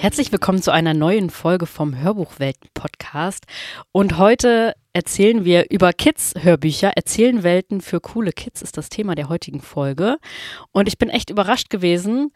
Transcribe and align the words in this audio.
Herzlich 0.00 0.30
willkommen 0.30 0.62
zu 0.62 0.70
einer 0.70 0.94
neuen 0.94 1.28
Folge 1.28 1.66
vom 1.66 1.98
Hörbuchwelten 1.98 2.70
Podcast. 2.72 3.46
Und 3.90 4.16
heute 4.16 4.76
erzählen 4.92 5.44
wir 5.44 5.72
über 5.72 5.92
Kids-Hörbücher. 5.92 6.92
Erzählen 6.94 7.42
Welten 7.42 7.80
für 7.80 8.00
coole 8.00 8.30
Kids 8.30 8.62
ist 8.62 8.76
das 8.76 8.90
Thema 8.90 9.16
der 9.16 9.28
heutigen 9.28 9.60
Folge. 9.60 10.18
Und 10.70 10.86
ich 10.86 10.98
bin 10.98 11.10
echt 11.10 11.30
überrascht 11.30 11.68
gewesen, 11.68 12.30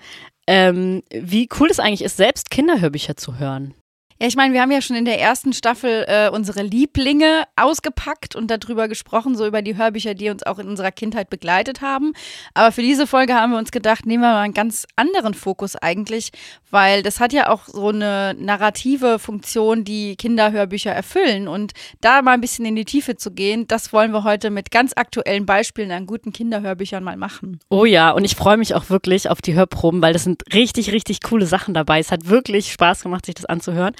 ähm, 0.49 1.05
wie 1.13 1.49
cool 1.61 1.69
es 1.71 1.79
eigentlich 1.79 2.03
ist, 2.03 2.17
selbst 2.17 2.51
Kinderhörbücher 2.51 3.17
zu 3.17 3.39
hören. 3.39 3.75
Ja, 4.23 4.29
ich 4.29 4.37
meine, 4.37 4.55
wir 4.55 4.63
haben 4.63 4.71
ja 4.71 4.81
schon 4.81 4.95
in 4.95 5.05
der 5.05 5.21
ersten 5.21 5.53
Staffel 5.53 6.05
äh, 6.07 6.29
unsere 6.29 6.63
Lieblinge 6.63 7.43
ausgepackt 7.57 8.37
und 8.37 8.53
darüber 8.53 8.87
gesprochen, 8.87 9.35
so 9.35 9.45
über 9.45 9.63
die 9.63 9.77
Hörbücher, 9.77 10.15
die 10.15 10.31
uns 10.31 10.45
auch 10.45 10.61
in 10.61 10.69
unserer 10.69 10.93
Kindheit 10.93 11.29
begleitet 11.29 11.81
haben. 11.81 12.13
Aber 12.55 12.71
für 12.71 12.83
diese 12.83 13.09
Folge 13.09 13.35
haben 13.35 13.51
wir 13.51 13.59
uns 13.59 13.73
gedacht, 13.73 14.07
nehmen 14.07 14.23
wir 14.23 14.31
mal 14.31 14.43
einen 14.43 14.55
ganz 14.55 14.87
anderen 14.95 15.35
Fokus 15.35 15.75
eigentlich, 15.75 16.31
weil 16.71 17.03
das 17.03 17.19
hat 17.19 17.33
ja 17.33 17.51
auch 17.51 17.67
so 17.67 17.89
eine 17.89 18.37
narrative 18.39 19.19
Funktion, 19.19 19.83
die 19.83 20.15
Kinderhörbücher 20.15 20.93
erfüllen. 20.93 21.49
Und 21.49 21.73
da 22.01 22.23
mal 22.23 22.35
ein 22.35 22.41
bisschen 22.41 22.65
in 22.65 22.77
die 22.77 22.85
Tiefe 22.85 23.17
zu 23.17 23.33
gehen, 23.33 23.67
das 23.67 23.93
wollen 23.93 24.13
wir 24.13 24.23
heute 24.23 24.51
mit 24.51 24.71
ganz 24.71 24.93
aktuellen 24.95 25.47
Beispielen 25.47 25.91
an 25.91 26.07
guten 26.07 26.33
Kinderhörbüchern 26.33 27.03
mal 27.03 27.17
machen. 27.17 27.59
Oh 27.71 27.85
ja, 27.85 28.13
und 28.13 28.25
ich 28.25 28.37
freue 28.37 28.57
mich 28.57 28.77
auch 28.77 28.89
wirklich 28.89 29.29
auf 29.29 29.43
die 29.43 29.55
Hörproben, 29.55 30.01
weil 30.01 30.13
das 30.13 30.23
sind 30.23 30.45
richtig, 30.55 30.93
richtig 30.93 31.23
coole 31.23 31.47
Sachen 31.47 31.75
dabei. 31.75 31.99
Es 31.99 32.13
hat 32.13 32.29
wirklich 32.29 32.71
Spaß 32.71 33.03
gemacht, 33.03 33.27
sich 33.27 33.35
das 33.35 33.47
anzuhören. 33.47 33.97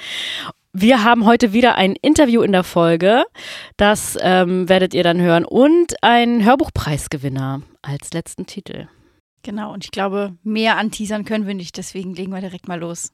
Wir 0.73 1.03
haben 1.03 1.25
heute 1.25 1.53
wieder 1.53 1.75
ein 1.75 1.95
Interview 2.01 2.41
in 2.41 2.51
der 2.51 2.63
Folge. 2.63 3.25
Das 3.77 4.17
ähm, 4.19 4.67
werdet 4.67 4.93
ihr 4.95 5.03
dann 5.03 5.21
hören. 5.21 5.45
Und 5.45 5.93
ein 6.01 6.43
Hörbuchpreisgewinner 6.43 7.61
als 7.83 8.11
letzten 8.13 8.47
Titel. 8.47 8.87
Genau, 9.43 9.71
und 9.73 9.83
ich 9.83 9.91
glaube, 9.91 10.35
mehr 10.43 10.77
anteasern 10.77 11.25
können 11.25 11.45
wir 11.45 11.53
nicht. 11.53 11.77
Deswegen 11.77 12.15
legen 12.15 12.31
wir 12.31 12.41
direkt 12.41 12.67
mal 12.67 12.79
los. 12.79 13.11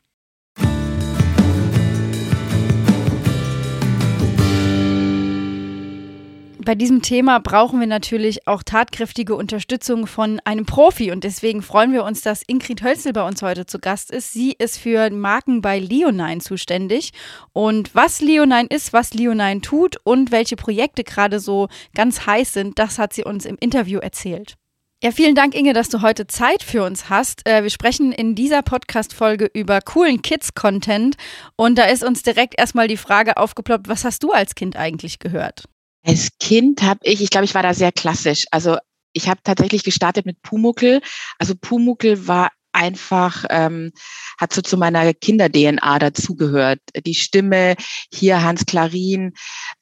Bei 6.61 6.75
diesem 6.75 7.01
Thema 7.01 7.39
brauchen 7.39 7.79
wir 7.79 7.87
natürlich 7.87 8.47
auch 8.47 8.63
tatkräftige 8.63 9.35
Unterstützung 9.35 10.07
von 10.07 10.41
einem 10.43 10.65
Profi 10.65 11.11
und 11.11 11.23
deswegen 11.23 11.61
freuen 11.61 11.93
wir 11.93 12.03
uns, 12.03 12.21
dass 12.21 12.43
Ingrid 12.45 12.83
Hölzel 12.83 13.13
bei 13.13 13.25
uns 13.25 13.41
heute 13.41 13.65
zu 13.65 13.79
Gast 13.79 14.11
ist. 14.11 14.33
Sie 14.33 14.53
ist 14.57 14.77
für 14.77 15.09
Marken 15.09 15.61
bei 15.61 15.79
Leonine 15.79 16.39
zuständig 16.39 17.11
und 17.53 17.95
was 17.95 18.19
Leonine 18.19 18.67
ist, 18.69 18.91
was 18.91 19.13
Leonine 19.13 19.61
tut 19.61 19.97
und 20.03 20.31
welche 20.31 20.57
Projekte 20.57 21.03
gerade 21.03 21.39
so 21.39 21.69
ganz 21.95 22.25
heiß 22.25 22.53
sind, 22.53 22.77
das 22.77 22.99
hat 22.99 23.13
sie 23.13 23.23
uns 23.23 23.45
im 23.45 23.57
Interview 23.59 23.99
erzählt. 23.99 24.55
Ja, 25.01 25.11
vielen 25.11 25.35
Dank, 25.35 25.55
Inge, 25.55 25.71
dass 25.71 25.87
du 25.87 26.01
heute 26.01 26.27
Zeit 26.27 26.61
für 26.61 26.83
uns 26.83 27.09
hast. 27.09 27.47
Äh, 27.47 27.63
wir 27.63 27.69
sprechen 27.69 28.11
in 28.11 28.35
dieser 28.35 28.63
Podcast-Folge 28.63 29.49
über 29.53 29.79
coolen 29.79 30.21
Kids-Content 30.21 31.15
und 31.55 31.77
da 31.77 31.85
ist 31.85 32.03
uns 32.03 32.21
direkt 32.21 32.59
erstmal 32.59 32.89
die 32.89 32.97
Frage 32.97 33.37
aufgeploppt, 33.37 33.87
was 33.87 34.03
hast 34.03 34.23
du 34.23 34.31
als 34.31 34.55
Kind 34.55 34.75
eigentlich 34.75 35.19
gehört? 35.19 35.69
Als 36.05 36.29
Kind 36.39 36.81
habe 36.81 36.99
ich, 37.03 37.21
ich 37.21 37.29
glaube, 37.29 37.45
ich 37.45 37.55
war 37.55 37.63
da 37.63 37.73
sehr 37.73 37.91
klassisch. 37.91 38.45
Also 38.51 38.77
ich 39.13 39.27
habe 39.27 39.41
tatsächlich 39.43 39.83
gestartet 39.83 40.25
mit 40.25 40.41
Pumuckel. 40.41 41.01
Also 41.37 41.55
Pumuckel 41.59 42.27
war 42.27 42.51
einfach, 42.71 43.45
ähm, 43.49 43.91
hat 44.37 44.53
so 44.53 44.61
zu 44.61 44.77
meiner 44.77 45.13
Kinder-DNA 45.13 45.99
dazugehört. 45.99 46.79
Die 47.05 47.15
Stimme, 47.15 47.75
hier 48.13 48.43
Hans 48.43 48.65
Klarin, 48.65 49.33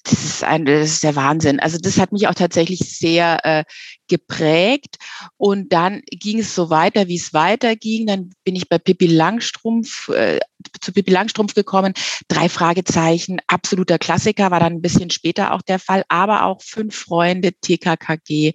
das 0.04 0.24
ist, 0.24 0.44
ein, 0.44 0.66
das 0.66 0.92
ist 0.92 1.04
der 1.04 1.16
Wahnsinn. 1.16 1.60
Also 1.60 1.78
das 1.78 1.98
hat 1.98 2.12
mich 2.12 2.28
auch 2.28 2.34
tatsächlich 2.34 2.80
sehr 2.80 3.46
äh, 3.46 3.64
geprägt. 4.08 4.98
Und 5.38 5.74
dann 5.74 6.02
ging 6.10 6.40
es 6.40 6.56
so 6.56 6.70
weiter, 6.70 7.08
wie 7.08 7.18
es 7.18 7.34
weiterging. 7.34 8.08
Dann 8.08 8.32
bin 8.44 8.56
ich 8.56 8.70
bei 8.70 8.78
Pippi 8.78 9.08
Langstrumpf, 9.08 10.10
äh, 10.10 10.40
zu 10.82 10.92
Pippi 10.92 11.12
Langstrumpf 11.12 11.54
gekommen. 11.54 11.94
Drei 12.28 12.50
Fragezeichen, 12.50 13.40
absoluter 13.48 14.00
Klassiker, 14.00 14.52
war 14.52 14.60
dann 14.60 14.74
ein 14.74 14.82
bisschen 14.82 15.10
später 15.10 15.54
auch 15.54 15.62
der 15.62 15.80
Fall, 15.80 16.04
aber 16.08 16.46
auch 16.46 16.62
Fünf 16.62 16.96
Freunde, 16.96 17.54
TKKG. 17.54 18.54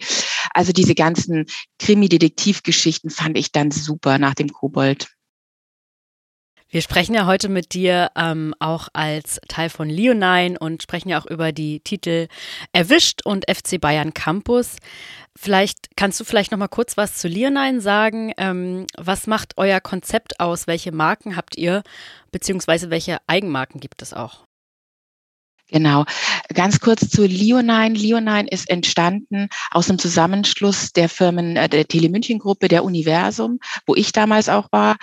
Also 0.54 0.72
diese 0.72 0.94
ganzen 0.94 1.47
Krimi-Detektivgeschichten 1.78 3.10
fand 3.10 3.38
ich 3.38 3.53
dann 3.53 3.70
super 3.70 4.19
nach 4.19 4.34
dem 4.34 4.53
Kobold. 4.53 5.08
Wir 6.72 6.80
sprechen 6.80 7.14
ja 7.14 7.26
heute 7.26 7.50
mit 7.50 7.75
dir 7.75 8.10
ähm, 8.16 8.54
auch 8.58 8.88
als 8.94 9.38
Teil 9.47 9.69
von 9.69 9.91
Leonine 9.91 10.58
und 10.58 10.82
sprechen 10.82 11.10
ja 11.10 11.20
auch 11.20 11.26
über 11.26 11.53
die 11.53 11.80
Titel 11.80 12.28
Erwischt 12.72 13.26
und 13.26 13.44
FC 13.47 13.78
Bayern 13.78 14.14
Campus. 14.14 14.76
Vielleicht 15.36 15.94
kannst 15.97 16.19
du 16.19 16.25
vielleicht 16.25 16.50
noch 16.50 16.59
mal 16.59 16.69
kurz 16.69 16.97
was 16.97 17.19
zu 17.19 17.28
Leonine 17.28 17.82
sagen. 17.82 18.32
Ähm, 18.38 18.86
was 18.97 19.26
macht 19.26 19.59
euer 19.59 19.80
Konzept 19.82 20.41
aus? 20.41 20.66
Welche 20.66 20.92
Marken 20.92 21.36
habt 21.36 21.59
ihr? 21.59 21.82
Beziehungsweise 22.30 22.88
welche 22.88 23.19
Eigenmarken 23.26 23.78
gibt 23.78 24.00
es 24.00 24.14
auch? 24.14 24.47
Genau. 25.72 26.05
Ganz 26.53 26.81
kurz 26.81 27.09
zu 27.09 27.25
Leonine. 27.25 27.94
Leonine 27.94 28.47
ist 28.49 28.69
entstanden 28.69 29.49
aus 29.71 29.88
einem 29.88 29.99
Zusammenschluss 29.99 30.93
der 30.93 31.09
Firmen 31.09 31.56
äh, 31.56 31.69
der 31.69 31.88
Telemünchen 31.88 32.38
Gruppe, 32.38 32.69
der 32.69 32.84
Universum, 32.84 33.59
wo 33.87 33.94
ich 33.94 34.12
damals 34.12 34.50
auch 34.50 34.69
war, 34.71 34.97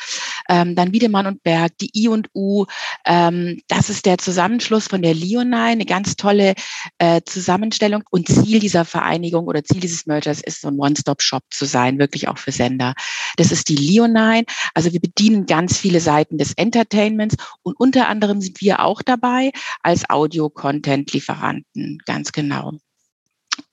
ähm, 0.49 0.75
dann 0.75 0.91
Wiedemann 0.91 1.27
und 1.27 1.43
Berg, 1.43 1.77
die 1.77 1.91
I 1.95 2.07
und 2.09 2.27
U. 2.33 2.65
Ähm, 3.05 3.61
das 3.67 3.89
ist 3.89 4.05
der 4.05 4.17
Zusammenschluss 4.17 4.87
von 4.87 5.01
der 5.01 5.13
Leonine, 5.13 5.59
eine 5.59 5.85
ganz 5.85 6.15
tolle 6.15 6.55
äh, 6.97 7.21
Zusammenstellung. 7.25 8.03
Und 8.09 8.27
Ziel 8.27 8.59
dieser 8.59 8.83
Vereinigung 8.83 9.47
oder 9.47 9.63
Ziel 9.63 9.79
dieses 9.79 10.05
Mergers 10.05 10.41
ist, 10.41 10.61
so 10.61 10.67
ein 10.67 10.79
One-Stop-Shop 10.79 11.43
zu 11.51 11.65
sein, 11.65 11.99
wirklich 11.99 12.27
auch 12.27 12.37
für 12.37 12.51
Sender. 12.51 12.93
Das 13.37 13.51
ist 13.51 13.69
die 13.69 13.75
Leonine. 13.75 14.43
Also 14.73 14.91
wir 14.91 14.99
bedienen 14.99 15.45
ganz 15.45 15.77
viele 15.77 16.01
Seiten 16.01 16.37
des 16.37 16.53
Entertainments 16.53 17.35
und 17.61 17.79
unter 17.79 18.07
anderem 18.09 18.41
sind 18.41 18.59
wir 18.61 18.81
auch 18.81 19.01
dabei 19.01 19.51
als 19.81 20.09
Audio 20.09 20.49
Content-Lieferanten, 20.49 21.99
ganz 22.05 22.31
genau. 22.31 22.73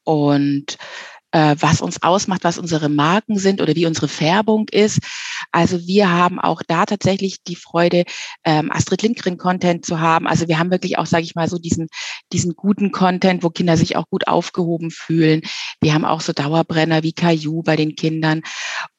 Und 0.05 0.77
äh, 1.37 1.55
was 1.61 1.83
uns 1.83 2.03
ausmacht, 2.03 2.45
was 2.45 2.57
unsere 2.57 2.89
Marken 2.89 3.39
sind 3.39 3.61
oder 3.61 3.75
wie 3.75 3.85
unsere 3.85 4.09
Färbung 4.09 4.69
ist. 4.71 5.01
Also 5.53 5.87
wir 5.87 6.11
haben 6.11 6.41
auch 6.41 6.63
da 6.67 6.87
tatsächlich 6.87 7.43
die 7.43 7.57
Freude, 7.57 8.05
ähm, 8.45 8.73
Astrid 8.73 9.03
Lindgren-Content 9.03 9.85
zu 9.85 10.01
haben. 10.01 10.27
Also 10.27 10.49
wir 10.49 10.59
haben 10.59 10.71
wirklich 10.71 10.97
auch, 10.97 11.05
sage 11.05 11.25
ich 11.25 11.35
mal, 11.35 11.47
so 11.47 11.59
diesen, 11.59 11.89
diesen 12.33 12.55
guten 12.57 12.91
Content, 12.91 13.43
wo 13.43 13.51
Kinder 13.51 13.77
sich 13.77 13.97
auch 13.97 14.09
gut 14.09 14.29
aufgehoben 14.29 14.91
fühlen. 14.91 15.43
Wir 15.83 15.93
haben 15.93 16.07
auch 16.07 16.23
so 16.23 16.33
Dauerbrenner 16.33 17.03
wie 17.03 17.13
Caillou 17.13 17.63
bei 17.63 17.77
den 17.77 17.97
Kindern. 17.97 18.41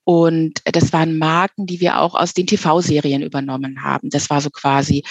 Und 0.10 0.62
das 0.64 0.94
waren 0.94 1.18
Marken, 1.18 1.66
die 1.66 1.82
wir 1.82 2.00
auch 2.00 2.16
aus 2.16 2.34
den 2.34 2.48
TV-Serien 2.48 3.22
übernommen 3.22 3.84
haben. 3.84 4.10
Das 4.10 4.30
war 4.30 4.40
so 4.40 4.50
quasi 4.50 5.04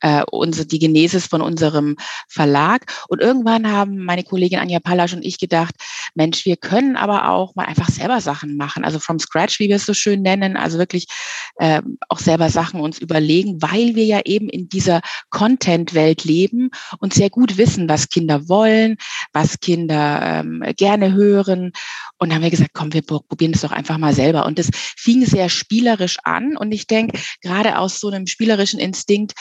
äh, 0.00 0.22
unsere, 0.30 0.66
die 0.66 0.78
Genesis 0.78 1.26
von 1.26 1.42
unserem 1.42 1.96
Verlag. 2.28 2.86
Und 3.08 3.20
irgendwann 3.20 3.70
haben 3.70 3.98
meine 4.06 4.24
Kollegin 4.24 4.58
Anja 4.58 4.78
Pallasch 4.80 5.12
und 5.12 5.22
ich 5.22 5.38
gedacht, 5.38 5.74
Mensch, 6.14 6.46
wir 6.46 6.56
können 6.56 6.96
aber 6.96 7.28
auch 7.28 7.56
mal 7.56 7.66
einfach 7.66 7.90
selber 7.90 8.22
Sachen 8.22 8.56
machen. 8.56 8.84
Also 8.84 8.98
from 8.98 9.18
scratch, 9.18 9.58
wie 9.58 9.68
wir 9.68 9.76
es 9.76 9.84
so 9.84 9.92
schön 9.92 10.22
nennen. 10.22 10.56
Also 10.56 10.78
wirklich 10.78 11.08
äh, 11.56 11.82
auch 12.08 12.18
selber 12.18 12.48
Sachen 12.48 12.80
uns 12.80 12.98
überlegen, 12.98 13.60
weil 13.60 13.96
wir 13.96 14.06
ja 14.06 14.22
eben 14.24 14.48
in 14.48 14.70
dieser 14.70 15.02
Content-Welt 15.28 16.24
leben 16.24 16.70
und 17.00 17.12
sehr 17.12 17.28
gut 17.28 17.58
wissen, 17.58 17.86
was 17.86 18.08
Kinder 18.08 18.48
wollen, 18.48 18.96
was 19.34 19.60
Kinder 19.60 20.20
ähm, 20.22 20.64
gerne 20.74 21.12
hören. 21.12 21.72
Und 22.18 22.34
haben 22.34 22.42
wir 22.42 22.50
gesagt, 22.50 22.70
komm, 22.72 22.92
wir 22.92 23.02
probieren 23.02 23.52
das 23.52 23.62
doch 23.62 23.72
einfach 23.72 23.98
mal 23.98 24.14
selber 24.14 24.28
selber. 24.28 24.46
Und 24.46 24.58
das 24.58 24.70
fing 24.72 25.24
sehr 25.24 25.48
spielerisch 25.48 26.18
an. 26.24 26.56
Und 26.56 26.72
ich 26.72 26.86
denke, 26.86 27.18
gerade 27.42 27.78
aus 27.78 28.00
so 28.00 28.08
einem 28.08 28.26
spielerischen 28.26 28.80
Instinkt 28.80 29.32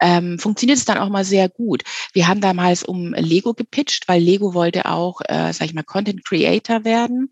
ähm, 0.00 0.38
funktioniert 0.38 0.78
es 0.78 0.84
dann 0.84 0.98
auch 0.98 1.08
mal 1.08 1.24
sehr 1.24 1.48
gut. 1.48 1.82
Wir 2.12 2.28
haben 2.28 2.40
damals 2.40 2.82
um 2.82 3.14
Lego 3.14 3.54
gepitcht, 3.54 4.04
weil 4.06 4.22
Lego 4.22 4.54
wollte 4.54 4.86
auch, 4.86 5.20
äh, 5.28 5.52
sag 5.52 5.66
ich 5.66 5.74
mal, 5.74 5.82
Content 5.82 6.24
Creator 6.24 6.84
werden. 6.84 7.30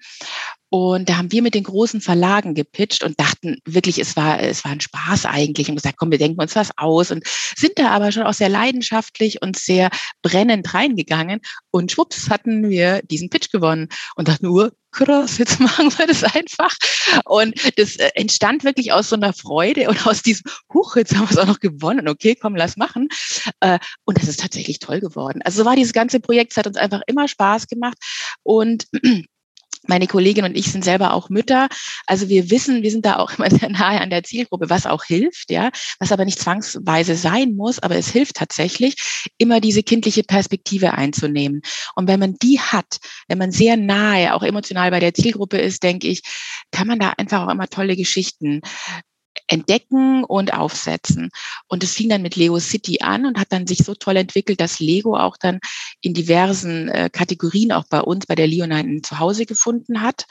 Und 0.75 1.11
da 1.11 1.19
haben 1.19 1.31
wir 1.31 1.43
mit 1.43 1.55
den 1.55 1.65
großen 1.65 2.01
Verlagen 2.01 2.55
gepitcht 2.55 3.05
und 3.05 3.21
dachten 3.21 3.59
wirklich, 3.67 3.99
es 3.99 4.17
war, 4.17 4.41
es 4.41 4.65
war 4.65 4.73
ein 4.73 4.81
Spaß 4.81 5.27
eigentlich 5.27 5.69
und 5.69 5.77
gesagt, 5.77 5.99
komm, 5.99 6.11
wir 6.11 6.17
denken 6.17 6.41
uns 6.41 6.57
was 6.57 6.71
aus 6.79 7.11
und 7.11 7.25
sind 7.27 7.79
da 7.79 7.91
aber 7.91 8.11
schon 8.11 8.23
auch 8.23 8.33
sehr 8.33 8.49
leidenschaftlich 8.49 9.43
und 9.43 9.59
sehr 9.59 9.91
brennend 10.23 10.73
reingegangen. 10.73 11.41
Und 11.71 11.93
schwupps 11.93 12.31
hatten 12.31 12.71
wir 12.71 13.03
diesen 13.03 13.29
Pitch 13.29 13.51
gewonnen 13.51 13.91
und 14.17 14.29
dachten 14.29 14.47
nur, 14.47 14.73
krass, 14.93 15.37
jetzt 15.37 15.61
machen 15.61 15.91
wir 15.99 16.07
das 16.07 16.25
einfach. 16.25 16.75
Und 17.27 17.55
das 17.77 17.97
äh, 17.97 18.09
entstand 18.15 18.65
wirklich 18.65 18.93
aus 18.95 19.11
so 19.11 19.17
einer 19.17 19.35
Freude 19.35 19.91
und 19.91 20.07
aus 20.07 20.23
diesem, 20.23 20.45
huch, 20.73 20.97
jetzt 20.97 21.15
haben 21.15 21.29
wir 21.29 21.33
es 21.33 21.39
auch 21.39 21.47
noch 21.47 21.61
gewonnen. 21.61 22.09
Okay, 22.09 22.35
komm, 22.35 22.57
lass 22.57 22.79
machen. 22.79 23.09
Äh, 23.61 23.79
und 24.07 24.17
das 24.17 24.27
ist 24.27 24.41
tatsächlich 24.41 24.79
toll 24.79 25.01
geworden. 25.01 25.43
Also 25.45 25.59
so 25.59 25.65
war 25.67 25.77
dieses 25.77 25.93
ganze 25.93 26.19
Projekt, 26.19 26.53
es 26.53 26.57
hat 26.57 26.67
uns 26.67 26.79
einfach 26.79 27.03
immer 27.07 27.29
Spaß 27.29 27.67
gemacht 27.67 27.99
und 28.43 28.87
meine 29.87 30.07
Kollegin 30.07 30.45
und 30.45 30.57
ich 30.57 30.71
sind 30.71 30.85
selber 30.85 31.15
auch 31.15 31.29
Mütter. 31.29 31.69
Also 32.07 32.29
wir 32.29 32.51
wissen, 32.51 32.83
wir 32.83 32.91
sind 32.91 33.05
da 33.05 33.17
auch 33.17 33.33
immer 33.39 33.51
sehr 33.51 33.69
nahe 33.71 34.01
an 34.01 34.11
der 34.11 34.23
Zielgruppe, 34.23 34.71
was 34.71 34.87
auch 34.87 35.05
hilft, 35.05 35.51
ja, 35.51 35.71
was 35.99 36.13
aber 36.13 36.25
nicht 36.25 36.39
zwangsweise 36.39 37.17
sein 37.17 37.57
muss, 37.57 37.79
aber 37.79 37.97
es 37.97 38.11
hilft 38.11 38.37
tatsächlich, 38.37 38.97
immer 39.39 39.61
diese 39.61 39.83
kindliche 39.83 40.23
Perspektive 40.23 40.95
einzunehmen. 40.95 41.63
Und 41.95 42.09
wenn 42.09 42.21
man 42.21 42.35
die 42.35 42.61
hat, 42.61 42.99
wenn 43.29 43.39
man 43.39 43.53
sehr 43.53 43.77
nahe, 43.77 44.35
auch 44.35 44.43
emotional 44.43 44.91
bei 44.91 45.01
der 45.01 45.15
Zielgruppe 45.15 45.59
ist, 45.59 45.83
denke 45.83 46.09
ich, 46.09 46.23
kann 46.71 46.87
man 46.87 46.99
da 46.99 47.13
einfach 47.17 47.47
auch 47.47 47.51
immer 47.51 47.69
tolle 47.69 47.97
Geschichten 47.97 48.61
entdecken 49.53 50.25
und 50.25 50.55
aufsetzen. 50.55 51.31
Und 51.69 51.85
es 51.85 51.95
fing 51.95 52.09
dann 52.09 52.23
mit 52.23 52.37
Lego 52.37 52.59
City 52.59 52.99
an 53.03 53.27
und 53.27 53.39
hat 53.39 53.53
dann 53.53 53.67
sich 53.67 53.79
so 53.79 53.95
toll 53.95 54.17
entwickelt, 54.17 54.61
dass 54.61 54.81
Lego 54.81 55.17
auch 55.17 55.37
dann 55.37 55.61
in 56.01 56.15
diversen 56.15 56.89
äh, 56.89 57.11
Kategorien 57.13 57.73
auch 57.73 57.85
bei 57.89 58.01
uns, 58.01 58.27
bei 58.27 58.35
der 58.35 58.47
Leonine 58.47 58.81
ein 58.81 59.03
Zuhause 59.03 59.47
gefunden 59.47 60.01
hat 60.01 60.27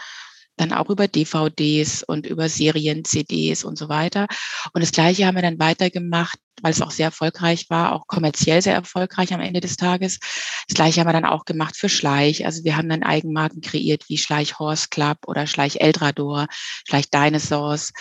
dann 0.57 0.73
auch 0.73 0.89
über 0.89 1.07
DVDs 1.07 2.03
und 2.03 2.25
über 2.27 2.47
Serien-CDs 2.47 3.63
und 3.63 3.77
so 3.77 3.89
weiter. 3.89 4.27
Und 4.73 4.81
das 4.81 4.91
Gleiche 4.91 5.25
haben 5.25 5.35
wir 5.35 5.41
dann 5.41 5.59
weitergemacht, 5.59 6.37
weil 6.61 6.71
es 6.71 6.81
auch 6.81 6.91
sehr 6.91 7.07
erfolgreich 7.07 7.69
war, 7.69 7.93
auch 7.93 8.05
kommerziell 8.05 8.61
sehr 8.61 8.75
erfolgreich 8.75 9.33
am 9.33 9.41
Ende 9.41 9.59
des 9.59 9.75
Tages. 9.75 10.19
Das 10.67 10.75
Gleiche 10.75 10.99
haben 10.99 11.07
wir 11.07 11.13
dann 11.13 11.25
auch 11.25 11.45
gemacht 11.45 11.75
für 11.75 11.89
Schleich. 11.89 12.45
Also 12.45 12.63
wir 12.63 12.77
haben 12.77 12.89
dann 12.89 13.01
Eigenmarken 13.01 13.61
kreiert 13.61 14.03
wie 14.07 14.17
Schleich 14.17 14.59
Horse 14.59 14.87
Club 14.91 15.17
oder 15.25 15.47
Schleich 15.47 15.77
Eldrador, 15.77 16.47
Schleich 16.87 17.09
Dinosaurs. 17.09 17.91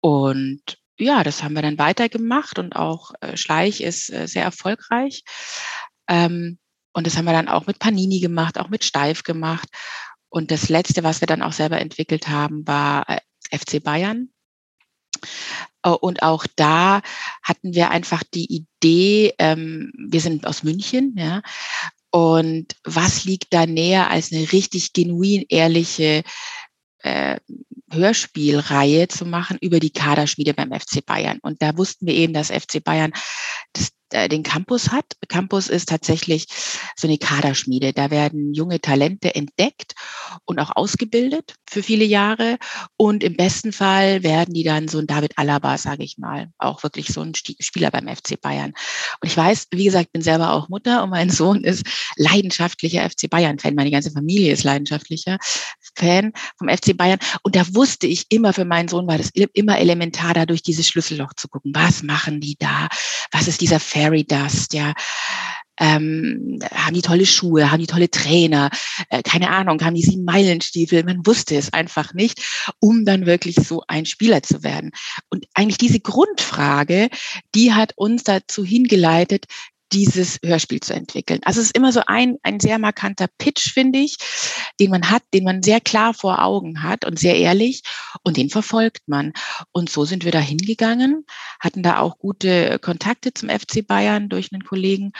Und 0.00 0.62
ja, 0.98 1.24
das 1.24 1.42
haben 1.42 1.54
wir 1.54 1.62
dann 1.62 1.78
weitergemacht 1.78 2.58
und 2.58 2.76
auch 2.76 3.12
äh, 3.20 3.36
Schleich 3.36 3.80
ist 3.80 4.10
äh, 4.10 4.26
sehr 4.26 4.44
erfolgreich. 4.44 5.24
Ähm, 6.08 6.58
und 6.92 7.06
das 7.06 7.16
haben 7.16 7.24
wir 7.24 7.32
dann 7.32 7.48
auch 7.48 7.66
mit 7.66 7.78
Panini 7.78 8.20
gemacht, 8.20 8.58
auch 8.58 8.68
mit 8.68 8.84
Steif 8.84 9.22
gemacht. 9.22 9.68
Und 10.28 10.50
das 10.50 10.68
Letzte, 10.68 11.02
was 11.02 11.20
wir 11.20 11.26
dann 11.26 11.42
auch 11.42 11.52
selber 11.52 11.80
entwickelt 11.80 12.28
haben, 12.28 12.66
war 12.66 13.08
äh, 13.08 13.20
FC 13.56 13.82
Bayern. 13.82 14.30
Und 15.82 16.22
auch 16.22 16.46
da 16.56 17.00
hatten 17.42 17.74
wir 17.74 17.90
einfach 17.90 18.22
die 18.34 18.64
Idee, 18.82 19.34
ähm, 19.38 19.92
wir 19.96 20.20
sind 20.20 20.46
aus 20.46 20.62
München, 20.62 21.14
ja, 21.16 21.40
und 22.10 22.76
was 22.84 23.24
liegt 23.24 23.54
da 23.54 23.66
näher 23.66 24.10
als 24.10 24.32
eine 24.32 24.52
richtig 24.52 24.92
genuin 24.92 25.44
ehrliche 25.48 26.22
äh, 26.98 27.38
Hörspielreihe 27.90 29.08
zu 29.08 29.26
machen 29.26 29.58
über 29.60 29.80
die 29.80 29.90
Kaderschmiede 29.90 30.54
beim 30.54 30.72
FC 30.72 31.04
Bayern. 31.04 31.38
Und 31.42 31.62
da 31.62 31.76
wussten 31.76 32.06
wir 32.06 32.14
eben, 32.14 32.32
dass 32.32 32.50
FC 32.50 32.82
Bayern 32.82 33.12
das 33.72 33.90
den 34.12 34.42
Campus 34.42 34.90
hat. 34.90 35.04
Campus 35.28 35.68
ist 35.68 35.88
tatsächlich 35.88 36.46
so 36.96 37.06
eine 37.06 37.18
Kaderschmiede. 37.18 37.92
Da 37.92 38.10
werden 38.10 38.54
junge 38.54 38.80
Talente 38.80 39.34
entdeckt 39.34 39.94
und 40.44 40.58
auch 40.58 40.74
ausgebildet 40.74 41.54
für 41.68 41.82
viele 41.82 42.04
Jahre. 42.04 42.58
Und 42.96 43.22
im 43.22 43.36
besten 43.36 43.72
Fall 43.72 44.22
werden 44.22 44.54
die 44.54 44.64
dann 44.64 44.88
so 44.88 44.98
ein 44.98 45.06
David 45.06 45.38
Alaba, 45.38 45.78
sage 45.78 46.02
ich 46.02 46.18
mal, 46.18 46.50
auch 46.58 46.82
wirklich 46.82 47.08
so 47.08 47.20
ein 47.20 47.32
Spieler 47.34 47.90
beim 47.90 48.08
FC 48.08 48.40
Bayern. 48.40 48.72
Und 49.20 49.28
ich 49.28 49.36
weiß, 49.36 49.68
wie 49.72 49.84
gesagt, 49.84 50.12
bin 50.12 50.22
selber 50.22 50.52
auch 50.52 50.68
Mutter 50.68 51.02
und 51.02 51.10
mein 51.10 51.30
Sohn 51.30 51.62
ist 51.64 51.84
leidenschaftlicher 52.16 53.08
FC 53.08 53.30
Bayern-Fan. 53.30 53.74
Meine 53.74 53.90
ganze 53.90 54.10
Familie 54.10 54.52
ist 54.52 54.64
leidenschaftlicher 54.64 55.38
Fan 55.94 56.32
vom 56.58 56.68
FC 56.68 56.96
Bayern. 56.96 57.18
Und 57.42 57.54
da 57.54 57.62
wusste 57.74 58.06
ich 58.06 58.26
immer, 58.30 58.52
für 58.52 58.64
meinen 58.64 58.88
Sohn 58.88 59.06
war 59.06 59.18
das 59.18 59.30
immer 59.34 59.78
elementar, 59.78 60.34
da 60.34 60.46
durch 60.46 60.62
dieses 60.62 60.86
Schlüsselloch 60.88 61.34
zu 61.34 61.48
gucken. 61.48 61.72
Was 61.74 62.02
machen 62.02 62.40
die 62.40 62.56
da? 62.58 62.88
Was 63.30 63.46
ist 63.46 63.60
dieser 63.60 63.80
Fan? 63.80 63.99
Fairy 64.00 64.24
Dust, 64.24 64.72
ja. 64.72 64.94
Ähm, 65.78 66.58
haben 66.74 66.92
die 66.92 67.00
tolle 67.00 67.24
Schuhe, 67.24 67.70
haben 67.70 67.80
die 67.80 67.86
tolle 67.86 68.10
Trainer, 68.10 68.68
äh, 69.08 69.22
keine 69.22 69.48
Ahnung, 69.48 69.80
haben 69.82 69.94
die 69.94 70.02
sieben 70.02 70.24
Meilenstiefel, 70.24 71.04
man 71.04 71.24
wusste 71.24 71.56
es 71.56 71.72
einfach 71.72 72.12
nicht, 72.12 72.42
um 72.80 73.06
dann 73.06 73.24
wirklich 73.24 73.56
so 73.56 73.82
ein 73.88 74.04
Spieler 74.04 74.42
zu 74.42 74.62
werden. 74.62 74.90
Und 75.30 75.46
eigentlich 75.54 75.78
diese 75.78 76.00
Grundfrage, 76.00 77.08
die 77.54 77.72
hat 77.72 77.94
uns 77.96 78.24
dazu 78.24 78.62
hingeleitet, 78.62 79.46
dieses 79.92 80.38
Hörspiel 80.44 80.80
zu 80.80 80.94
entwickeln. 80.94 81.40
Also 81.44 81.60
es 81.60 81.66
ist 81.66 81.76
immer 81.76 81.92
so 81.92 82.02
ein, 82.06 82.36
ein 82.42 82.60
sehr 82.60 82.78
markanter 82.78 83.26
Pitch, 83.38 83.72
finde 83.72 83.98
ich, 83.98 84.16
den 84.78 84.90
man 84.90 85.10
hat, 85.10 85.22
den 85.34 85.44
man 85.44 85.62
sehr 85.62 85.80
klar 85.80 86.14
vor 86.14 86.42
Augen 86.42 86.82
hat 86.82 87.04
und 87.04 87.18
sehr 87.18 87.36
ehrlich 87.36 87.82
und 88.22 88.36
den 88.36 88.50
verfolgt 88.50 89.02
man. 89.06 89.32
Und 89.72 89.90
so 89.90 90.04
sind 90.04 90.24
wir 90.24 90.32
da 90.32 90.40
hingegangen, 90.40 91.24
hatten 91.58 91.82
da 91.82 91.98
auch 91.98 92.18
gute 92.18 92.78
Kontakte 92.78 93.34
zum 93.34 93.48
FC 93.48 93.86
Bayern 93.86 94.28
durch 94.28 94.52
einen 94.52 94.64
Kollegen 94.64 95.12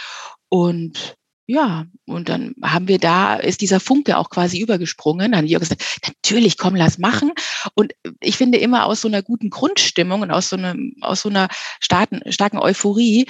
und 0.49 1.17
ja, 1.51 1.87
und 2.07 2.29
dann 2.29 2.55
haben 2.63 2.87
wir 2.87 2.99
da, 3.01 3.35
ist 3.35 3.61
dieser 3.61 3.81
Funke 3.81 4.19
auch 4.19 4.31
quasi 4.31 4.61
übergesprungen. 4.61 5.33
Dann 5.33 5.39
haben 5.39 5.49
die 5.49 5.55
gesagt, 5.55 5.85
natürlich, 6.07 6.57
komm, 6.57 6.77
lass 6.77 6.99
machen. 6.99 7.33
Und 7.75 7.93
ich 8.21 8.37
finde 8.37 8.59
immer 8.59 8.87
aus 8.87 9.01
so 9.01 9.09
einer 9.09 9.21
guten 9.21 9.51
Grundstimmung 9.51 10.21
und 10.21 10.31
aus 10.31 10.49
so, 10.49 10.57
einem, 10.57 10.95
aus 11.01 11.23
so 11.23 11.29
einer 11.29 11.49
starken, 11.81 12.21
starken 12.31 12.59
Euphorie 12.59 13.27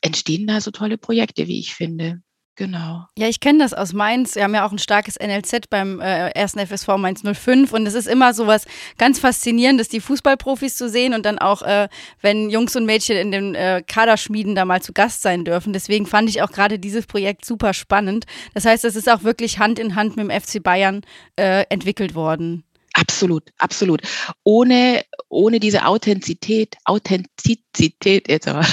entstehen 0.00 0.46
da 0.46 0.60
so 0.60 0.70
tolle 0.70 0.98
Projekte, 0.98 1.46
wie 1.48 1.58
ich 1.58 1.74
finde. 1.74 2.22
Genau. 2.54 3.06
Ja, 3.16 3.28
ich 3.28 3.40
kenne 3.40 3.60
das 3.60 3.72
aus 3.72 3.94
Mainz. 3.94 4.34
Wir 4.34 4.44
haben 4.44 4.54
ja 4.54 4.66
auch 4.66 4.72
ein 4.72 4.78
starkes 4.78 5.16
NLZ 5.18 5.70
beim 5.70 6.00
äh, 6.00 6.28
ersten 6.30 6.58
FSV 6.58 6.98
Mainz 6.98 7.22
05 7.22 7.72
und 7.72 7.86
es 7.86 7.94
ist 7.94 8.06
immer 8.06 8.34
so 8.34 8.46
was 8.46 8.66
ganz 8.98 9.18
Faszinierendes, 9.18 9.88
die 9.88 10.00
Fußballprofis 10.00 10.76
zu 10.76 10.90
sehen 10.90 11.14
und 11.14 11.24
dann 11.24 11.38
auch, 11.38 11.62
äh, 11.62 11.88
wenn 12.20 12.50
Jungs 12.50 12.76
und 12.76 12.84
Mädchen 12.84 13.16
in 13.16 13.32
den 13.32 13.54
äh, 13.54 13.82
Kaderschmieden 13.86 14.54
da 14.54 14.66
mal 14.66 14.82
zu 14.82 14.92
Gast 14.92 15.22
sein 15.22 15.46
dürfen. 15.46 15.72
Deswegen 15.72 16.04
fand 16.04 16.28
ich 16.28 16.42
auch 16.42 16.52
gerade 16.52 16.78
dieses 16.78 17.06
Projekt 17.06 17.46
super 17.46 17.72
spannend. 17.72 18.26
Das 18.52 18.66
heißt, 18.66 18.84
es 18.84 18.96
ist 18.96 19.10
auch 19.10 19.22
wirklich 19.22 19.58
Hand 19.58 19.78
in 19.78 19.94
Hand 19.94 20.16
mit 20.18 20.28
dem 20.28 20.40
FC 20.40 20.62
Bayern 20.62 21.00
äh, 21.36 21.64
entwickelt 21.70 22.14
worden. 22.14 22.64
Absolut, 22.94 23.50
absolut. 23.56 24.02
Ohne, 24.44 25.02
ohne 25.30 25.58
diese 25.58 25.86
Authentizität, 25.86 26.76
Authentizität, 26.84 28.28
jetzt 28.28 28.46
aber, 28.46 28.66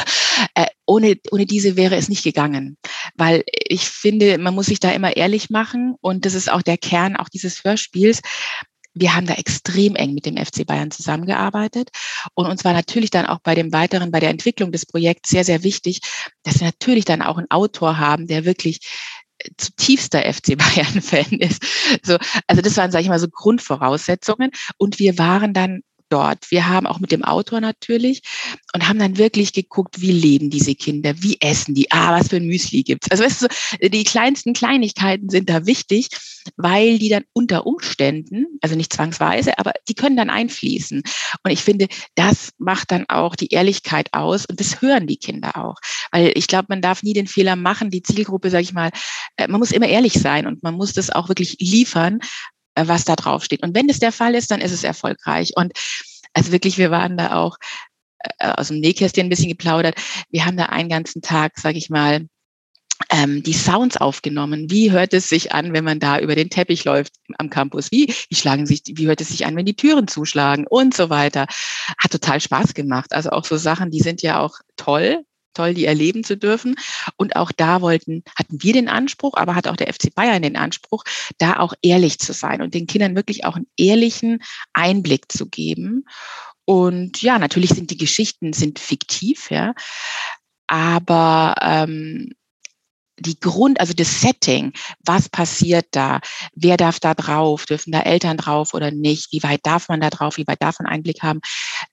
äh, 0.56 0.66
ohne, 0.90 1.18
ohne 1.32 1.46
diese 1.46 1.76
wäre 1.78 1.96
es 1.96 2.10
nicht 2.10 2.24
gegangen. 2.24 2.78
Weil 3.16 3.44
ich 3.46 3.88
finde, 3.88 4.40
man 4.40 4.56
muss 4.56 4.66
sich 4.66 4.80
da 4.80 4.92
immer 4.92 5.16
ehrlich 5.16 5.52
machen 5.52 5.96
und 6.02 6.26
das 6.26 6.34
ist 6.34 6.52
auch 6.52 6.64
der 6.64 6.78
Kern 6.78 7.16
auch 7.16 7.30
dieses 7.30 7.64
Hörspiels. 7.64 8.22
Wir 8.96 9.16
haben 9.16 9.28
da 9.28 9.36
extrem 9.36 9.96
eng 9.96 10.16
mit 10.16 10.26
dem 10.26 10.36
FC 10.36 10.66
Bayern 10.66 10.90
zusammengearbeitet. 10.90 11.90
Und 12.34 12.48
uns 12.48 12.66
war 12.66 12.74
natürlich 12.74 13.12
dann 13.12 13.28
auch 13.28 13.40
bei 13.40 13.54
dem 13.54 13.72
weiteren, 13.72 14.12
bei 14.12 14.20
der 14.20 14.32
Entwicklung 14.32 14.72
des 14.72 14.88
Projekts 14.88 15.30
sehr, 15.30 15.44
sehr 15.44 15.64
wichtig, 15.64 16.00
dass 16.42 16.60
wir 16.60 16.66
natürlich 16.66 17.06
dann 17.06 17.22
auch 17.22 17.38
einen 17.38 17.52
Autor 17.52 18.00
haben, 18.00 18.26
der 18.26 18.46
wirklich 18.46 18.80
zutiefster 19.58 20.22
FC 20.22 20.58
Bayern-Fan 20.58 21.40
ist. 21.40 21.64
So, 22.04 22.18
also 22.48 22.62
das 22.64 22.76
waren, 22.78 22.92
sage 22.92 23.04
ich 23.04 23.10
mal, 23.10 23.20
so 23.20 23.28
Grundvoraussetzungen. 23.30 24.50
Und 24.78 24.98
wir 24.98 25.20
waren 25.20 25.54
dann 25.54 25.82
dort. 26.10 26.52
Wir 26.52 26.68
haben 26.68 26.88
auch 26.88 27.00
mit 27.00 27.12
dem 27.12 27.24
Autor 27.24 27.62
natürlich 27.62 28.22
und 28.74 28.88
haben 28.88 29.00
dann 29.00 29.18
wirklich 29.18 29.54
geguckt, 29.54 30.02
wie 30.02 30.12
leben 30.12 30.50
diese 30.50 30.76
Kinder, 30.76 31.14
wie 31.22 31.38
essen 31.40 31.76
die, 31.76 31.92
ah, 31.92 32.18
was 32.18 32.30
für 32.30 32.38
ein 32.38 32.48
Müsli 32.48 32.84
gibt's. 32.84 33.10
Also 33.10 33.24
weißt 33.24 33.42
du, 33.44 33.90
die 33.90 34.04
kleinsten 34.04 34.54
Kleinigkeiten 34.54 35.30
sind 35.30 35.50
da 35.50 35.66
wichtig, 35.66 36.10
weil 36.58 37.00
die 37.00 37.10
dann 37.10 37.24
unter 37.34 37.66
Umständen, 37.66 38.46
also 38.62 38.76
nicht 38.76 38.94
zwangsweise, 38.94 39.58
aber 39.58 39.74
die 39.88 39.96
können 39.96 40.18
dann 40.18 40.30
einfließen. 40.30 41.04
Und 41.44 41.52
ich 41.52 41.62
finde, 41.62 41.88
das 42.16 42.50
macht 42.58 42.92
dann 42.92 43.06
auch 43.08 43.36
die 43.36 43.50
Ehrlichkeit 43.50 44.14
aus 44.14 44.46
und 44.46 44.60
das 44.60 44.82
hören 44.82 45.08
die 45.08 45.18
Kinder 45.18 45.58
auch. 45.58 45.76
Weil 46.12 46.32
ich 46.36 46.48
glaube, 46.48 46.68
man 46.70 46.82
darf 46.82 47.04
nie 47.04 47.14
den 47.14 47.28
Fehler 47.28 47.56
machen, 47.56 47.90
die 47.90 48.04
Zielgruppe, 48.04 48.50
sage 48.50 48.64
ich 48.64 48.74
mal, 48.74 48.92
äh, 49.38 49.48
man 49.48 49.60
muss 49.60 49.72
immer 49.72 49.88
ehrlich 49.88 50.14
sein 50.14 50.48
und 50.48 50.64
man 50.64 50.76
muss 50.76 50.94
das 50.94 51.10
auch 51.10 51.30
wirklich 51.30 51.58
liefern, 51.60 52.20
was 52.88 53.06
da 53.06 53.16
drauf 53.16 53.44
steht. 53.44 53.64
Und 53.64 53.76
wenn 53.76 53.88
das 53.88 54.00
der 54.00 54.12
Fall 54.12 54.36
ist, 54.36 54.52
dann 54.52 54.62
ist 54.62 54.72
es 54.72 54.84
erfolgreich. 54.84 55.52
Und 55.56 55.74
also 56.34 56.52
wirklich, 56.52 56.78
wir 56.78 56.92
waren 56.92 57.18
da 57.18 57.36
auch 57.36 57.58
äh, 58.40 58.52
aus 58.52 58.70
dem 58.70 58.80
Nähkästchen 58.80 59.28
ein 59.28 59.30
bisschen 59.30 59.50
geplaudert. 59.50 59.96
Wir 60.30 60.46
haben 60.46 60.58
da 60.58 60.66
einen 60.66 60.90
ganzen 60.90 61.22
Tag, 61.22 61.58
sage 61.58 61.78
ich 61.78 61.90
mal, 61.90 62.28
ähm, 63.10 63.44
die 63.44 63.54
Sounds 63.54 63.98
aufgenommen. 63.98 64.70
Wie 64.70 64.92
hört 64.92 65.14
es 65.14 65.30
sich 65.30 65.54
an, 65.54 65.74
wenn 65.74 65.84
man 65.84 66.00
da 66.00 66.20
über 66.20 66.36
den 66.36 66.50
Teppich 66.50 66.84
läuft 66.84 67.14
am 67.38 67.50
Campus? 67.50 67.92
Wie, 67.92 68.14
wie 68.30 68.36
schlagen 68.36 68.66
sich, 68.66 68.84
wie 68.86 69.08
hört 69.08 69.22
es 69.22 69.30
sich 69.30 69.46
an, 69.46 69.56
wenn 69.56 69.66
die 69.66 69.76
Türen 69.76 70.08
zuschlagen 70.08 70.68
und 70.68 70.94
so 70.94 71.10
weiter? 71.10 71.48
Hat 71.98 72.12
total 72.12 72.42
Spaß 72.42 72.74
gemacht. 72.74 73.14
Also 73.14 73.30
auch 73.30 73.46
so 73.46 73.58
Sachen, 73.58 73.90
die 73.90 74.02
sind 74.02 74.22
ja 74.22 74.40
auch 74.40 74.60
toll, 74.76 75.24
toll, 75.54 75.74
die 75.74 75.86
erleben 75.86 76.24
zu 76.24 76.38
dürfen. 76.38 76.76
Und 77.18 77.36
auch 77.36 77.52
da 77.52 77.82
wollten, 77.82 78.24
hatten 78.38 78.62
wir 78.62 78.74
den 78.74 78.90
Anspruch, 78.90 79.36
aber 79.36 79.56
hat 79.56 79.68
auch 79.68 79.76
der 79.76 79.94
FC 79.94 80.14
Bayern 80.14 80.42
den 80.42 80.58
Anspruch, 80.58 81.04
da 81.38 81.60
auch 81.60 81.74
ehrlich 81.82 82.20
zu 82.20 82.34
sein 82.34 82.62
und 82.62 82.74
den 82.74 82.88
Kindern 82.88 83.16
wirklich 83.16 83.46
auch 83.46 83.56
einen 83.56 83.68
ehrlichen 83.78 84.40
Einblick 84.74 85.32
zu 85.32 85.48
geben. 85.48 86.06
Und 86.66 87.22
ja, 87.22 87.40
natürlich 87.40 87.72
sind 87.72 87.90
die 87.90 87.98
Geschichten 87.98 88.54
sind 88.54 88.78
fiktiv, 88.78 89.50
ja, 89.50 89.74
aber 90.68 91.56
ähm, 91.62 92.30
die 93.20 93.40
Grund, 93.40 93.80
also 93.80 93.94
das 93.94 94.22
Setting, 94.22 94.74
was 95.06 95.30
passiert 95.30 95.88
da, 95.92 96.20
wer 96.56 96.78
darf 96.78 97.00
da 97.00 97.14
drauf, 97.14 97.66
dürfen 97.66 97.92
da 97.92 98.02
Eltern 98.02 98.38
drauf 98.38 98.74
oder 98.74 98.92
nicht, 98.92 99.32
wie 99.32 99.44
weit 99.44 99.62
darf 99.64 99.90
man 99.90 100.02
da 100.02 100.10
drauf, 100.10 100.38
wie 100.38 100.48
weit 100.48 100.62
darf 100.62 100.80
man 100.80 100.92
Einblick 100.92 101.22
haben. 101.24 101.40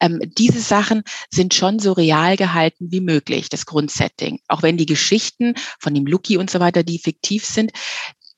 Ähm, 0.00 0.21
diese 0.38 0.61
Sachen 0.61 1.02
sind 1.30 1.54
schon 1.54 1.78
so 1.78 1.92
real 1.92 2.37
gehalten 2.37 2.90
wie 2.90 3.00
möglich, 3.00 3.49
das 3.49 3.66
Grundsetting. 3.66 4.40
Auch 4.49 4.62
wenn 4.62 4.76
die 4.76 4.87
Geschichten 4.87 5.54
von 5.78 5.95
dem 5.95 6.06
Lucky 6.06 6.37
und 6.37 6.50
so 6.50 6.61
weiter, 6.61 6.83
die 6.83 6.99
fiktiv 6.99 7.45
sind, 7.45 7.73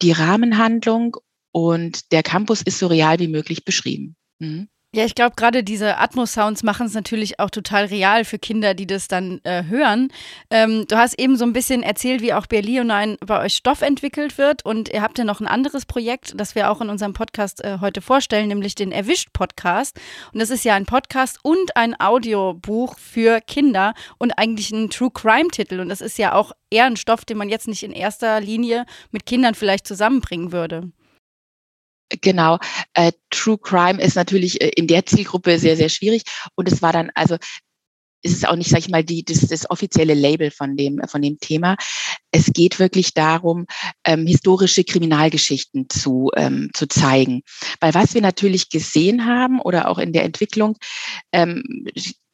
die 0.02 0.12
Rahmenhandlung 0.12 1.16
und 1.52 2.12
der 2.12 2.22
Campus 2.22 2.62
ist 2.62 2.78
so 2.78 2.86
real 2.86 3.18
wie 3.18 3.28
möglich 3.28 3.64
beschrieben. 3.64 4.16
Mhm. 4.38 4.68
Ja, 4.94 5.04
ich 5.04 5.14
glaube, 5.14 5.34
gerade 5.36 5.62
diese 5.62 5.98
Atmos-Sounds 5.98 6.62
machen 6.62 6.86
es 6.86 6.94
natürlich 6.94 7.38
auch 7.38 7.50
total 7.50 7.84
real 7.84 8.24
für 8.24 8.38
Kinder, 8.38 8.72
die 8.72 8.86
das 8.86 9.06
dann 9.06 9.38
äh, 9.44 9.64
hören. 9.64 10.08
Ähm, 10.50 10.86
du 10.88 10.96
hast 10.96 11.18
eben 11.20 11.36
so 11.36 11.44
ein 11.44 11.52
bisschen 11.52 11.82
erzählt, 11.82 12.22
wie 12.22 12.32
auch 12.32 12.46
bei 12.46 12.62
Leonine 12.62 13.18
bei 13.20 13.44
euch 13.44 13.56
Stoff 13.56 13.82
entwickelt 13.82 14.38
wird. 14.38 14.64
Und 14.64 14.88
ihr 14.88 15.02
habt 15.02 15.18
ja 15.18 15.24
noch 15.24 15.40
ein 15.40 15.46
anderes 15.46 15.84
Projekt, 15.84 16.32
das 16.40 16.54
wir 16.54 16.70
auch 16.70 16.80
in 16.80 16.88
unserem 16.88 17.12
Podcast 17.12 17.62
äh, 17.62 17.80
heute 17.82 18.00
vorstellen, 18.00 18.48
nämlich 18.48 18.76
den 18.76 18.90
Erwischt-Podcast. 18.90 20.00
Und 20.32 20.40
das 20.40 20.48
ist 20.48 20.64
ja 20.64 20.74
ein 20.74 20.86
Podcast 20.86 21.38
und 21.42 21.76
ein 21.76 21.94
Audiobuch 22.00 22.98
für 22.98 23.42
Kinder 23.42 23.92
und 24.16 24.38
eigentlich 24.38 24.70
ein 24.70 24.88
True 24.88 25.10
Crime-Titel. 25.12 25.80
Und 25.80 25.90
das 25.90 26.00
ist 26.00 26.16
ja 26.16 26.32
auch 26.32 26.52
eher 26.70 26.86
ein 26.86 26.96
Stoff, 26.96 27.26
den 27.26 27.36
man 27.36 27.50
jetzt 27.50 27.68
nicht 27.68 27.82
in 27.82 27.92
erster 27.92 28.40
Linie 28.40 28.86
mit 29.10 29.26
Kindern 29.26 29.54
vielleicht 29.54 29.86
zusammenbringen 29.86 30.50
würde. 30.50 30.90
Genau. 32.08 32.58
Äh, 32.94 33.12
True 33.30 33.58
Crime 33.58 34.00
ist 34.00 34.16
natürlich 34.16 34.60
äh, 34.60 34.70
in 34.76 34.86
der 34.86 35.06
Zielgruppe 35.06 35.58
sehr, 35.58 35.76
sehr 35.76 35.88
schwierig. 35.88 36.22
Und 36.54 36.70
es 36.70 36.82
war 36.82 36.92
dann, 36.92 37.10
also 37.14 37.36
es 38.22 38.32
ist 38.32 38.48
auch 38.48 38.56
nicht, 38.56 38.70
sag 38.70 38.80
ich 38.80 38.88
mal, 38.88 39.04
die, 39.04 39.24
das, 39.24 39.40
das 39.40 39.70
offizielle 39.70 40.14
Label 40.14 40.50
von 40.50 40.76
dem, 40.76 41.00
von 41.06 41.22
dem 41.22 41.38
Thema. 41.38 41.76
Es 42.30 42.46
geht 42.52 42.78
wirklich 42.78 43.14
darum, 43.14 43.66
ähm, 44.04 44.26
historische 44.26 44.84
Kriminalgeschichten 44.84 45.88
zu, 45.88 46.30
ähm, 46.36 46.70
zu 46.74 46.88
zeigen. 46.88 47.42
Weil 47.80 47.94
was 47.94 48.14
wir 48.14 48.22
natürlich 48.22 48.70
gesehen 48.70 49.26
haben 49.26 49.60
oder 49.60 49.88
auch 49.88 49.98
in 49.98 50.12
der 50.12 50.24
Entwicklung, 50.24 50.76
ähm, 51.32 51.86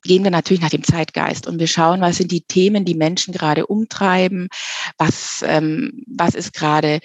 gehen 0.02 0.22
wir 0.22 0.30
natürlich 0.30 0.62
nach 0.62 0.70
dem 0.70 0.84
Zeitgeist 0.84 1.46
und 1.46 1.58
wir 1.58 1.66
schauen, 1.66 2.00
was 2.00 2.16
sind 2.18 2.30
die 2.30 2.42
Themen, 2.42 2.84
die 2.84 2.94
Menschen 2.94 3.32
gerade 3.32 3.66
umtreiben, 3.66 4.48
was, 4.98 5.42
ähm, 5.46 6.04
was 6.06 6.34
ist 6.34 6.52
gerade 6.52 7.00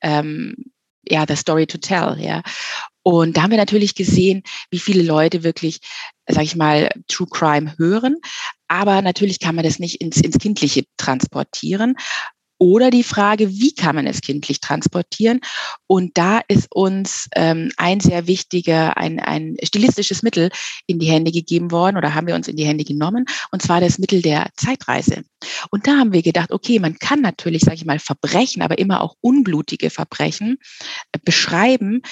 ähm, 0.00 0.71
ja, 1.08 1.24
the 1.26 1.36
story 1.36 1.66
to 1.66 1.78
tell, 1.78 2.16
ja. 2.18 2.42
Und 3.02 3.36
da 3.36 3.42
haben 3.42 3.50
wir 3.50 3.58
natürlich 3.58 3.94
gesehen, 3.94 4.42
wie 4.70 4.78
viele 4.78 5.02
Leute 5.02 5.42
wirklich, 5.42 5.80
sag 6.28 6.44
ich 6.44 6.54
mal, 6.54 6.90
True 7.08 7.26
Crime 7.28 7.74
hören. 7.76 8.16
Aber 8.68 9.02
natürlich 9.02 9.40
kann 9.40 9.56
man 9.56 9.64
das 9.64 9.78
nicht 9.78 10.00
ins, 10.00 10.20
ins 10.20 10.38
Kindliche 10.38 10.84
transportieren. 10.96 11.96
Oder 12.62 12.90
die 12.90 13.02
Frage, 13.02 13.50
wie 13.50 13.74
kann 13.74 13.96
man 13.96 14.06
es 14.06 14.20
kindlich 14.20 14.60
transportieren? 14.60 15.40
Und 15.88 16.16
da 16.16 16.40
ist 16.46 16.68
uns 16.70 17.28
ähm, 17.34 17.72
ein 17.76 17.98
sehr 17.98 18.28
wichtiger, 18.28 18.96
ein, 18.96 19.18
ein 19.18 19.56
stilistisches 19.64 20.22
Mittel 20.22 20.48
in 20.86 21.00
die 21.00 21.10
Hände 21.10 21.32
gegeben 21.32 21.72
worden 21.72 21.96
oder 21.96 22.14
haben 22.14 22.28
wir 22.28 22.36
uns 22.36 22.46
in 22.46 22.54
die 22.54 22.64
Hände 22.64 22.84
genommen, 22.84 23.24
und 23.50 23.62
zwar 23.62 23.80
das 23.80 23.98
Mittel 23.98 24.22
der 24.22 24.46
Zeitreise. 24.54 25.24
Und 25.72 25.88
da 25.88 25.96
haben 25.96 26.12
wir 26.12 26.22
gedacht, 26.22 26.52
okay, 26.52 26.78
man 26.78 27.00
kann 27.00 27.20
natürlich, 27.20 27.62
sage 27.62 27.74
ich 27.74 27.84
mal, 27.84 27.98
Verbrechen, 27.98 28.62
aber 28.62 28.78
immer 28.78 29.00
auch 29.00 29.16
unblutige 29.20 29.90
Verbrechen 29.90 30.58
äh, 31.10 31.18
beschreiben, 31.24 32.02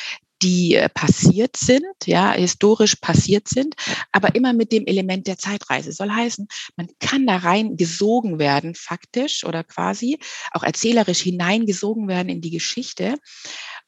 die 0.43 0.75
äh, 0.75 0.89
passiert 0.89 1.57
sind, 1.57 1.85
ja, 2.07 2.33
historisch 2.33 2.97
passiert 2.97 3.49
sind, 3.49 3.75
aber 4.13 4.35
immer 4.35 4.53
mit 4.53 4.73
dem 4.73 4.87
Element 4.87 5.27
der 5.27 5.39
Zeitreise. 5.39 5.93
Soll 5.93 6.11
heißen, 6.11 6.49
man 6.77 6.89
kann 6.99 7.27
da 7.27 7.37
rein 7.37 7.77
gesogen 7.77 8.39
werden, 8.39 8.75
faktisch 8.75 9.45
oder 9.45 9.65
quasi, 9.65 10.19
auch 10.53 10.63
erzählerisch 10.63 11.21
hineingesogen 11.21 12.09
werden 12.09 12.29
in 12.29 12.41
die 12.41 12.51
Geschichte. 12.51 13.17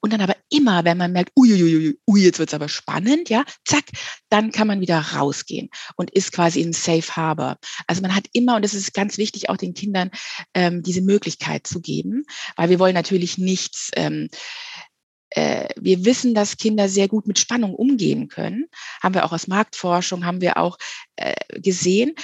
Und 0.00 0.12
dann 0.12 0.20
aber 0.20 0.36
immer, 0.50 0.84
wenn 0.84 0.98
man 0.98 1.12
merkt, 1.12 1.30
uiuiui, 1.36 1.96
ui, 2.08 2.20
jetzt 2.20 2.40
wird's 2.40 2.54
aber 2.54 2.68
spannend, 2.68 3.30
ja, 3.30 3.44
zack, 3.64 3.84
dann 4.30 4.50
kann 4.50 4.66
man 4.66 4.80
wieder 4.80 4.98
rausgehen 4.98 5.68
und 5.96 6.10
ist 6.10 6.32
quasi 6.32 6.60
in 6.60 6.72
Safe 6.72 7.14
Harbor. 7.14 7.56
Also 7.86 8.02
man 8.02 8.14
hat 8.14 8.26
immer, 8.32 8.56
und 8.56 8.64
das 8.64 8.74
ist 8.74 8.94
ganz 8.94 9.16
wichtig, 9.16 9.48
auch 9.48 9.56
den 9.56 9.74
Kindern 9.74 10.10
ähm, 10.54 10.82
diese 10.82 11.02
Möglichkeit 11.02 11.68
zu 11.68 11.80
geben, 11.80 12.24
weil 12.56 12.68
wir 12.68 12.80
wollen 12.80 12.94
natürlich 12.94 13.38
nichts 13.38 13.90
ähm, 13.94 14.28
äh, 14.32 14.71
wir 15.34 16.04
wissen, 16.04 16.34
dass 16.34 16.56
Kinder 16.56 16.88
sehr 16.88 17.08
gut 17.08 17.26
mit 17.26 17.38
Spannung 17.38 17.74
umgehen 17.74 18.28
können. 18.28 18.66
Haben 19.02 19.14
wir 19.14 19.24
auch 19.24 19.32
aus 19.32 19.46
Marktforschung, 19.46 20.24
haben 20.24 20.40
wir 20.40 20.56
auch 20.56 20.78
äh, 21.16 21.34
gesehen. 21.60 22.14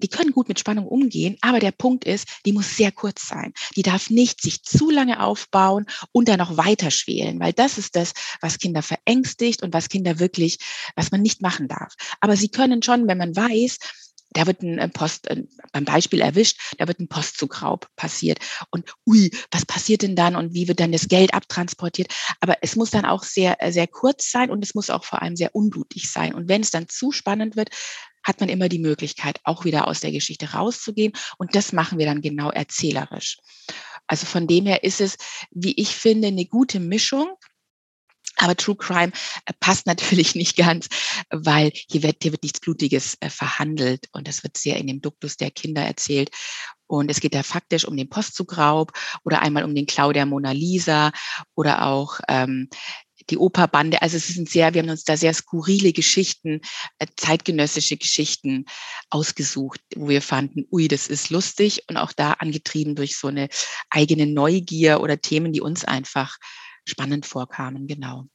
Die 0.00 0.08
können 0.08 0.30
gut 0.30 0.48
mit 0.48 0.60
Spannung 0.60 0.86
umgehen, 0.86 1.36
aber 1.40 1.58
der 1.58 1.72
Punkt 1.72 2.04
ist, 2.04 2.28
die 2.46 2.52
muss 2.52 2.76
sehr 2.76 2.92
kurz 2.92 3.26
sein. 3.26 3.52
Die 3.74 3.82
darf 3.82 4.10
nicht 4.10 4.40
sich 4.40 4.62
zu 4.62 4.90
lange 4.90 5.20
aufbauen 5.20 5.86
und 6.12 6.28
dann 6.28 6.38
noch 6.38 6.56
weiter 6.56 6.92
schwelen, 6.92 7.40
weil 7.40 7.52
das 7.52 7.78
ist 7.78 7.96
das, 7.96 8.12
was 8.40 8.58
Kinder 8.58 8.82
verängstigt 8.82 9.62
und 9.62 9.74
was 9.74 9.88
Kinder 9.88 10.20
wirklich, 10.20 10.58
was 10.94 11.10
man 11.10 11.20
nicht 11.20 11.42
machen 11.42 11.66
darf. 11.66 11.94
Aber 12.20 12.36
sie 12.36 12.48
können 12.48 12.80
schon, 12.82 13.08
wenn 13.08 13.18
man 13.18 13.34
weiß, 13.34 13.78
da 14.30 14.46
wird 14.46 14.62
ein 14.62 14.78
äh, 14.78 14.88
Post, 14.88 15.28
äh, 15.28 15.44
beim 15.72 15.84
Beispiel 15.84 16.20
erwischt, 16.20 16.60
da 16.78 16.86
wird 16.88 17.00
ein 17.00 17.08
Postzugraub 17.08 17.88
passiert. 17.96 18.38
Und 18.70 18.92
ui, 19.06 19.30
was 19.50 19.64
passiert 19.66 20.02
denn 20.02 20.16
dann 20.16 20.36
und 20.36 20.54
wie 20.54 20.68
wird 20.68 20.80
dann 20.80 20.92
das 20.92 21.08
Geld 21.08 21.34
abtransportiert? 21.34 22.12
Aber 22.40 22.56
es 22.62 22.76
muss 22.76 22.90
dann 22.90 23.04
auch 23.04 23.24
sehr, 23.24 23.62
äh, 23.62 23.72
sehr 23.72 23.86
kurz 23.86 24.30
sein 24.30 24.50
und 24.50 24.64
es 24.64 24.74
muss 24.74 24.90
auch 24.90 25.04
vor 25.04 25.22
allem 25.22 25.36
sehr 25.36 25.54
unblutig 25.54 26.10
sein. 26.10 26.34
Und 26.34 26.48
wenn 26.48 26.60
es 26.60 26.70
dann 26.70 26.88
zu 26.88 27.12
spannend 27.12 27.56
wird, 27.56 27.70
hat 28.22 28.40
man 28.40 28.48
immer 28.48 28.68
die 28.68 28.78
Möglichkeit, 28.78 29.40
auch 29.44 29.64
wieder 29.64 29.88
aus 29.88 30.00
der 30.00 30.12
Geschichte 30.12 30.52
rauszugehen. 30.52 31.12
Und 31.38 31.54
das 31.54 31.72
machen 31.72 31.98
wir 31.98 32.06
dann 32.06 32.20
genau 32.20 32.50
erzählerisch. 32.50 33.38
Also 34.06 34.26
von 34.26 34.46
dem 34.46 34.66
her 34.66 34.84
ist 34.84 35.00
es, 35.00 35.16
wie 35.50 35.78
ich 35.80 35.94
finde, 35.94 36.28
eine 36.28 36.46
gute 36.46 36.80
Mischung 36.80 37.28
aber 38.36 38.56
True 38.56 38.76
Crime 38.76 39.12
äh, 39.46 39.52
passt 39.60 39.86
natürlich 39.86 40.34
nicht 40.34 40.56
ganz, 40.56 40.88
weil 41.30 41.72
hier 41.90 42.02
wird, 42.02 42.16
hier 42.22 42.32
wird 42.32 42.42
nichts 42.42 42.60
Blutiges 42.60 43.16
äh, 43.20 43.30
verhandelt 43.30 44.06
und 44.12 44.28
das 44.28 44.42
wird 44.42 44.56
sehr 44.56 44.76
in 44.76 44.86
dem 44.86 45.00
Duktus 45.00 45.36
der 45.36 45.50
Kinder 45.50 45.82
erzählt. 45.82 46.30
Und 46.86 47.10
es 47.10 47.20
geht 47.20 47.34
da 47.34 47.42
faktisch 47.42 47.84
um 47.84 47.96
den 47.96 48.08
Postzugraub 48.08 48.92
oder 49.22 49.42
einmal 49.42 49.64
um 49.64 49.74
den 49.74 49.86
Klau 49.86 50.12
der 50.12 50.24
Mona 50.24 50.52
Lisa 50.52 51.12
oder 51.54 51.84
auch 51.84 52.20
ähm, 52.28 52.70
die 53.30 53.36
Operbande. 53.36 54.00
Also 54.02 54.16
es 54.16 54.28
sind 54.28 54.48
sehr, 54.48 54.72
wir 54.74 54.82
haben 54.82 54.88
uns 54.88 55.04
da 55.04 55.16
sehr 55.16 55.34
skurrile 55.34 55.92
Geschichten, 55.92 56.60
äh, 56.98 57.06
zeitgenössische 57.16 57.96
Geschichten 57.96 58.64
ausgesucht, 59.10 59.80
wo 59.96 60.08
wir 60.08 60.22
fanden, 60.22 60.64
ui, 60.70 60.88
das 60.88 61.08
ist 61.08 61.30
lustig 61.30 61.84
und 61.88 61.96
auch 61.96 62.12
da 62.12 62.32
angetrieben 62.32 62.94
durch 62.94 63.16
so 63.16 63.28
eine 63.28 63.48
eigene 63.90 64.26
Neugier 64.26 65.00
oder 65.00 65.20
Themen, 65.20 65.52
die 65.52 65.60
uns 65.60 65.84
einfach 65.84 66.38
spannend 66.88 67.26
vorkamen, 67.26 67.86
genau. 67.86 68.26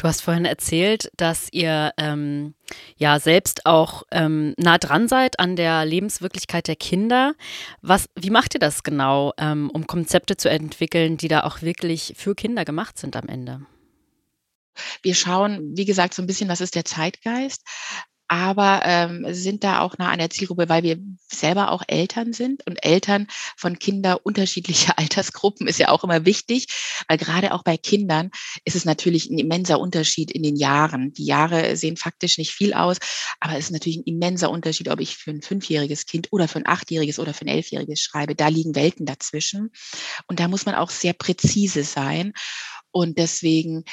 Du 0.00 0.08
hast 0.08 0.22
vorhin 0.22 0.46
erzählt, 0.46 1.10
dass 1.18 1.48
ihr 1.52 1.92
ähm, 1.98 2.54
ja 2.96 3.20
selbst 3.20 3.66
auch 3.66 4.04
ähm, 4.10 4.54
nah 4.56 4.78
dran 4.78 5.08
seid 5.08 5.38
an 5.38 5.56
der 5.56 5.84
Lebenswirklichkeit 5.84 6.68
der 6.68 6.76
Kinder. 6.76 7.34
Was, 7.82 8.08
wie 8.14 8.30
macht 8.30 8.54
ihr 8.54 8.60
das 8.60 8.82
genau, 8.82 9.34
ähm, 9.36 9.68
um 9.68 9.86
Konzepte 9.86 10.38
zu 10.38 10.48
entwickeln, 10.48 11.18
die 11.18 11.28
da 11.28 11.42
auch 11.42 11.60
wirklich 11.60 12.14
für 12.16 12.34
Kinder 12.34 12.64
gemacht 12.64 12.98
sind 12.98 13.14
am 13.14 13.28
Ende? 13.28 13.60
Wir 15.02 15.14
schauen, 15.14 15.76
wie 15.76 15.84
gesagt, 15.84 16.14
so 16.14 16.22
ein 16.22 16.26
bisschen, 16.26 16.48
was 16.48 16.62
ist 16.62 16.76
der 16.76 16.86
Zeitgeist, 16.86 17.62
aber 18.30 18.82
ähm, 18.84 19.26
sind 19.30 19.64
da 19.64 19.80
auch 19.80 19.98
nah 19.98 20.08
an 20.08 20.20
der 20.20 20.30
Zielgruppe, 20.30 20.68
weil 20.68 20.84
wir 20.84 20.98
selber 21.26 21.72
auch 21.72 21.82
Eltern 21.88 22.32
sind 22.32 22.64
und 22.64 22.76
Eltern 22.76 23.26
von 23.56 23.80
Kindern 23.80 24.18
unterschiedlicher 24.22 24.92
Altersgruppen 24.98 25.66
ist 25.66 25.80
ja 25.80 25.88
auch 25.88 26.04
immer 26.04 26.24
wichtig, 26.24 26.68
weil 27.08 27.18
gerade 27.18 27.52
auch 27.52 27.64
bei 27.64 27.76
Kindern 27.76 28.30
ist 28.64 28.76
es 28.76 28.84
natürlich 28.84 29.28
ein 29.28 29.38
immenser 29.38 29.80
Unterschied 29.80 30.30
in 30.30 30.44
den 30.44 30.54
Jahren. 30.54 31.12
Die 31.12 31.24
Jahre 31.24 31.74
sehen 31.74 31.96
faktisch 31.96 32.38
nicht 32.38 32.52
viel 32.52 32.72
aus, 32.72 32.98
aber 33.40 33.54
es 33.54 33.64
ist 33.64 33.72
natürlich 33.72 33.98
ein 33.98 34.04
immenser 34.04 34.52
Unterschied, 34.52 34.90
ob 34.90 35.00
ich 35.00 35.16
für 35.16 35.32
ein 35.32 35.42
fünfjähriges 35.42 36.06
Kind 36.06 36.28
oder 36.30 36.46
für 36.46 36.60
ein 36.60 36.68
achtjähriges 36.68 37.18
oder 37.18 37.34
für 37.34 37.46
ein 37.46 37.48
elfjähriges 37.48 38.00
schreibe. 38.00 38.36
Da 38.36 38.46
liegen 38.46 38.76
Welten 38.76 39.06
dazwischen 39.06 39.72
und 40.28 40.38
da 40.38 40.46
muss 40.46 40.66
man 40.66 40.76
auch 40.76 40.90
sehr 40.90 41.14
präzise 41.14 41.82
sein. 41.82 42.32
Und 42.92 43.18
deswegen 43.18 43.84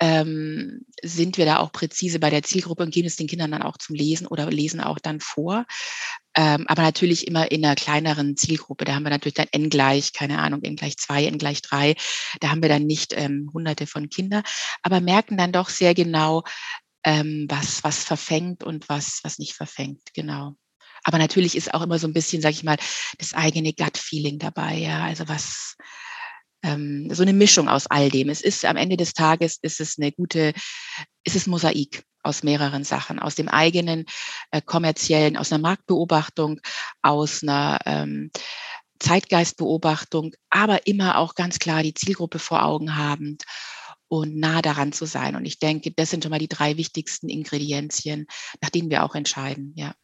ähm, 0.00 0.84
sind 1.02 1.38
wir 1.38 1.46
da 1.46 1.58
auch 1.58 1.72
präzise 1.72 2.18
bei 2.18 2.30
der 2.30 2.42
Zielgruppe 2.42 2.82
und 2.82 2.92
geben 2.92 3.06
es 3.06 3.16
den 3.16 3.26
Kindern 3.28 3.50
dann 3.50 3.62
auch 3.62 3.78
zum 3.78 3.94
Lesen 3.94 4.26
oder 4.26 4.50
lesen 4.50 4.80
auch 4.80 4.98
dann 4.98 5.20
vor. 5.20 5.64
Ähm, 6.36 6.66
aber 6.68 6.82
natürlich 6.82 7.26
immer 7.26 7.50
in 7.50 7.64
einer 7.64 7.76
kleineren 7.76 8.36
Zielgruppe. 8.36 8.84
Da 8.84 8.94
haben 8.94 9.04
wir 9.04 9.10
natürlich 9.10 9.34
dann 9.34 9.48
n 9.52 9.70
gleich, 9.70 10.12
keine 10.12 10.38
Ahnung, 10.38 10.62
n 10.62 10.76
gleich 10.76 10.98
zwei, 10.98 11.24
n 11.24 11.38
gleich 11.38 11.62
drei. 11.62 11.94
Da 12.40 12.50
haben 12.50 12.62
wir 12.62 12.68
dann 12.68 12.84
nicht 12.84 13.14
ähm, 13.16 13.50
hunderte 13.54 13.86
von 13.86 14.10
Kindern, 14.10 14.42
aber 14.82 15.00
merken 15.00 15.38
dann 15.38 15.52
doch 15.52 15.70
sehr 15.70 15.94
genau, 15.94 16.42
ähm, 17.04 17.46
was, 17.48 17.82
was 17.84 18.04
verfängt 18.04 18.64
und 18.64 18.88
was, 18.88 19.20
was 19.22 19.38
nicht 19.38 19.54
verfängt. 19.54 20.12
Genau. 20.12 20.56
Aber 21.04 21.18
natürlich 21.18 21.56
ist 21.56 21.72
auch 21.72 21.82
immer 21.82 21.98
so 21.98 22.08
ein 22.08 22.12
bisschen, 22.12 22.42
sag 22.42 22.50
ich 22.50 22.64
mal, 22.64 22.76
das 23.18 23.32
eigene 23.32 23.72
Gut-Feeling 23.72 24.38
dabei. 24.38 24.74
Ja, 24.76 25.04
also 25.04 25.28
was, 25.28 25.76
ähm, 26.66 27.08
so 27.12 27.22
eine 27.22 27.32
Mischung 27.32 27.68
aus 27.68 27.86
all 27.86 28.10
dem. 28.10 28.28
Es 28.28 28.42
ist 28.42 28.64
am 28.64 28.76
Ende 28.76 28.96
des 28.96 29.14
Tages 29.14 29.58
ist 29.62 29.80
es 29.80 29.98
eine 29.98 30.12
gute, 30.12 30.52
ist 31.24 31.36
es 31.36 31.46
Mosaik 31.46 32.04
aus 32.22 32.42
mehreren 32.42 32.84
Sachen, 32.84 33.18
aus 33.18 33.36
dem 33.36 33.48
eigenen 33.48 34.04
äh, 34.50 34.60
kommerziellen, 34.60 35.36
aus 35.36 35.52
einer 35.52 35.62
Marktbeobachtung, 35.62 36.60
aus 37.02 37.42
einer 37.42 37.78
ähm, 37.86 38.30
Zeitgeistbeobachtung, 38.98 40.34
aber 40.50 40.86
immer 40.86 41.18
auch 41.18 41.34
ganz 41.34 41.58
klar 41.58 41.82
die 41.82 41.94
Zielgruppe 41.94 42.38
vor 42.38 42.64
Augen 42.64 42.96
habend 42.96 43.44
und 44.08 44.36
nah 44.36 44.62
daran 44.62 44.92
zu 44.92 45.06
sein. 45.06 45.36
Und 45.36 45.44
ich 45.44 45.58
denke, 45.58 45.92
das 45.92 46.10
sind 46.10 46.24
schon 46.24 46.30
mal 46.30 46.38
die 46.38 46.48
drei 46.48 46.76
wichtigsten 46.76 47.28
Ingredienzien, 47.28 48.26
nach 48.60 48.70
denen 48.70 48.90
wir 48.90 49.04
auch 49.04 49.14
entscheiden, 49.14 49.72
ja. 49.76 49.94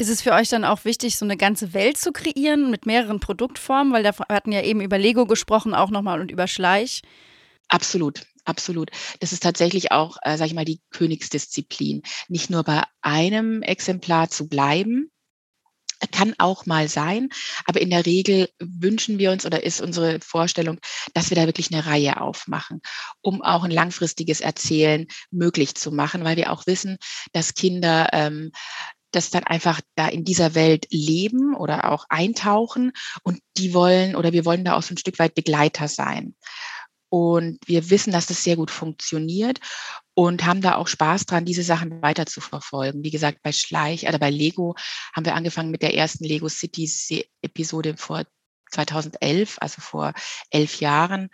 Ist 0.00 0.08
es 0.08 0.22
für 0.22 0.32
euch 0.32 0.48
dann 0.48 0.64
auch 0.64 0.86
wichtig, 0.86 1.18
so 1.18 1.26
eine 1.26 1.36
ganze 1.36 1.74
Welt 1.74 1.98
zu 1.98 2.10
kreieren 2.10 2.70
mit 2.70 2.86
mehreren 2.86 3.20
Produktformen? 3.20 3.92
Weil 3.92 4.02
da 4.02 4.16
hatten 4.30 4.50
ja 4.50 4.62
eben 4.62 4.80
über 4.80 4.96
Lego 4.96 5.26
gesprochen, 5.26 5.74
auch 5.74 5.90
nochmal 5.90 6.22
und 6.22 6.30
über 6.30 6.48
Schleich. 6.48 7.02
Absolut. 7.68 8.26
Absolut. 8.46 8.90
Das 9.20 9.34
ist 9.34 9.42
tatsächlich 9.42 9.92
auch, 9.92 10.16
äh, 10.22 10.38
sage 10.38 10.48
ich 10.48 10.54
mal, 10.54 10.64
die 10.64 10.80
Königsdisziplin. 10.90 12.00
Nicht 12.28 12.48
nur 12.48 12.64
bei 12.64 12.82
einem 13.02 13.60
Exemplar 13.60 14.30
zu 14.30 14.48
bleiben, 14.48 15.10
kann 16.12 16.34
auch 16.38 16.64
mal 16.64 16.88
sein, 16.88 17.28
aber 17.66 17.82
in 17.82 17.90
der 17.90 18.06
Regel 18.06 18.48
wünschen 18.58 19.18
wir 19.18 19.32
uns 19.32 19.44
oder 19.44 19.62
ist 19.62 19.82
unsere 19.82 20.18
Vorstellung, 20.20 20.78
dass 21.12 21.28
wir 21.28 21.36
da 21.36 21.44
wirklich 21.44 21.74
eine 21.74 21.84
Reihe 21.84 22.22
aufmachen, 22.22 22.80
um 23.20 23.42
auch 23.42 23.64
ein 23.64 23.70
langfristiges 23.70 24.40
Erzählen 24.40 25.06
möglich 25.30 25.74
zu 25.74 25.92
machen, 25.92 26.24
weil 26.24 26.38
wir 26.38 26.52
auch 26.52 26.66
wissen, 26.66 26.96
dass 27.34 27.52
Kinder 27.52 28.08
ähm, 28.14 28.50
das 29.12 29.30
dann 29.30 29.44
einfach 29.44 29.80
da 29.96 30.08
in 30.08 30.24
dieser 30.24 30.54
Welt 30.54 30.86
leben 30.90 31.54
oder 31.54 31.90
auch 31.90 32.06
eintauchen 32.08 32.92
und 33.22 33.40
die 33.56 33.74
wollen 33.74 34.16
oder 34.16 34.32
wir 34.32 34.44
wollen 34.44 34.64
da 34.64 34.76
auch 34.76 34.82
so 34.82 34.94
ein 34.94 34.98
Stück 34.98 35.18
weit 35.18 35.34
Begleiter 35.34 35.88
sein. 35.88 36.34
Und 37.12 37.58
wir 37.66 37.90
wissen, 37.90 38.12
dass 38.12 38.26
das 38.26 38.44
sehr 38.44 38.54
gut 38.54 38.70
funktioniert 38.70 39.58
und 40.14 40.44
haben 40.44 40.60
da 40.60 40.76
auch 40.76 40.86
Spaß 40.86 41.26
dran, 41.26 41.44
diese 41.44 41.64
Sachen 41.64 42.00
weiter 42.02 42.24
zu 42.24 42.40
verfolgen. 42.40 43.02
Wie 43.02 43.10
gesagt, 43.10 43.38
bei 43.42 43.50
Schleich 43.50 44.06
oder 44.06 44.18
bei 44.20 44.30
Lego 44.30 44.76
haben 45.12 45.24
wir 45.24 45.34
angefangen 45.34 45.72
mit 45.72 45.82
der 45.82 45.94
ersten 45.94 46.24
Lego 46.24 46.48
City 46.48 47.26
Episode 47.42 47.96
vor 47.96 48.24
2011, 48.70 49.56
also 49.60 49.80
vor 49.80 50.12
elf 50.50 50.80
Jahren 50.80 51.30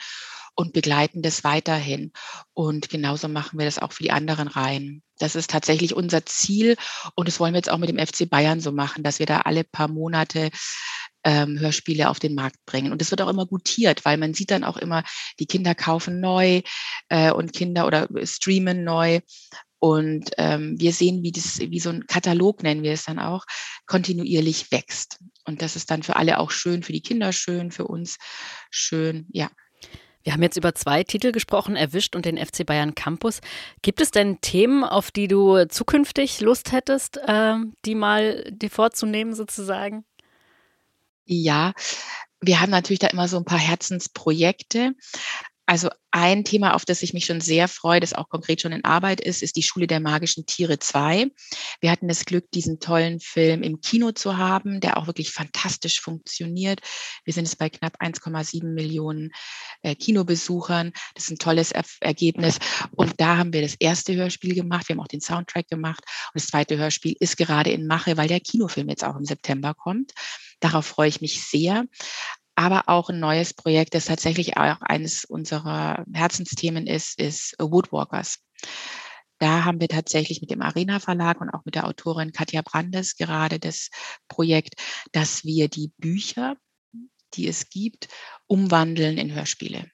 und 0.56 0.72
begleiten 0.72 1.22
das 1.22 1.44
weiterhin. 1.44 2.12
Und 2.54 2.88
genauso 2.88 3.28
machen 3.28 3.58
wir 3.58 3.66
das 3.66 3.78
auch 3.78 3.92
für 3.92 4.02
die 4.02 4.10
anderen 4.10 4.48
Reihen. 4.48 5.02
Das 5.18 5.36
ist 5.36 5.50
tatsächlich 5.50 5.94
unser 5.94 6.26
Ziel 6.26 6.76
und 7.14 7.28
das 7.28 7.38
wollen 7.38 7.54
wir 7.54 7.58
jetzt 7.58 7.70
auch 7.70 7.78
mit 7.78 7.88
dem 7.88 8.04
FC 8.04 8.28
Bayern 8.28 8.60
so 8.60 8.72
machen, 8.72 9.02
dass 9.02 9.18
wir 9.18 9.26
da 9.26 9.42
alle 9.42 9.64
paar 9.64 9.88
Monate 9.88 10.50
ähm, 11.24 11.58
Hörspiele 11.58 12.08
auf 12.08 12.18
den 12.18 12.34
Markt 12.34 12.56
bringen. 12.66 12.92
Und 12.92 13.00
es 13.02 13.10
wird 13.10 13.20
auch 13.22 13.28
immer 13.28 13.46
gutiert, 13.46 14.04
weil 14.04 14.16
man 14.16 14.34
sieht 14.34 14.50
dann 14.50 14.64
auch 14.64 14.76
immer, 14.76 15.04
die 15.38 15.46
Kinder 15.46 15.74
kaufen 15.74 16.20
neu 16.20 16.62
äh, 17.08 17.30
und 17.32 17.52
Kinder 17.52 17.86
oder 17.86 18.08
streamen 18.24 18.84
neu. 18.84 19.20
Und 19.78 20.30
ähm, 20.38 20.76
wir 20.78 20.92
sehen, 20.92 21.22
wie 21.22 21.32
das, 21.32 21.58
wie 21.58 21.80
so 21.80 21.90
ein 21.90 22.06
Katalog 22.06 22.62
nennen 22.62 22.82
wir 22.82 22.92
es 22.92 23.04
dann 23.04 23.18
auch, 23.18 23.44
kontinuierlich 23.86 24.70
wächst. 24.70 25.18
Und 25.44 25.62
das 25.62 25.76
ist 25.76 25.90
dann 25.90 26.02
für 26.02 26.16
alle 26.16 26.38
auch 26.38 26.50
schön, 26.50 26.82
für 26.82 26.92
die 26.92 27.02
Kinder 27.02 27.32
schön, 27.32 27.70
für 27.70 27.86
uns 27.86 28.16
schön, 28.70 29.26
ja. 29.30 29.50
Wir 30.26 30.32
haben 30.32 30.42
jetzt 30.42 30.56
über 30.56 30.74
zwei 30.74 31.04
Titel 31.04 31.30
gesprochen, 31.30 31.76
Erwischt 31.76 32.16
und 32.16 32.24
den 32.24 32.36
FC 32.36 32.66
Bayern 32.66 32.96
Campus. 32.96 33.40
Gibt 33.82 34.00
es 34.00 34.10
denn 34.10 34.40
Themen, 34.40 34.82
auf 34.82 35.12
die 35.12 35.28
du 35.28 35.68
zukünftig 35.68 36.40
Lust 36.40 36.72
hättest, 36.72 37.18
äh, 37.18 37.54
die 37.84 37.94
mal 37.94 38.42
dir 38.50 38.68
vorzunehmen 38.68 39.36
sozusagen? 39.36 40.04
Ja, 41.26 41.74
wir 42.40 42.60
haben 42.60 42.70
natürlich 42.70 42.98
da 42.98 43.06
immer 43.06 43.28
so 43.28 43.36
ein 43.36 43.44
paar 43.44 43.60
Herzensprojekte. 43.60 44.94
Also 45.66 45.90
ein 46.12 46.44
Thema, 46.44 46.74
auf 46.74 46.84
das 46.84 47.02
ich 47.02 47.12
mich 47.12 47.26
schon 47.26 47.40
sehr 47.40 47.66
freue, 47.66 47.98
das 47.98 48.12
auch 48.12 48.28
konkret 48.28 48.60
schon 48.60 48.70
in 48.70 48.84
Arbeit 48.84 49.20
ist, 49.20 49.42
ist 49.42 49.56
die 49.56 49.64
Schule 49.64 49.88
der 49.88 49.98
magischen 49.98 50.46
Tiere 50.46 50.78
2. 50.78 51.26
Wir 51.80 51.90
hatten 51.90 52.06
das 52.06 52.24
Glück, 52.24 52.48
diesen 52.52 52.78
tollen 52.78 53.18
Film 53.18 53.64
im 53.64 53.80
Kino 53.80 54.12
zu 54.12 54.36
haben, 54.36 54.80
der 54.80 54.96
auch 54.96 55.08
wirklich 55.08 55.32
fantastisch 55.32 56.00
funktioniert. 56.00 56.80
Wir 57.24 57.34
sind 57.34 57.46
es 57.46 57.56
bei 57.56 57.68
knapp 57.68 58.00
1,7 58.00 58.64
Millionen 58.64 59.32
äh, 59.82 59.96
Kinobesuchern. 59.96 60.92
Das 61.14 61.24
ist 61.24 61.30
ein 61.30 61.38
tolles 61.38 61.72
er 61.72 61.84
Ergebnis. 62.00 62.58
Und 62.92 63.14
da 63.20 63.36
haben 63.36 63.52
wir 63.52 63.62
das 63.62 63.74
erste 63.74 64.14
Hörspiel 64.14 64.54
gemacht. 64.54 64.88
Wir 64.88 64.94
haben 64.94 65.02
auch 65.02 65.08
den 65.08 65.20
Soundtrack 65.20 65.66
gemacht. 65.66 66.04
Und 66.32 66.40
das 66.40 66.46
zweite 66.46 66.78
Hörspiel 66.78 67.16
ist 67.18 67.36
gerade 67.36 67.70
in 67.70 67.88
Mache, 67.88 68.16
weil 68.16 68.28
der 68.28 68.40
Kinofilm 68.40 68.88
jetzt 68.88 69.04
auch 69.04 69.16
im 69.16 69.24
September 69.24 69.74
kommt. 69.74 70.12
Darauf 70.60 70.86
freue 70.86 71.08
ich 71.08 71.20
mich 71.20 71.42
sehr. 71.44 71.86
Aber 72.56 72.88
auch 72.88 73.10
ein 73.10 73.20
neues 73.20 73.54
Projekt, 73.54 73.94
das 73.94 74.06
tatsächlich 74.06 74.56
auch 74.56 74.80
eines 74.80 75.24
unserer 75.24 76.04
Herzensthemen 76.12 76.86
ist, 76.86 77.20
ist 77.20 77.54
Woodwalkers. 77.60 78.38
Da 79.38 79.64
haben 79.64 79.80
wir 79.80 79.88
tatsächlich 79.88 80.40
mit 80.40 80.50
dem 80.50 80.62
Arena 80.62 80.98
Verlag 80.98 81.40
und 81.42 81.50
auch 81.50 81.66
mit 81.66 81.74
der 81.74 81.86
Autorin 81.86 82.32
Katja 82.32 82.62
Brandes 82.62 83.16
gerade 83.16 83.58
das 83.58 83.90
Projekt, 84.28 84.74
dass 85.12 85.44
wir 85.44 85.68
die 85.68 85.92
Bücher, 85.98 86.56
die 87.34 87.46
es 87.46 87.68
gibt, 87.68 88.08
umwandeln 88.46 89.18
in 89.18 89.34
Hörspiele. 89.34 89.90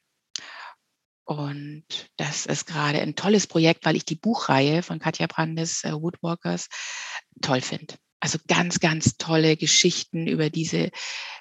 Und 1.25 1.85
das 2.17 2.47
ist 2.47 2.67
gerade 2.67 3.01
ein 3.01 3.17
tolles 3.17 3.47
Projekt, 3.49 3.85
weil 3.85 3.97
ich 3.97 4.05
die 4.05 4.17
Buchreihe 4.17 4.83
von 4.83 5.01
Katja 5.01 5.27
Brandes, 5.27 5.83
äh, 5.83 5.93
Woodwalkers, 5.93 6.69
toll 7.41 7.61
finde. 7.61 7.95
Also 8.21 8.39
ganz, 8.47 8.79
ganz 8.79 9.17
tolle 9.17 9.57
Geschichten 9.57 10.29
über 10.29 10.51
diese 10.51 10.91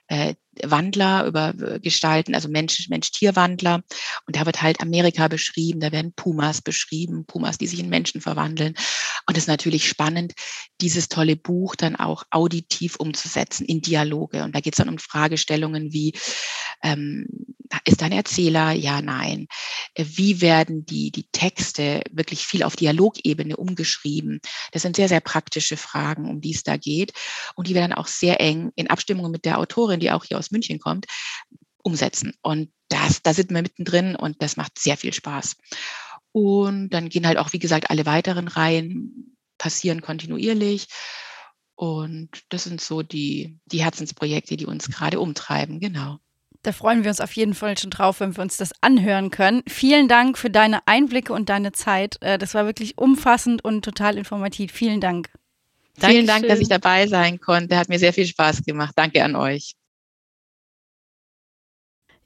äh, 0.07 0.35
Wandler, 0.63 1.25
über 1.25 1.53
äh, 1.59 1.79
Gestalten, 1.79 2.35
also 2.35 2.49
Mensch, 2.49 2.87
Mensch-Tier-Wandler. 2.89 3.83
Und 4.25 4.35
da 4.35 4.45
wird 4.45 4.61
halt 4.61 4.81
Amerika 4.81 5.27
beschrieben, 5.27 5.79
da 5.79 5.91
werden 5.91 6.13
Pumas 6.13 6.61
beschrieben, 6.61 7.25
Pumas, 7.25 7.57
die 7.57 7.67
sich 7.67 7.79
in 7.79 7.89
Menschen 7.89 8.21
verwandeln. 8.21 8.75
Und 9.27 9.37
es 9.37 9.43
ist 9.43 9.47
natürlich 9.47 9.87
spannend, 9.87 10.33
dieses 10.81 11.07
tolle 11.09 11.35
Buch 11.35 11.75
dann 11.75 11.95
auch 11.95 12.23
auditiv 12.31 12.95
umzusetzen 12.97 13.65
in 13.65 13.81
Dialoge. 13.81 14.43
Und 14.43 14.55
da 14.55 14.59
geht 14.59 14.73
es 14.73 14.77
dann 14.77 14.89
um 14.89 14.97
Fragestellungen 14.97 15.93
wie, 15.93 16.13
ähm, 16.83 17.27
ist 17.85 18.03
ein 18.03 18.11
Erzähler? 18.11 18.71
Ja, 18.71 19.01
nein. 19.01 19.47
Äh, 19.93 20.05
wie 20.07 20.41
werden 20.41 20.85
die, 20.85 21.11
die 21.11 21.27
Texte 21.31 22.01
wirklich 22.11 22.45
viel 22.45 22.63
auf 22.63 22.75
Dialogebene 22.75 23.55
umgeschrieben? 23.55 24.41
Das 24.71 24.81
sind 24.81 24.95
sehr, 24.95 25.07
sehr 25.07 25.21
praktische 25.21 25.77
Fragen, 25.77 26.29
um 26.29 26.41
die 26.41 26.53
es 26.53 26.63
da 26.63 26.77
geht. 26.77 27.13
Und 27.55 27.67
die 27.67 27.73
wir 27.73 27.81
dann 27.81 27.93
auch 27.93 28.07
sehr 28.07 28.41
eng 28.41 28.71
in 28.75 28.89
Abstimmung 28.89 29.31
mit 29.31 29.45
der 29.45 29.59
Autorin, 29.59 29.99
die 29.99 30.11
auch 30.11 30.25
hier 30.25 30.37
aus 30.41 30.51
München 30.51 30.79
kommt, 30.79 31.05
umsetzen. 31.83 32.33
Und 32.41 32.71
das, 32.89 33.21
da 33.21 33.33
sind 33.33 33.51
wir 33.51 33.61
mittendrin 33.61 34.15
und 34.15 34.41
das 34.41 34.57
macht 34.57 34.79
sehr 34.79 34.97
viel 34.97 35.13
Spaß. 35.13 35.55
Und 36.31 36.89
dann 36.89 37.09
gehen 37.09 37.27
halt 37.27 37.37
auch, 37.37 37.53
wie 37.53 37.59
gesagt, 37.59 37.89
alle 37.89 38.05
weiteren 38.05 38.47
Reihen 38.47 39.37
passieren 39.57 40.01
kontinuierlich. 40.01 40.87
Und 41.75 42.29
das 42.49 42.65
sind 42.65 42.81
so 42.81 43.01
die, 43.01 43.59
die 43.65 43.83
Herzensprojekte, 43.83 44.57
die 44.57 44.65
uns 44.65 44.89
gerade 44.89 45.19
umtreiben, 45.19 45.79
genau. 45.79 46.19
Da 46.63 46.73
freuen 46.73 47.03
wir 47.03 47.09
uns 47.09 47.19
auf 47.19 47.33
jeden 47.33 47.55
Fall 47.55 47.75
schon 47.77 47.89
drauf, 47.89 48.19
wenn 48.19 48.37
wir 48.37 48.43
uns 48.43 48.57
das 48.57 48.71
anhören 48.81 49.31
können. 49.31 49.63
Vielen 49.67 50.07
Dank 50.07 50.37
für 50.37 50.51
deine 50.51 50.85
Einblicke 50.87 51.33
und 51.33 51.49
deine 51.49 51.71
Zeit. 51.71 52.17
Äh, 52.21 52.37
das 52.37 52.53
war 52.53 52.65
wirklich 52.65 52.99
umfassend 52.99 53.63
und 53.65 53.83
total 53.83 54.17
informativ. 54.17 54.71
Vielen 54.71 55.01
Dank. 55.01 55.31
Vielen 55.97 56.27
Dank, 56.27 56.47
dass 56.47 56.59
ich 56.59 56.69
dabei 56.69 57.07
sein 57.07 57.39
konnte. 57.39 57.77
Hat 57.77 57.89
mir 57.89 57.99
sehr 57.99 58.13
viel 58.13 58.27
Spaß 58.27 58.63
gemacht. 58.63 58.93
Danke 58.95 59.23
an 59.23 59.35
euch. 59.35 59.73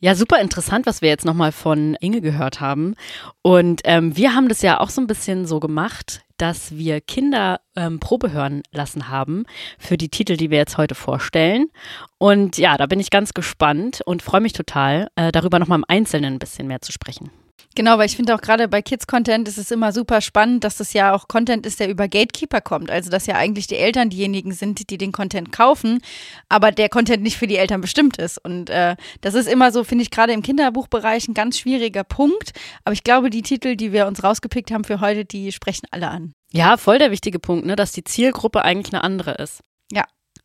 Ja, 0.06 0.14
super 0.14 0.40
interessant, 0.40 0.86
was 0.86 1.02
wir 1.02 1.10
jetzt 1.10 1.26
nochmal 1.26 1.52
von 1.52 1.96
Inge 2.00 2.22
gehört 2.22 2.62
haben. 2.62 2.94
Und 3.42 3.82
ähm, 3.86 4.16
wir 4.16 4.36
haben 4.36 4.50
das 4.50 4.62
ja 4.62 4.80
auch 4.80 4.92
so 4.92 5.02
ein 5.02 5.08
bisschen 5.08 5.48
so 5.48 5.60
gemacht, 5.60 6.22
dass 6.38 6.78
wir 6.78 7.02
Kinder 7.02 7.60
ähm, 7.76 8.00
Probe 8.00 8.32
hören 8.32 8.62
lassen 8.72 9.10
haben 9.10 9.46
für 9.80 9.98
die 9.98 10.10
Titel, 10.10 10.38
die 10.38 10.52
wir 10.52 10.60
jetzt 10.60 10.78
heute 10.78 10.94
vorstellen. 10.94 11.72
Und 12.20 12.60
ja, 12.60 12.78
da 12.78 12.86
bin 12.86 13.00
ich 13.00 13.10
ganz 13.10 13.34
gespannt 13.34 14.02
und 14.06 14.22
freue 14.22 14.42
mich 14.42 14.54
total, 14.54 15.08
äh, 15.16 15.32
darüber 15.32 15.58
nochmal 15.58 15.80
im 15.80 15.86
Einzelnen 15.88 16.36
ein 16.36 16.40
bisschen 16.40 16.68
mehr 16.68 16.82
zu 16.82 16.92
sprechen. 16.92 17.32
Genau, 17.76 17.98
weil 17.98 18.06
ich 18.06 18.16
finde 18.16 18.34
auch 18.34 18.42
gerade 18.42 18.70
bei 18.70 18.82
Kids-Content 18.82 19.50
ist 19.50 19.58
es 19.58 19.70
immer 19.70 19.92
super 19.92 20.22
spannend, 20.22 20.64
dass 20.64 20.78
das 20.78 20.94
ja 20.94 21.14
auch 21.14 21.28
Content 21.28 21.66
ist, 21.66 21.82
der 21.82 21.90
über 21.90 22.08
Gatekeeper 22.08 22.62
kommt. 22.62 22.90
Also, 22.90 23.10
dass 23.10 23.26
ja 23.26 23.36
eigentlich 23.36 23.68
die 23.68 23.76
Eltern 23.76 24.10
diejenigen 24.10 24.54
sind, 24.54 24.90
die 24.90 24.98
den 24.98 25.12
Content 25.12 25.52
kaufen, 25.52 26.00
aber 26.48 26.72
der 26.72 26.88
Content 26.88 27.22
nicht 27.22 27.38
für 27.38 27.48
die 27.48 27.58
Eltern 27.58 27.82
bestimmt 27.82 28.18
ist. 28.18 28.38
Und 28.44 28.70
äh, 28.70 28.96
das 29.20 29.34
ist 29.34 29.50
immer 29.50 29.74
so, 29.74 29.84
finde 29.84 30.04
ich, 30.04 30.12
gerade 30.12 30.32
im 30.32 30.42
Kinderbuchbereich 30.42 31.28
ein 31.28 31.34
ganz 31.34 31.60
schwieriger 31.60 32.06
Punkt. 32.06 32.52
Aber 32.86 32.94
ich 32.94 33.04
glaube, 33.04 33.30
die 33.30 33.42
Titel, 33.42 33.76
die 33.76 33.92
wir 33.92 34.08
uns 34.08 34.24
rausgepickt 34.24 34.72
haben 34.72 34.86
für 34.86 35.02
heute, 35.02 35.26
die 35.26 35.52
sprechen 35.52 35.88
alle 35.92 36.08
an. 36.08 36.34
Ja, 36.54 36.78
voll 36.78 37.00
der 37.00 37.12
wichtige 37.12 37.40
Punkt, 37.40 37.66
ne, 37.66 37.76
dass 37.76 37.92
die 37.92 38.06
Zielgruppe 38.06 38.64
eigentlich 38.64 38.94
eine 38.94 39.04
andere 39.04 39.34
ist. 39.34 39.62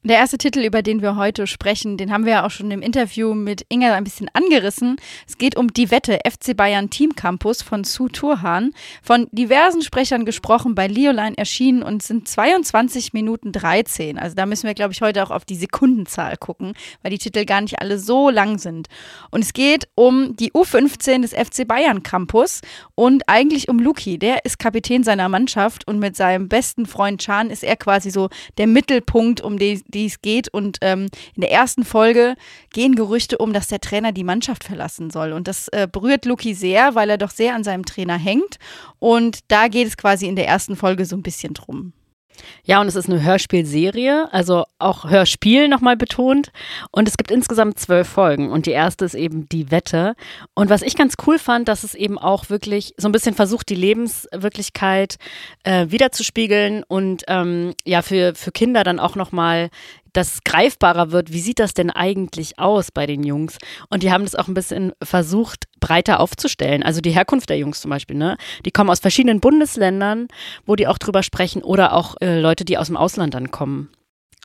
Der 0.02 0.16
erste 0.16 0.38
Titel, 0.38 0.60
über 0.60 0.80
den 0.80 1.02
wir 1.02 1.16
heute 1.16 1.46
sprechen, 1.46 1.98
den 1.98 2.10
haben 2.10 2.24
wir 2.24 2.32
ja 2.32 2.46
auch 2.46 2.50
schon 2.50 2.70
im 2.70 2.80
Interview 2.80 3.34
mit 3.34 3.66
Inga 3.68 3.92
ein 3.92 4.04
bisschen 4.04 4.30
angerissen. 4.32 4.96
Es 5.28 5.36
geht 5.36 5.58
um 5.58 5.74
die 5.74 5.90
Wette 5.90 6.20
FC 6.26 6.56
Bayern 6.56 6.88
Team 6.88 7.14
Campus 7.14 7.60
von 7.60 7.84
Sue 7.84 8.10
Turhan. 8.10 8.72
Von 9.02 9.28
diversen 9.30 9.82
Sprechern 9.82 10.24
gesprochen, 10.24 10.74
bei 10.74 10.86
Leoline 10.86 11.36
erschienen 11.36 11.82
und 11.82 12.02
sind 12.02 12.26
22 12.26 13.12
Minuten 13.12 13.52
13. 13.52 14.18
Also 14.18 14.34
da 14.34 14.46
müssen 14.46 14.66
wir, 14.66 14.72
glaube 14.72 14.94
ich, 14.94 15.02
heute 15.02 15.22
auch 15.22 15.30
auf 15.30 15.44
die 15.44 15.54
Sekundenzahl 15.54 16.38
gucken, 16.38 16.72
weil 17.02 17.10
die 17.10 17.18
Titel 17.18 17.44
gar 17.44 17.60
nicht 17.60 17.82
alle 17.82 17.98
so 17.98 18.30
lang 18.30 18.56
sind. 18.56 18.88
Und 19.30 19.44
es 19.44 19.52
geht 19.52 19.86
um 19.96 20.34
die 20.34 20.52
U15 20.52 21.20
des 21.20 21.34
FC 21.34 21.68
Bayern 21.68 22.02
Campus 22.02 22.62
und 22.94 23.28
eigentlich 23.28 23.68
um 23.68 23.78
Luki. 23.78 24.18
Der 24.18 24.46
ist 24.46 24.58
Kapitän 24.58 25.04
seiner 25.04 25.28
Mannschaft 25.28 25.86
und 25.86 25.98
mit 25.98 26.16
seinem 26.16 26.48
besten 26.48 26.86
Freund 26.86 27.20
Chan 27.20 27.50
ist 27.50 27.62
er 27.62 27.76
quasi 27.76 28.10
so 28.10 28.30
der 28.56 28.66
Mittelpunkt, 28.66 29.42
um 29.42 29.58
den 29.58 29.82
die 29.90 30.06
es 30.06 30.22
geht. 30.22 30.48
Und 30.48 30.78
ähm, 30.80 31.08
in 31.34 31.40
der 31.40 31.50
ersten 31.50 31.84
Folge 31.84 32.34
gehen 32.72 32.94
Gerüchte 32.94 33.38
um, 33.38 33.52
dass 33.52 33.68
der 33.68 33.80
Trainer 33.80 34.12
die 34.12 34.24
Mannschaft 34.24 34.64
verlassen 34.64 35.10
soll. 35.10 35.32
Und 35.32 35.48
das 35.48 35.68
äh, 35.68 35.88
berührt 35.90 36.24
Luki 36.24 36.54
sehr, 36.54 36.94
weil 36.94 37.10
er 37.10 37.18
doch 37.18 37.30
sehr 37.30 37.54
an 37.54 37.64
seinem 37.64 37.84
Trainer 37.84 38.18
hängt. 38.18 38.58
Und 38.98 39.40
da 39.48 39.68
geht 39.68 39.86
es 39.86 39.96
quasi 39.96 40.26
in 40.26 40.36
der 40.36 40.48
ersten 40.48 40.76
Folge 40.76 41.04
so 41.04 41.16
ein 41.16 41.22
bisschen 41.22 41.54
drum. 41.54 41.92
Ja, 42.64 42.80
und 42.80 42.86
es 42.86 42.96
ist 42.96 43.08
eine 43.08 43.22
Hörspielserie, 43.22 44.28
also 44.32 44.64
auch 44.78 45.08
Hörspiel 45.08 45.68
nochmal 45.68 45.96
betont. 45.96 46.52
Und 46.90 47.08
es 47.08 47.16
gibt 47.16 47.30
insgesamt 47.30 47.78
zwölf 47.78 48.08
Folgen. 48.08 48.50
Und 48.50 48.66
die 48.66 48.70
erste 48.70 49.04
ist 49.04 49.14
eben 49.14 49.48
die 49.48 49.70
Wette. 49.70 50.14
Und 50.54 50.70
was 50.70 50.82
ich 50.82 50.96
ganz 50.96 51.14
cool 51.26 51.38
fand, 51.38 51.68
dass 51.68 51.84
es 51.84 51.94
eben 51.94 52.18
auch 52.18 52.50
wirklich 52.50 52.94
so 52.96 53.08
ein 53.08 53.12
bisschen 53.12 53.34
versucht, 53.34 53.68
die 53.68 53.74
Lebenswirklichkeit 53.74 55.16
äh, 55.64 55.86
wiederzuspiegeln 55.88 56.84
und 56.86 57.24
ähm, 57.28 57.74
ja, 57.84 58.02
für, 58.02 58.34
für 58.34 58.52
Kinder 58.52 58.84
dann 58.84 58.98
auch 59.00 59.16
nochmal 59.16 59.70
das 60.12 60.40
greifbarer 60.44 61.12
wird, 61.12 61.32
wie 61.32 61.40
sieht 61.40 61.58
das 61.58 61.74
denn 61.74 61.90
eigentlich 61.90 62.58
aus 62.58 62.90
bei 62.90 63.06
den 63.06 63.22
Jungs? 63.22 63.58
Und 63.88 64.02
die 64.02 64.12
haben 64.12 64.24
das 64.24 64.34
auch 64.34 64.48
ein 64.48 64.54
bisschen 64.54 64.92
versucht, 65.02 65.66
breiter 65.80 66.20
aufzustellen. 66.20 66.82
Also 66.82 67.00
die 67.00 67.10
Herkunft 67.10 67.48
der 67.50 67.58
Jungs 67.58 67.80
zum 67.80 67.90
Beispiel, 67.90 68.16
ne? 68.16 68.36
Die 68.64 68.70
kommen 68.70 68.90
aus 68.90 69.00
verschiedenen 69.00 69.40
Bundesländern, 69.40 70.28
wo 70.66 70.76
die 70.76 70.86
auch 70.86 70.98
drüber 70.98 71.22
sprechen, 71.22 71.62
oder 71.62 71.94
auch 71.94 72.16
äh, 72.20 72.40
Leute, 72.40 72.64
die 72.64 72.78
aus 72.78 72.86
dem 72.88 72.96
Ausland 72.96 73.34
dann 73.34 73.50
kommen. 73.50 73.90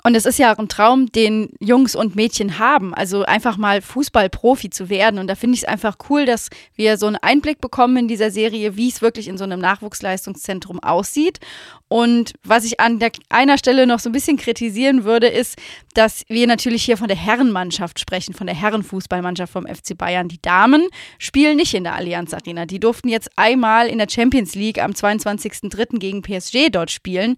Und 0.05 0.13
es 0.13 0.27
ist 0.27 0.37
ja 0.37 0.53
auch 0.53 0.59
ein 0.59 0.69
Traum, 0.69 1.11
den 1.11 1.49
Jungs 1.59 1.95
und 1.95 2.15
Mädchen 2.15 2.59
haben, 2.59 2.93
also 2.93 3.23
einfach 3.23 3.57
mal 3.57 3.81
Fußballprofi 3.81 4.69
zu 4.69 4.87
werden. 4.87 5.17
Und 5.17 5.25
da 5.25 5.33
finde 5.33 5.55
ich 5.55 5.63
es 5.63 5.67
einfach 5.67 5.97
cool, 6.11 6.27
dass 6.27 6.49
wir 6.75 6.99
so 6.99 7.07
einen 7.07 7.15
Einblick 7.15 7.59
bekommen 7.59 7.97
in 7.97 8.07
dieser 8.07 8.29
Serie, 8.29 8.77
wie 8.77 8.87
es 8.87 9.01
wirklich 9.01 9.27
in 9.27 9.39
so 9.39 9.45
einem 9.45 9.59
Nachwuchsleistungszentrum 9.59 10.77
aussieht. 10.77 11.39
Und 11.87 12.33
was 12.43 12.65
ich 12.65 12.79
an 12.79 12.99
der, 12.99 13.13
einer 13.29 13.57
Stelle 13.57 13.87
noch 13.87 13.97
so 13.97 14.09
ein 14.09 14.11
bisschen 14.11 14.37
kritisieren 14.37 15.05
würde, 15.05 15.25
ist, 15.25 15.57
dass 15.95 16.23
wir 16.27 16.45
natürlich 16.45 16.83
hier 16.83 16.97
von 16.97 17.07
der 17.07 17.17
Herrenmannschaft 17.17 17.99
sprechen, 17.99 18.35
von 18.35 18.45
der 18.45 18.55
Herrenfußballmannschaft 18.55 19.51
vom 19.51 19.65
FC 19.65 19.97
Bayern. 19.97 20.27
Die 20.27 20.39
Damen 20.39 20.87
spielen 21.17 21.57
nicht 21.57 21.73
in 21.73 21.83
der 21.83 21.95
Allianz 21.95 22.31
Arena. 22.31 22.67
Die 22.67 22.79
durften 22.79 23.09
jetzt 23.09 23.31
einmal 23.37 23.87
in 23.87 23.97
der 23.97 24.07
Champions 24.07 24.53
League 24.53 24.77
am 24.77 24.91
22.03. 24.91 25.97
gegen 25.97 26.21
PSG 26.21 26.69
dort 26.69 26.91
spielen. 26.91 27.37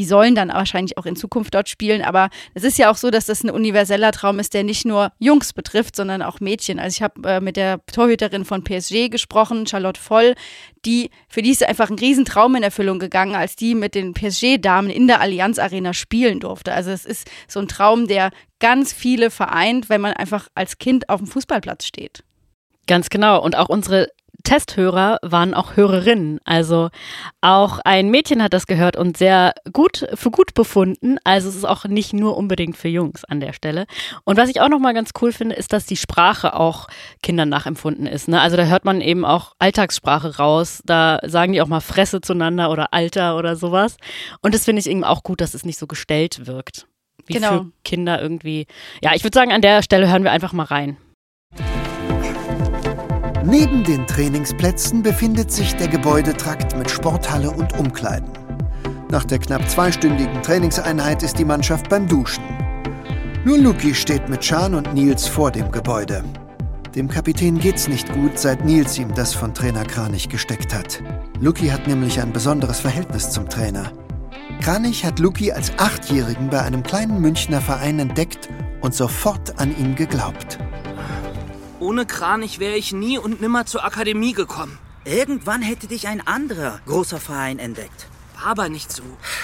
Die 0.00 0.06
sollen 0.06 0.34
dann 0.34 0.48
wahrscheinlich 0.48 0.96
auch 0.96 1.04
in 1.04 1.14
Zukunft 1.14 1.54
dort 1.54 1.68
spielen, 1.68 2.00
aber 2.00 2.30
es 2.54 2.64
ist 2.64 2.78
ja 2.78 2.90
auch 2.90 2.96
so, 2.96 3.10
dass 3.10 3.26
das 3.26 3.44
ein 3.44 3.50
universeller 3.50 4.12
Traum 4.12 4.38
ist, 4.38 4.54
der 4.54 4.64
nicht 4.64 4.86
nur 4.86 5.12
Jungs 5.18 5.52
betrifft, 5.52 5.94
sondern 5.94 6.22
auch 6.22 6.40
Mädchen. 6.40 6.78
Also 6.78 6.96
ich 6.96 7.02
habe 7.02 7.28
äh, 7.28 7.40
mit 7.42 7.58
der 7.58 7.84
Torhüterin 7.84 8.46
von 8.46 8.64
PSG 8.64 9.10
gesprochen, 9.10 9.66
Charlotte 9.66 10.00
Voll, 10.00 10.36
die 10.86 11.10
für 11.28 11.42
die 11.42 11.50
ist 11.50 11.62
einfach 11.62 11.90
ein 11.90 11.98
Riesentraum 11.98 12.54
in 12.54 12.62
Erfüllung 12.62 12.98
gegangen, 12.98 13.34
als 13.34 13.56
die 13.56 13.74
mit 13.74 13.94
den 13.94 14.14
PSG-Damen 14.14 14.88
in 14.88 15.06
der 15.06 15.20
Allianz 15.20 15.58
Arena 15.58 15.92
spielen 15.92 16.40
durfte. 16.40 16.72
Also 16.72 16.92
es 16.92 17.04
ist 17.04 17.30
so 17.46 17.60
ein 17.60 17.68
Traum, 17.68 18.06
der 18.06 18.30
ganz 18.58 18.94
viele 18.94 19.30
vereint, 19.30 19.90
wenn 19.90 20.00
man 20.00 20.14
einfach 20.14 20.48
als 20.54 20.78
Kind 20.78 21.10
auf 21.10 21.20
dem 21.20 21.26
Fußballplatz 21.26 21.84
steht. 21.84 22.24
Ganz 22.86 23.10
genau. 23.10 23.42
Und 23.42 23.54
auch 23.54 23.68
unsere 23.68 24.08
Testhörer 24.44 25.18
waren 25.22 25.54
auch 25.54 25.76
Hörerinnen. 25.76 26.40
Also 26.44 26.90
auch 27.40 27.78
ein 27.84 28.10
Mädchen 28.10 28.42
hat 28.42 28.52
das 28.52 28.66
gehört 28.66 28.96
und 28.96 29.16
sehr 29.16 29.54
gut 29.72 30.06
für 30.14 30.30
gut 30.30 30.54
befunden. 30.54 31.18
Also 31.24 31.48
es 31.48 31.56
ist 31.56 31.64
auch 31.64 31.84
nicht 31.84 32.12
nur 32.12 32.36
unbedingt 32.36 32.76
für 32.76 32.88
Jungs 32.88 33.24
an 33.24 33.40
der 33.40 33.52
Stelle. 33.52 33.86
Und 34.24 34.36
was 34.36 34.48
ich 34.48 34.60
auch 34.60 34.68
noch 34.68 34.78
mal 34.78 34.94
ganz 34.94 35.10
cool 35.20 35.32
finde, 35.32 35.54
ist, 35.54 35.72
dass 35.72 35.86
die 35.86 35.96
Sprache 35.96 36.54
auch 36.54 36.88
Kindern 37.22 37.48
nachempfunden 37.48 38.06
ist. 38.06 38.28
Ne? 38.28 38.40
Also 38.40 38.56
da 38.56 38.64
hört 38.64 38.84
man 38.84 39.00
eben 39.00 39.24
auch 39.24 39.54
Alltagssprache 39.58 40.36
raus. 40.36 40.82
Da 40.84 41.20
sagen 41.26 41.52
die 41.52 41.62
auch 41.62 41.68
mal 41.68 41.80
Fresse 41.80 42.20
zueinander 42.20 42.70
oder 42.70 42.92
Alter 42.92 43.36
oder 43.36 43.56
sowas. 43.56 43.96
Und 44.40 44.54
das 44.54 44.64
finde 44.64 44.80
ich 44.80 44.88
eben 44.88 45.04
auch 45.04 45.22
gut, 45.22 45.40
dass 45.40 45.54
es 45.54 45.64
nicht 45.64 45.78
so 45.78 45.86
gestellt 45.86 46.46
wirkt. 46.46 46.86
Wie 47.26 47.34
genau. 47.34 47.48
für 47.48 47.72
Kinder 47.84 48.20
irgendwie. 48.20 48.66
Ja, 49.02 49.14
ich 49.14 49.24
würde 49.24 49.34
sagen, 49.34 49.52
an 49.52 49.62
der 49.62 49.82
Stelle 49.82 50.10
hören 50.10 50.24
wir 50.24 50.32
einfach 50.32 50.52
mal 50.52 50.64
rein. 50.64 50.96
Neben 53.50 53.82
den 53.82 54.06
Trainingsplätzen 54.06 55.02
befindet 55.02 55.50
sich 55.50 55.74
der 55.74 55.88
Gebäudetrakt 55.88 56.78
mit 56.78 56.88
Sporthalle 56.88 57.50
und 57.50 57.76
Umkleiden. 57.76 58.30
Nach 59.10 59.24
der 59.24 59.40
knapp 59.40 59.68
zweistündigen 59.68 60.40
Trainingseinheit 60.40 61.24
ist 61.24 61.36
die 61.36 61.44
Mannschaft 61.44 61.88
beim 61.88 62.06
Duschen. 62.06 62.44
Nur 63.44 63.58
Luki 63.58 63.92
steht 63.92 64.28
mit 64.28 64.42
Chan 64.42 64.72
und 64.72 64.94
Nils 64.94 65.26
vor 65.26 65.50
dem 65.50 65.72
Gebäude. 65.72 66.22
Dem 66.94 67.08
Kapitän 67.08 67.58
geht's 67.58 67.88
nicht 67.88 68.12
gut, 68.12 68.38
seit 68.38 68.64
Nils 68.64 68.96
ihm 68.98 69.12
das 69.16 69.34
von 69.34 69.52
Trainer 69.52 69.84
Kranich 69.84 70.28
gesteckt 70.28 70.72
hat. 70.72 71.02
Luki 71.40 71.70
hat 71.70 71.88
nämlich 71.88 72.20
ein 72.20 72.32
besonderes 72.32 72.78
Verhältnis 72.78 73.30
zum 73.30 73.48
Trainer. 73.48 73.90
Kranich 74.60 75.04
hat 75.04 75.18
Luki 75.18 75.50
als 75.50 75.72
Achtjährigen 75.76 76.50
bei 76.50 76.62
einem 76.62 76.84
kleinen 76.84 77.20
Münchner 77.20 77.60
Verein 77.60 77.98
entdeckt 77.98 78.48
und 78.80 78.94
sofort 78.94 79.58
an 79.58 79.76
ihn 79.76 79.96
geglaubt. 79.96 80.58
Ohne 81.80 82.04
Kranich 82.04 82.58
wäre 82.58 82.76
ich 82.76 82.92
nie 82.92 83.16
und 83.16 83.40
nimmer 83.40 83.64
zur 83.64 83.84
Akademie 83.84 84.34
gekommen. 84.34 84.78
Irgendwann 85.06 85.62
hätte 85.62 85.86
dich 85.86 86.08
ein 86.08 86.26
anderer 86.26 86.78
großer 86.86 87.18
Verein 87.18 87.58
entdeckt. 87.58 88.06
War 88.38 88.50
aber 88.50 88.68
nicht 88.68 88.92
so. 88.92 89.02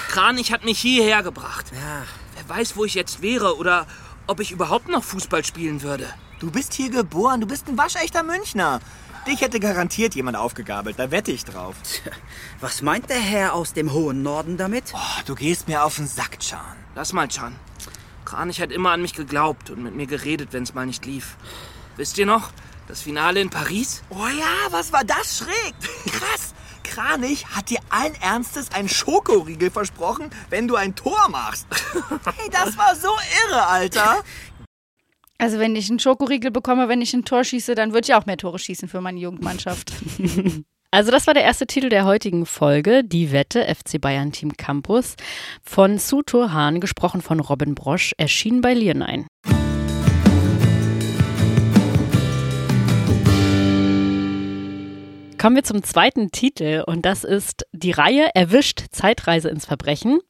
Kranich 0.09 0.53
hat 0.53 0.63
mich 0.63 0.79
hierher 0.79 1.23
gebracht. 1.23 1.73
Ja. 1.73 2.03
Wer 2.35 2.57
weiß, 2.57 2.77
wo 2.77 2.85
ich 2.85 2.93
jetzt 2.93 3.23
wäre 3.23 3.57
oder 3.57 3.87
ob 4.27 4.41
ich 4.41 4.53
überhaupt 4.53 4.89
noch 4.89 5.03
Fußball 5.03 5.47
spielen 5.47 5.81
würde. 5.81 6.07
Du 6.39 6.51
bist 6.51 6.75
hier 6.75 6.91
geboren, 6.91 7.41
du 7.41 7.47
bist 7.47 7.69
ein 7.69 7.79
waschechter 7.79 8.23
Münchner. 8.23 8.81
Dich 9.27 9.41
hätte 9.41 9.59
garantiert 9.59 10.15
jemand 10.15 10.37
aufgegabelt, 10.37 10.99
da 10.99 11.11
wette 11.11 11.33
ich 11.33 11.47
drauf. 11.47 11.77
Tja, 11.83 12.13
was 12.61 12.83
meint 12.83 13.09
der 13.09 13.19
Herr 13.19 13.55
aus 13.55 13.73
dem 13.73 13.93
hohen 13.93 14.23
Norden 14.23 14.59
damit? 14.59 14.93
Oh, 14.95 15.23
du 15.25 15.35
gehst 15.35 15.69
mir 15.69 15.85
auf 15.85 15.97
den 15.97 16.07
Sack, 16.07 16.39
Chan. 16.41 16.61
Lass 16.95 17.15
mal, 17.15 17.29
Chan. 17.29 17.57
Kranich 18.27 18.61
hat 18.61 18.73
immer 18.73 18.91
an 18.91 19.01
mich 19.01 19.15
geglaubt 19.15 19.71
und 19.71 19.83
mit 19.83 19.97
mir 19.97 20.07
geredet, 20.07 20.51
wenn 20.53 20.65
es 20.65 20.75
mal 20.75 20.85
nicht 20.85 21.07
lief. 21.07 21.37
Wisst 21.97 22.19
ihr 22.19 22.27
noch? 22.27 22.51
Das 22.89 23.03
Finale 23.03 23.41
in 23.41 23.51
Paris? 23.51 24.03
Oh 24.11 24.29
ja, 24.39 24.71
was 24.71 24.93
war 24.93 25.05
das 25.05 25.39
schräg? 25.39 25.75
Krass. 26.07 26.55
Kranich 26.85 27.47
hat 27.49 27.71
dir 27.71 27.81
allen 27.89 28.15
Ernstes 28.23 28.73
einen 28.73 28.89
Schokoriegel 28.89 29.71
versprochen, 29.71 30.31
wenn 30.51 30.69
du 30.69 30.77
ein 30.77 30.95
Tor 30.95 31.29
machst. 31.31 31.67
Hey, 32.37 32.51
das 32.51 32.77
war 32.77 32.95
so 32.95 33.09
irre, 33.49 33.67
Alter. 33.67 34.23
Also 35.39 35.59
wenn 35.59 35.75
ich 35.75 35.89
einen 35.91 35.99
Schokoriegel 35.99 36.51
bekomme, 36.51 36.89
wenn 36.89 37.01
ich 37.01 37.13
ein 37.15 37.25
Tor 37.25 37.45
schieße, 37.45 37.75
dann 37.75 37.93
würde 37.93 38.07
ich 38.07 38.15
auch 38.15 38.27
mehr 38.27 38.37
Tore 38.37 38.59
schießen 38.59 38.89
für 38.89 39.01
meine 39.01 39.19
Jugendmannschaft. 39.21 39.93
Also 40.93 41.11
das 41.11 41.27
war 41.27 41.35
der 41.35 41.43
erste 41.43 41.67
Titel 41.67 41.91
der 41.91 42.07
heutigen 42.07 42.47
Folge, 42.47 43.03
Die 43.05 43.31
Wette 43.31 43.67
FC 43.67 44.01
Bayern 44.01 44.33
Team 44.33 44.57
Campus 44.57 45.17
von 45.63 45.99
Su 45.99 46.23
Hahn, 46.33 46.81
gesprochen 46.81 47.21
von 47.21 47.41
Robin 47.41 47.75
Brosch, 47.75 48.15
erschienen 48.17 48.63
bei 48.63 48.73
Leonine. 48.73 49.27
Kommen 55.39 55.57
wir 55.57 55.65
zum 55.65 55.83
zweiten 55.83 56.31
Titel 56.31 56.83
und 56.87 57.05
das 57.05 57.23
ist 57.23 57.67
die 57.73 57.91
Reihe 57.91 58.31
Erwischt 58.35 58.85
Zeitreise 58.91 59.51
ins 59.51 59.67
Verbrechen. 59.67 60.21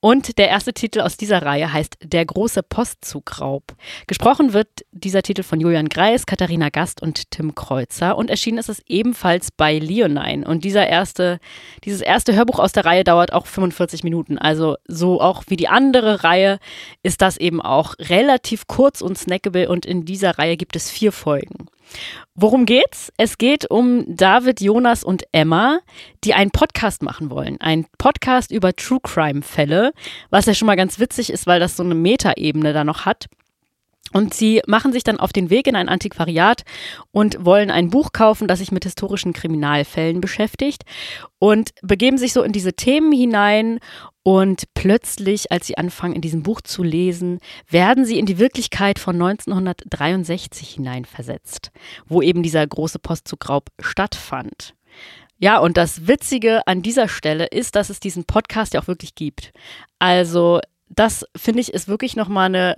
Und 0.00 0.38
der 0.38 0.48
erste 0.48 0.72
Titel 0.72 1.00
aus 1.00 1.18
dieser 1.18 1.42
Reihe 1.42 1.70
heißt 1.70 1.98
Der 2.02 2.24
große 2.24 2.62
Postzugraub. 2.62 3.74
Gesprochen 4.06 4.54
wird 4.54 4.68
dieser 4.92 5.22
Titel 5.22 5.42
von 5.42 5.60
Julian 5.60 5.90
Greis, 5.90 6.24
Katharina 6.24 6.70
Gast 6.70 7.02
und 7.02 7.30
Tim 7.30 7.54
Kreuzer 7.54 8.16
und 8.16 8.30
erschienen 8.30 8.58
ist 8.58 8.70
es 8.70 8.80
ebenfalls 8.86 9.50
bei 9.50 9.78
Leonine. 9.78 10.46
Und 10.46 10.64
dieser 10.64 10.86
erste, 10.86 11.40
dieses 11.84 12.00
erste 12.00 12.34
Hörbuch 12.34 12.58
aus 12.58 12.72
der 12.72 12.86
Reihe 12.86 13.04
dauert 13.04 13.34
auch 13.34 13.46
45 13.46 14.02
Minuten. 14.02 14.38
Also 14.38 14.76
so 14.86 15.20
auch 15.20 15.44
wie 15.48 15.56
die 15.56 15.68
andere 15.68 16.24
Reihe 16.24 16.58
ist 17.02 17.20
das 17.20 17.36
eben 17.36 17.60
auch 17.60 17.94
relativ 17.98 18.66
kurz 18.66 19.02
und 19.02 19.18
snackable 19.18 19.68
und 19.68 19.84
in 19.84 20.06
dieser 20.06 20.38
Reihe 20.38 20.56
gibt 20.56 20.74
es 20.74 20.90
vier 20.90 21.12
Folgen. 21.12 21.66
Worum 22.34 22.66
geht's? 22.66 23.12
Es 23.16 23.38
geht 23.38 23.70
um 23.70 24.04
David, 24.06 24.60
Jonas 24.60 25.02
und 25.02 25.24
Emma, 25.32 25.80
die 26.24 26.34
einen 26.34 26.50
Podcast 26.50 27.02
machen 27.02 27.30
wollen. 27.30 27.60
Ein 27.60 27.86
Podcast 27.98 28.50
über 28.50 28.74
True 28.74 29.00
Crime 29.02 29.42
Fälle, 29.42 29.92
was 30.30 30.46
ja 30.46 30.54
schon 30.54 30.66
mal 30.66 30.76
ganz 30.76 30.98
witzig 30.98 31.30
ist, 31.30 31.46
weil 31.46 31.60
das 31.60 31.76
so 31.76 31.82
eine 31.82 31.94
Metaebene 31.94 32.72
da 32.72 32.84
noch 32.84 33.06
hat. 33.06 33.26
Und 34.12 34.34
sie 34.34 34.62
machen 34.66 34.92
sich 34.92 35.04
dann 35.04 35.20
auf 35.20 35.32
den 35.32 35.50
Weg 35.50 35.66
in 35.66 35.76
ein 35.76 35.88
Antiquariat 35.88 36.62
und 37.10 37.44
wollen 37.44 37.70
ein 37.70 37.90
Buch 37.90 38.12
kaufen, 38.12 38.48
das 38.48 38.58
sich 38.58 38.72
mit 38.72 38.84
historischen 38.84 39.32
Kriminalfällen 39.32 40.20
beschäftigt 40.20 40.84
und 41.38 41.70
begeben 41.82 42.18
sich 42.18 42.32
so 42.32 42.42
in 42.42 42.52
diese 42.52 42.72
Themen 42.72 43.12
hinein 43.12 43.80
und 44.22 44.64
plötzlich, 44.74 45.50
als 45.50 45.66
sie 45.66 45.78
anfangen, 45.78 46.14
in 46.14 46.20
diesem 46.20 46.42
Buch 46.42 46.60
zu 46.60 46.82
lesen, 46.82 47.38
werden 47.68 48.04
sie 48.04 48.18
in 48.18 48.26
die 48.26 48.38
Wirklichkeit 48.38 48.98
von 48.98 49.14
1963 49.14 50.68
hineinversetzt, 50.68 51.70
wo 52.06 52.20
eben 52.20 52.42
dieser 52.42 52.66
große 52.66 52.98
Postzugraub 52.98 53.70
stattfand. 53.80 54.74
Ja, 55.38 55.58
und 55.58 55.76
das 55.76 56.08
Witzige 56.08 56.66
an 56.66 56.82
dieser 56.82 57.08
Stelle 57.08 57.46
ist, 57.46 57.76
dass 57.76 57.90
es 57.90 58.00
diesen 58.00 58.24
Podcast 58.24 58.74
ja 58.74 58.82
auch 58.82 58.88
wirklich 58.88 59.14
gibt. 59.14 59.52
Also, 59.98 60.60
das 60.88 61.24
finde 61.36 61.60
ich 61.60 61.72
ist 61.72 61.88
wirklich 61.88 62.16
nochmal 62.16 62.46
eine 62.46 62.76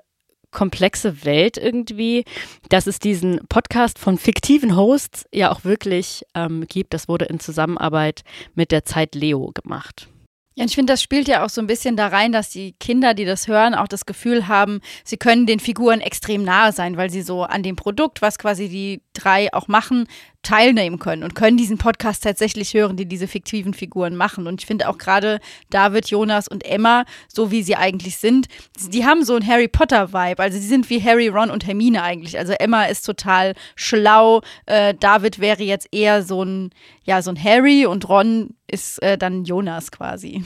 komplexe 0.51 1.25
Welt 1.25 1.57
irgendwie, 1.57 2.25
dass 2.69 2.87
es 2.87 2.99
diesen 2.99 3.41
Podcast 3.49 3.99
von 3.99 4.19
fiktiven 4.19 4.77
Hosts 4.77 5.27
ja 5.33 5.51
auch 5.51 5.65
wirklich 5.65 6.25
ähm, 6.35 6.67
gibt. 6.69 6.95
Das 6.95 7.09
wurde 7.09 7.27
in 7.27 7.41
Zusammenarbeit 7.41 8.23
mit 8.55 8.73
der 8.73 8.85
Zeit 8.85 9.15
Leo 9.15 9.53
gemacht. 9.55 10.09
Ja, 10.57 10.65
ich 10.65 10.75
finde, 10.75 10.93
das 10.93 11.03
spielt 11.03 11.29
ja 11.29 11.45
auch 11.45 11.49
so 11.49 11.61
ein 11.61 11.69
bisschen 11.69 11.97
da 11.97 12.09
rein, 12.09 12.33
dass 12.33 12.51
die 12.51 12.73
Kinder, 12.73 13.15
die 13.15 13.25
das 13.25 13.47
hören, 13.47 13.75
auch 13.75 13.87
das 13.87 14.05
Gefühl 14.05 14.49
haben, 14.49 14.81
sie 15.05 15.17
können 15.17 15.47
den 15.47 15.61
Figuren 15.61 16.01
extrem 16.01 16.43
nahe 16.43 16.73
sein, 16.73 16.97
weil 16.97 17.09
sie 17.09 17.23
so 17.23 17.45
an 17.45 17.63
dem 17.63 17.77
Produkt, 17.77 18.21
was 18.21 18.37
quasi 18.37 18.69
die 18.69 19.01
drei 19.15 19.53
auch 19.55 19.69
machen, 19.69 20.07
teilnehmen 20.43 20.99
können 20.99 21.23
und 21.23 21.35
können 21.35 21.57
diesen 21.57 21.77
Podcast 21.77 22.23
tatsächlich 22.23 22.73
hören, 22.73 22.97
die 22.97 23.07
diese 23.07 23.29
fiktiven 23.29 23.75
Figuren 23.75 24.17
machen. 24.17 24.47
Und 24.47 24.61
ich 24.61 24.67
finde 24.67 24.89
auch 24.89 24.99
gerade 24.99 25.39
David, 25.69 26.09
Jonas 26.09 26.49
und 26.49 26.65
Emma, 26.65 27.05
so 27.29 27.51
wie 27.51 27.63
sie 27.63 27.77
eigentlich 27.77 28.17
sind, 28.17 28.47
die 28.89 29.05
haben 29.05 29.25
so 29.25 29.35
einen 29.35 29.47
Harry 29.47 29.69
Potter-Vibe. 29.69 30.43
Also 30.43 30.59
sie 30.59 30.67
sind 30.67 30.89
wie 30.89 31.03
Harry, 31.03 31.29
Ron 31.29 31.51
und 31.51 31.67
Hermine 31.67 32.03
eigentlich. 32.03 32.39
Also 32.39 32.55
Emma 32.55 32.85
ist 32.85 33.05
total 33.05 33.55
schlau, 33.75 34.41
äh, 34.67 34.95
David 34.99 35.41
wäre 35.41 35.63
jetzt 35.63 35.89
eher 35.93 36.23
so 36.23 36.43
ein, 36.43 36.71
ja, 37.05 37.21
so 37.21 37.31
ein 37.31 37.43
Harry 37.43 37.87
und 37.87 38.09
Ron 38.09 38.55
ist 38.67 39.03
äh, 39.03 39.19
dann 39.19 39.45
Jonas 39.45 39.91
quasi. 39.91 40.45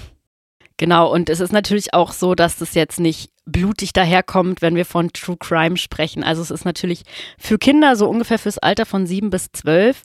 Genau, 0.76 1.12
und 1.12 1.30
es 1.30 1.38
ist 1.38 1.52
natürlich 1.52 1.94
auch 1.94 2.10
so, 2.12 2.34
dass 2.34 2.56
das 2.56 2.74
jetzt 2.74 2.98
nicht 2.98 3.30
blutig 3.46 3.92
daherkommt, 3.92 4.62
wenn 4.62 4.74
wir 4.74 4.84
von 4.84 5.12
True 5.12 5.36
Crime 5.38 5.76
sprechen. 5.76 6.24
Also 6.24 6.42
es 6.42 6.50
ist 6.50 6.64
natürlich 6.64 7.02
für 7.38 7.58
Kinder 7.58 7.96
so 7.96 8.08
ungefähr 8.08 8.38
fürs 8.38 8.58
Alter 8.58 8.86
von 8.86 9.06
sieben 9.06 9.30
bis 9.30 9.48
zwölf. 9.52 10.02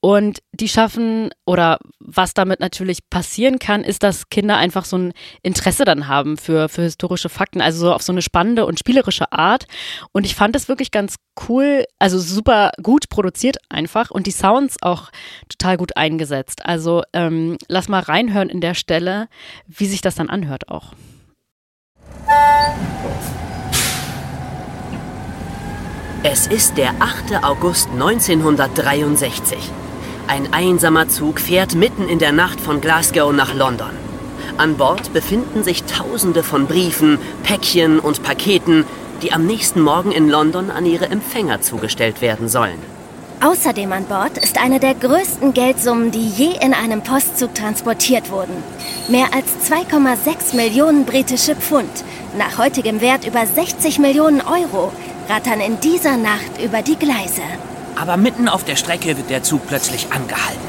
Und 0.00 0.38
die 0.52 0.68
schaffen, 0.68 1.30
oder 1.44 1.78
was 1.98 2.32
damit 2.32 2.60
natürlich 2.60 3.10
passieren 3.10 3.58
kann, 3.58 3.82
ist, 3.82 4.04
dass 4.04 4.30
Kinder 4.30 4.56
einfach 4.56 4.84
so 4.84 4.96
ein 4.96 5.12
Interesse 5.42 5.84
dann 5.84 6.06
haben 6.06 6.36
für, 6.36 6.68
für 6.68 6.82
historische 6.82 7.28
Fakten, 7.28 7.60
also 7.60 7.80
so 7.80 7.92
auf 7.92 8.02
so 8.02 8.12
eine 8.12 8.22
spannende 8.22 8.64
und 8.64 8.78
spielerische 8.78 9.32
Art. 9.32 9.66
Und 10.12 10.24
ich 10.24 10.36
fand 10.36 10.54
es 10.54 10.68
wirklich 10.68 10.92
ganz 10.92 11.16
cool, 11.48 11.84
also 11.98 12.18
super 12.18 12.70
gut 12.80 13.08
produziert 13.08 13.56
einfach 13.68 14.12
und 14.12 14.28
die 14.28 14.32
Sounds 14.32 14.76
auch 14.82 15.10
total 15.48 15.76
gut 15.76 15.96
eingesetzt. 15.96 16.64
Also 16.64 17.02
ähm, 17.12 17.58
lass 17.66 17.88
mal 17.88 18.00
reinhören 18.00 18.50
in 18.50 18.60
der 18.60 18.74
Stelle, 18.74 19.28
wie 19.66 19.86
sich 19.86 20.00
das 20.00 20.14
dann 20.14 20.30
anhört 20.30 20.68
auch. 20.68 20.92
Es 26.24 26.48
ist 26.48 26.76
der 26.76 26.94
8. 26.98 27.44
August 27.44 27.90
1963. 27.92 29.56
Ein 30.26 30.52
einsamer 30.52 31.08
Zug 31.08 31.38
fährt 31.38 31.76
mitten 31.76 32.08
in 32.08 32.18
der 32.18 32.32
Nacht 32.32 32.60
von 32.60 32.80
Glasgow 32.80 33.32
nach 33.32 33.54
London. 33.54 33.90
An 34.56 34.76
Bord 34.76 35.12
befinden 35.12 35.62
sich 35.62 35.84
Tausende 35.84 36.42
von 36.42 36.66
Briefen, 36.66 37.20
Päckchen 37.44 38.00
und 38.00 38.24
Paketen, 38.24 38.84
die 39.22 39.30
am 39.32 39.46
nächsten 39.46 39.80
Morgen 39.80 40.10
in 40.10 40.28
London 40.28 40.72
an 40.72 40.86
ihre 40.86 41.06
Empfänger 41.08 41.60
zugestellt 41.60 42.20
werden 42.20 42.48
sollen. 42.48 42.82
Außerdem 43.40 43.92
an 43.92 44.06
Bord 44.06 44.38
ist 44.38 44.60
eine 44.60 44.80
der 44.80 44.94
größten 44.94 45.54
Geldsummen, 45.54 46.10
die 46.10 46.28
je 46.28 46.50
in 46.60 46.74
einem 46.74 47.02
Postzug 47.02 47.54
transportiert 47.54 48.32
wurden. 48.32 48.56
Mehr 49.08 49.28
als 49.32 49.70
2,6 49.70 50.56
Millionen 50.56 51.04
britische 51.04 51.54
Pfund, 51.54 52.02
nach 52.36 52.58
heutigem 52.58 53.00
Wert 53.00 53.24
über 53.24 53.46
60 53.46 54.00
Millionen 54.00 54.40
Euro, 54.40 54.90
rattern 55.28 55.60
in 55.60 55.78
dieser 55.80 56.16
Nacht 56.16 56.60
über 56.62 56.82
die 56.82 56.96
Gleise. 56.96 57.42
Aber 57.96 58.16
mitten 58.16 58.48
auf 58.48 58.64
der 58.64 58.76
Strecke 58.76 59.16
wird 59.16 59.30
der 59.30 59.42
Zug 59.42 59.66
plötzlich 59.66 60.10
angehalten. 60.10 60.60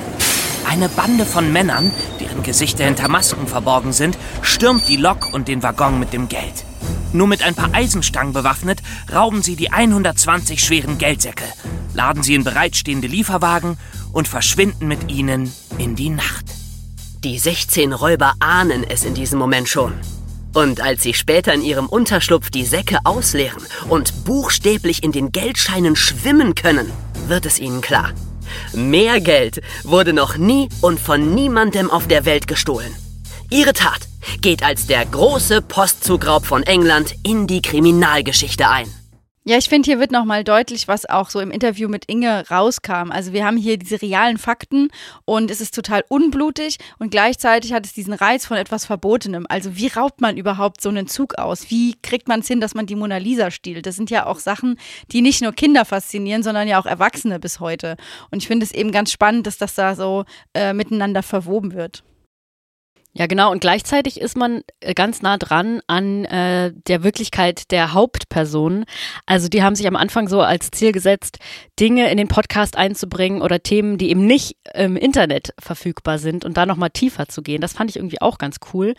Eine 0.68 0.90
Bande 0.90 1.26
von 1.26 1.52
Männern, 1.52 1.92
deren 2.20 2.44
Gesichter 2.44 2.86
hinter 2.86 3.08
Masken 3.08 3.48
verborgen 3.48 3.94
sind, 3.94 4.18
stürmt 4.42 4.88
die 4.88 4.98
Lok 4.98 5.34
und 5.34 5.48
den 5.48 5.64
Waggon 5.64 6.00
mit 6.00 6.14
dem 6.14 6.28
Geld. 6.28 6.66
Nur 7.14 7.28
mit 7.28 7.42
ein 7.42 7.56
paar 7.56 7.74
Eisenstangen 7.74 8.34
bewaffnet, 8.34 8.82
rauben 9.12 9.42
sie 9.42 9.56
die 9.56 9.72
120 9.72 10.64
schweren 10.64 10.98
Geldsäcke, 10.98 11.46
laden 11.94 12.22
sie 12.22 12.36
in 12.36 12.44
bereitstehende 12.44 13.08
Lieferwagen 13.08 13.78
und 14.12 14.28
verschwinden 14.28 14.88
mit 14.88 15.10
ihnen 15.10 15.52
in 15.78 15.96
die 15.96 16.10
Nacht. 16.10 16.46
Die 17.24 17.40
16 17.40 17.94
Räuber 17.94 18.34
ahnen 18.40 18.84
es 18.88 19.06
in 19.06 19.14
diesem 19.14 19.40
Moment 19.40 19.68
schon. 19.68 19.94
Und 20.54 20.82
als 20.82 21.04
sie 21.04 21.14
später 21.14 21.54
in 21.54 21.62
ihrem 21.62 21.86
Unterschlupf 21.86 22.50
die 22.50 22.66
Säcke 22.66 23.00
ausleeren 23.04 23.64
und 23.88 24.26
buchstäblich 24.26 25.04
in 25.04 25.12
den 25.12 25.32
Geldscheinen 25.32 25.96
schwimmen 25.96 26.56
können, 26.56 26.92
wird 27.28 27.46
es 27.46 27.60
ihnen 27.60 27.82
klar. 27.82 28.12
Mehr 28.74 29.22
Geld 29.22 29.62
wurde 29.84 30.14
noch 30.14 30.38
nie 30.38 30.70
und 30.82 31.00
von 31.00 31.36
niemandem 31.36 31.92
auf 31.92 32.08
der 32.08 32.26
Welt 32.26 32.48
gestohlen. 32.48 32.94
Ihre 33.52 33.74
Tat 33.74 34.08
geht 34.42 34.64
als 34.64 34.88
der 34.88 35.06
große 35.06 35.62
Postzugraub 35.62 36.46
von 36.46 36.64
England 36.64 37.16
in 37.24 37.48
die 37.48 37.62
Kriminalgeschichte 37.62 38.70
ein. 38.70 38.88
Ja, 39.50 39.58
ich 39.58 39.68
finde, 39.68 39.88
hier 39.88 40.00
wird 40.00 40.12
nochmal 40.12 40.44
deutlich, 40.44 40.88
was 40.88 41.10
auch 41.10 41.32
so 41.32 41.40
im 41.40 41.50
Interview 41.50 41.90
mit 41.90 42.06
Inge 42.06 42.48
rauskam. 42.52 43.10
Also 43.10 43.34
wir 43.34 43.48
haben 43.48 43.58
hier 43.58 43.78
diese 43.78 44.00
realen 44.00 44.38
Fakten 44.38 44.90
und 45.26 45.50
es 45.50 45.60
ist 45.60 45.74
total 45.74 46.04
unblutig 46.08 46.78
und 47.00 47.10
gleichzeitig 47.10 47.74
hat 47.74 47.84
es 47.84 47.94
diesen 47.94 48.14
Reiz 48.14 48.46
von 48.46 48.58
etwas 48.58 48.86
Verbotenem. 48.86 49.48
Also 49.50 49.76
wie 49.76 49.88
raubt 49.88 50.22
man 50.22 50.38
überhaupt 50.38 50.82
so 50.82 50.90
einen 50.90 51.08
Zug 51.08 51.40
aus? 51.40 51.72
Wie 51.72 51.96
kriegt 52.04 52.28
man 52.28 52.42
es 52.42 52.48
hin, 52.48 52.62
dass 52.62 52.76
man 52.76 52.86
die 52.86 52.96
Mona 52.96 53.18
Lisa 53.18 53.50
stiehlt? 53.50 53.88
Das 53.88 53.96
sind 53.96 54.12
ja 54.12 54.28
auch 54.28 54.38
Sachen, 54.38 54.78
die 55.12 55.24
nicht 55.24 55.42
nur 55.42 55.52
Kinder 55.52 55.84
faszinieren, 55.84 56.44
sondern 56.44 56.68
ja 56.68 56.80
auch 56.80 56.86
Erwachsene 56.86 57.40
bis 57.40 57.60
heute. 57.60 57.98
Und 58.30 58.44
ich 58.44 58.48
finde 58.48 58.68
es 58.68 58.72
eben 58.72 58.92
ganz 58.92 59.12
spannend, 59.12 59.48
dass 59.48 59.58
das 59.58 59.74
da 59.74 59.96
so 59.96 60.26
äh, 60.54 60.74
miteinander 60.74 61.24
verwoben 61.24 61.74
wird. 61.74 62.04
Ja, 63.20 63.28
genau. 63.28 63.52
Und 63.52 63.60
gleichzeitig 63.60 64.22
ist 64.22 64.38
man 64.38 64.62
äh, 64.80 64.94
ganz 64.94 65.22
nah 65.22 65.38
dran 65.38 65.82
an 65.88 66.24
äh, 66.24 66.72
der 66.88 67.04
Wirklichkeit 67.04 67.70
der 67.70 67.92
Hauptpersonen. 67.92 68.86
Also 69.26 69.50
die 69.50 69.62
haben 69.62 69.76
sich 69.76 69.88
am 69.88 69.98
Anfang 69.98 70.30
so 70.30 70.40
als 70.40 70.72
Ziel 70.72 70.94
gesetzt, 70.94 71.38
Dinge 71.78 72.10
in 72.12 72.18
den 72.18 72.30
Podcast 72.30 72.78
einzubringen 72.78 73.42
oder 73.42 73.62
Themen, 73.62 73.98
die 73.98 74.10
eben 74.10 74.26
nicht 74.26 74.56
im 74.74 74.96
Internet 74.96 75.54
verfügbar 75.60 76.18
sind 76.18 76.46
und 76.46 76.56
da 76.56 76.66
nochmal 76.66 76.92
tiefer 76.92 77.28
zu 77.28 77.42
gehen. 77.42 77.60
Das 77.60 77.74
fand 77.74 77.90
ich 77.90 77.98
irgendwie 77.98 78.22
auch 78.22 78.38
ganz 78.38 78.56
cool. 78.74 78.94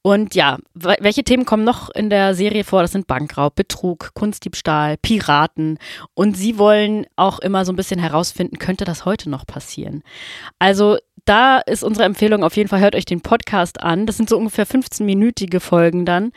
Und 0.00 0.34
ja, 0.34 0.56
welche 0.72 1.22
Themen 1.22 1.44
kommen 1.44 1.64
noch 1.64 1.90
in 1.90 2.08
der 2.08 2.34
Serie 2.34 2.64
vor? 2.64 2.80
Das 2.80 2.92
sind 2.92 3.06
Bankraub, 3.06 3.54
Betrug, 3.54 4.14
Kunstdiebstahl, 4.14 4.96
Piraten. 4.96 5.78
Und 6.14 6.38
sie 6.38 6.56
wollen 6.56 7.04
auch 7.16 7.38
immer 7.38 7.66
so 7.66 7.72
ein 7.72 7.76
bisschen 7.76 8.00
herausfinden, 8.00 8.58
könnte 8.58 8.86
das 8.86 9.04
heute 9.04 9.28
noch 9.28 9.46
passieren? 9.46 10.02
Also 10.58 10.96
da 11.28 11.58
ist 11.58 11.84
unsere 11.84 12.04
Empfehlung 12.04 12.42
auf 12.42 12.56
jeden 12.56 12.68
Fall, 12.68 12.80
hört 12.80 12.94
euch 12.94 13.04
den 13.04 13.20
Podcast 13.20 13.80
an. 13.80 14.06
Das 14.06 14.16
sind 14.16 14.28
so 14.28 14.38
ungefähr 14.38 14.66
15-minütige 14.66 15.60
Folgen 15.60 16.04
dann. 16.04 16.32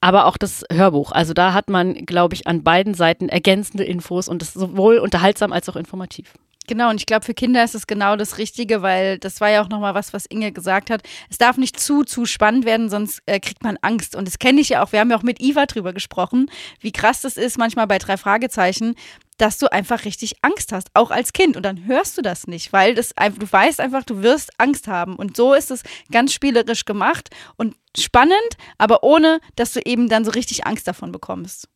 Aber 0.00 0.26
auch 0.26 0.36
das 0.36 0.64
Hörbuch. 0.72 1.10
Also 1.10 1.34
da 1.34 1.52
hat 1.54 1.68
man, 1.68 2.06
glaube 2.06 2.34
ich, 2.34 2.46
an 2.46 2.62
beiden 2.62 2.94
Seiten 2.94 3.28
ergänzende 3.28 3.82
Infos 3.82 4.28
und 4.28 4.42
ist 4.42 4.54
sowohl 4.54 4.98
unterhaltsam 4.98 5.52
als 5.52 5.68
auch 5.68 5.74
informativ. 5.74 6.34
Genau, 6.68 6.90
und 6.90 6.96
ich 6.96 7.06
glaube, 7.06 7.24
für 7.24 7.34
Kinder 7.34 7.64
ist 7.64 7.74
es 7.74 7.86
genau 7.86 8.14
das 8.14 8.36
Richtige, 8.36 8.82
weil 8.82 9.18
das 9.18 9.40
war 9.40 9.48
ja 9.48 9.62
auch 9.62 9.70
nochmal 9.70 9.94
was, 9.94 10.12
was 10.12 10.26
Inge 10.26 10.52
gesagt 10.52 10.90
hat. 10.90 11.02
Es 11.30 11.38
darf 11.38 11.56
nicht 11.56 11.80
zu, 11.80 12.04
zu 12.04 12.26
spannend 12.26 12.66
werden, 12.66 12.90
sonst 12.90 13.22
äh, 13.24 13.40
kriegt 13.40 13.64
man 13.64 13.78
Angst. 13.80 14.14
Und 14.14 14.28
das 14.28 14.38
kenne 14.38 14.60
ich 14.60 14.68
ja 14.68 14.84
auch. 14.84 14.92
Wir 14.92 15.00
haben 15.00 15.10
ja 15.10 15.16
auch 15.16 15.22
mit 15.22 15.40
Iva 15.40 15.64
drüber 15.64 15.94
gesprochen, 15.94 16.50
wie 16.80 16.92
krass 16.92 17.22
das 17.22 17.38
ist 17.38 17.58
manchmal 17.58 17.86
bei 17.86 17.98
drei 17.98 18.18
Fragezeichen, 18.18 18.94
dass 19.38 19.58
du 19.58 19.72
einfach 19.72 20.04
richtig 20.04 20.36
Angst 20.42 20.72
hast, 20.72 20.90
auch 20.94 21.10
als 21.10 21.32
Kind. 21.32 21.56
Und 21.56 21.62
dann 21.62 21.86
hörst 21.86 22.18
du 22.18 22.22
das 22.22 22.46
nicht, 22.46 22.72
weil 22.72 22.94
das 22.94 23.14
du 23.14 23.50
weißt 23.50 23.80
einfach, 23.80 24.04
du 24.04 24.22
wirst 24.22 24.50
Angst 24.58 24.86
haben. 24.88 25.16
Und 25.16 25.36
so 25.36 25.54
ist 25.54 25.70
es 25.70 25.82
ganz 26.12 26.32
spielerisch 26.32 26.84
gemacht 26.84 27.30
und 27.56 27.74
spannend, 27.96 28.36
aber 28.76 29.02
ohne, 29.02 29.40
dass 29.56 29.72
du 29.72 29.80
eben 29.80 30.08
dann 30.08 30.24
so 30.24 30.30
richtig 30.32 30.66
Angst 30.66 30.86
davon 30.86 31.12
bekommst. 31.12 31.68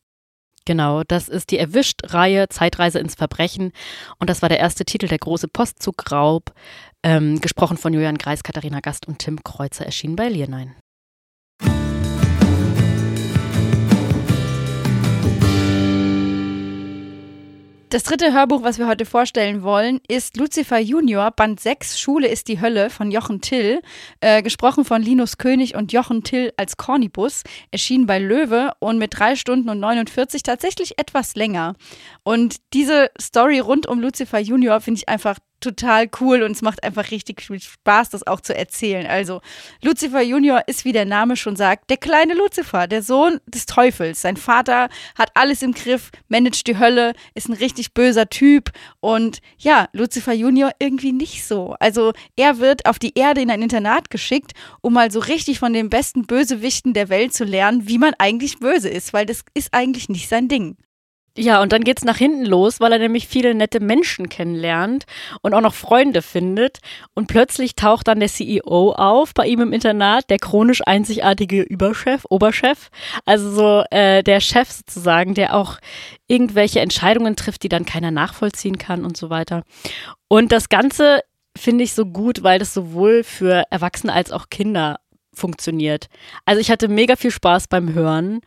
Genau, 0.65 1.03
das 1.03 1.27
ist 1.27 1.51
die 1.51 1.57
Erwischt-Reihe 1.57 2.47
Zeitreise 2.47 2.99
ins 2.99 3.15
Verbrechen. 3.15 3.73
Und 4.17 4.29
das 4.29 4.41
war 4.41 4.49
der 4.49 4.59
erste 4.59 4.85
Titel, 4.85 5.07
der 5.07 5.17
große 5.17 5.49
Postzugraub, 5.49 6.53
ähm, 7.03 7.41
gesprochen 7.41 7.77
von 7.77 7.93
Julian 7.93 8.17
Greis, 8.17 8.43
Katharina 8.43 8.79
Gast 8.79 9.07
und 9.07 9.19
Tim 9.19 9.43
Kreuzer, 9.43 9.85
erschienen 9.85 10.15
bei 10.15 10.29
Liernlein. 10.29 10.75
Das 17.93 18.01
dritte 18.01 18.33
Hörbuch, 18.33 18.63
was 18.63 18.79
wir 18.79 18.87
heute 18.87 19.05
vorstellen 19.05 19.61
wollen, 19.61 20.01
ist 20.07 20.35
Lucifer 20.37 20.79
Junior, 20.79 21.29
Band 21.29 21.59
6, 21.59 21.99
Schule 21.99 22.27
ist 22.27 22.47
die 22.47 22.59
Hölle 22.59 22.89
von 22.89 23.11
Jochen 23.11 23.39
Till, 23.39 23.83
äh, 24.19 24.41
gesprochen 24.41 24.83
von 24.83 24.99
Linus 24.99 25.37
König 25.37 25.75
und 25.75 25.93
Jochen 25.93 26.23
Till 26.23 26.51
als 26.57 26.75
Cornibus, 26.75 27.43
erschienen 27.69 28.07
bei 28.07 28.17
Löwe 28.17 28.71
und 28.79 28.97
mit 28.97 29.19
drei 29.19 29.35
Stunden 29.35 29.69
und 29.69 29.79
49 29.79 30.41
tatsächlich 30.41 30.97
etwas 30.97 31.35
länger. 31.35 31.75
Und 32.23 32.55
diese 32.73 33.11
Story 33.21 33.59
rund 33.59 33.85
um 33.85 33.99
Lucifer 33.99 34.39
Junior 34.39 34.81
finde 34.81 34.97
ich 34.97 35.07
einfach 35.07 35.37
total 35.63 36.09
cool 36.19 36.43
und 36.43 36.51
es 36.51 36.61
macht 36.61 36.83
einfach 36.83 37.11
richtig 37.11 37.41
viel 37.41 37.59
Spaß, 37.59 38.09
das 38.09 38.27
auch 38.27 38.41
zu 38.41 38.55
erzählen. 38.55 39.07
Also, 39.07 39.41
Lucifer 39.81 40.21
Junior 40.21 40.63
ist, 40.67 40.85
wie 40.85 40.91
der 40.91 41.05
Name 41.05 41.35
schon 41.35 41.55
sagt, 41.55 41.89
der 41.89 41.97
kleine 41.97 42.33
Lucifer, 42.33 42.87
der 42.87 43.01
Sohn 43.01 43.39
des 43.47 43.65
Teufels. 43.65 44.21
Sein 44.21 44.37
Vater 44.37 44.89
hat 45.17 45.31
alles 45.33 45.61
im 45.61 45.73
Griff, 45.73 46.11
managt 46.27 46.67
die 46.67 46.77
Hölle, 46.77 47.13
ist 47.33 47.49
ein 47.49 47.53
richtig 47.53 47.93
böser 47.93 48.29
Typ 48.29 48.71
und 48.99 49.39
ja, 49.57 49.87
Lucifer 49.93 50.33
Junior 50.33 50.71
irgendwie 50.79 51.13
nicht 51.13 51.45
so. 51.45 51.75
Also, 51.79 52.13
er 52.35 52.59
wird 52.59 52.85
auf 52.85 52.99
die 52.99 53.17
Erde 53.17 53.41
in 53.41 53.49
ein 53.49 53.61
Internat 53.61 54.09
geschickt, 54.09 54.51
um 54.81 54.93
mal 54.93 55.11
so 55.11 55.19
richtig 55.19 55.59
von 55.59 55.73
den 55.73 55.89
besten 55.89 56.25
Bösewichten 56.25 56.93
der 56.93 57.09
Welt 57.09 57.33
zu 57.33 57.45
lernen, 57.45 57.87
wie 57.87 57.97
man 57.97 58.13
eigentlich 58.19 58.59
böse 58.59 58.89
ist, 58.89 59.13
weil 59.13 59.25
das 59.25 59.43
ist 59.53 59.73
eigentlich 59.73 60.09
nicht 60.09 60.27
sein 60.29 60.47
Ding. 60.47 60.77
Ja, 61.35 61.63
und 61.63 61.73
dann 61.73 61.83
geht's 61.83 62.03
nach 62.03 62.17
hinten 62.17 62.45
los, 62.45 62.79
weil 62.79 62.91
er 62.91 62.99
nämlich 62.99 63.27
viele 63.27 63.55
nette 63.55 63.79
Menschen 63.79 64.29
kennenlernt 64.29 65.05
und 65.41 65.55
auch 65.55 65.61
noch 65.61 65.73
Freunde 65.73 66.21
findet. 66.21 66.77
Und 67.15 67.27
plötzlich 67.27 67.73
taucht 67.75 68.07
dann 68.07 68.19
der 68.19 68.29
CEO 68.29 68.91
auf 68.91 69.33
bei 69.33 69.47
ihm 69.47 69.61
im 69.61 69.73
Internat, 69.73 70.29
der 70.29 70.37
chronisch 70.37 70.81
einzigartige 70.85 71.63
Überchef, 71.63 72.25
Oberchef. 72.29 72.91
Also 73.25 73.49
so 73.49 73.83
äh, 73.89 74.21
der 74.21 74.41
Chef 74.41 74.69
sozusagen, 74.69 75.33
der 75.33 75.55
auch 75.55 75.79
irgendwelche 76.27 76.81
Entscheidungen 76.81 77.35
trifft, 77.35 77.63
die 77.63 77.69
dann 77.69 77.85
keiner 77.85 78.11
nachvollziehen 78.11 78.77
kann 78.77 79.03
und 79.03 79.17
so 79.17 79.31
weiter. 79.31 79.63
Und 80.27 80.51
das 80.51 80.69
Ganze 80.69 81.21
finde 81.57 81.83
ich 81.83 81.93
so 81.93 82.05
gut, 82.05 82.43
weil 82.43 82.59
das 82.59 82.75
sowohl 82.75 83.23
für 83.23 83.63
Erwachsene 83.71 84.13
als 84.13 84.31
auch 84.31 84.49
Kinder 84.49 84.99
funktioniert. 85.33 86.07
Also 86.45 86.61
ich 86.61 86.69
hatte 86.69 86.87
mega 86.87 87.15
viel 87.15 87.31
Spaß 87.31 87.67
beim 87.67 87.93
Hören, 87.93 88.41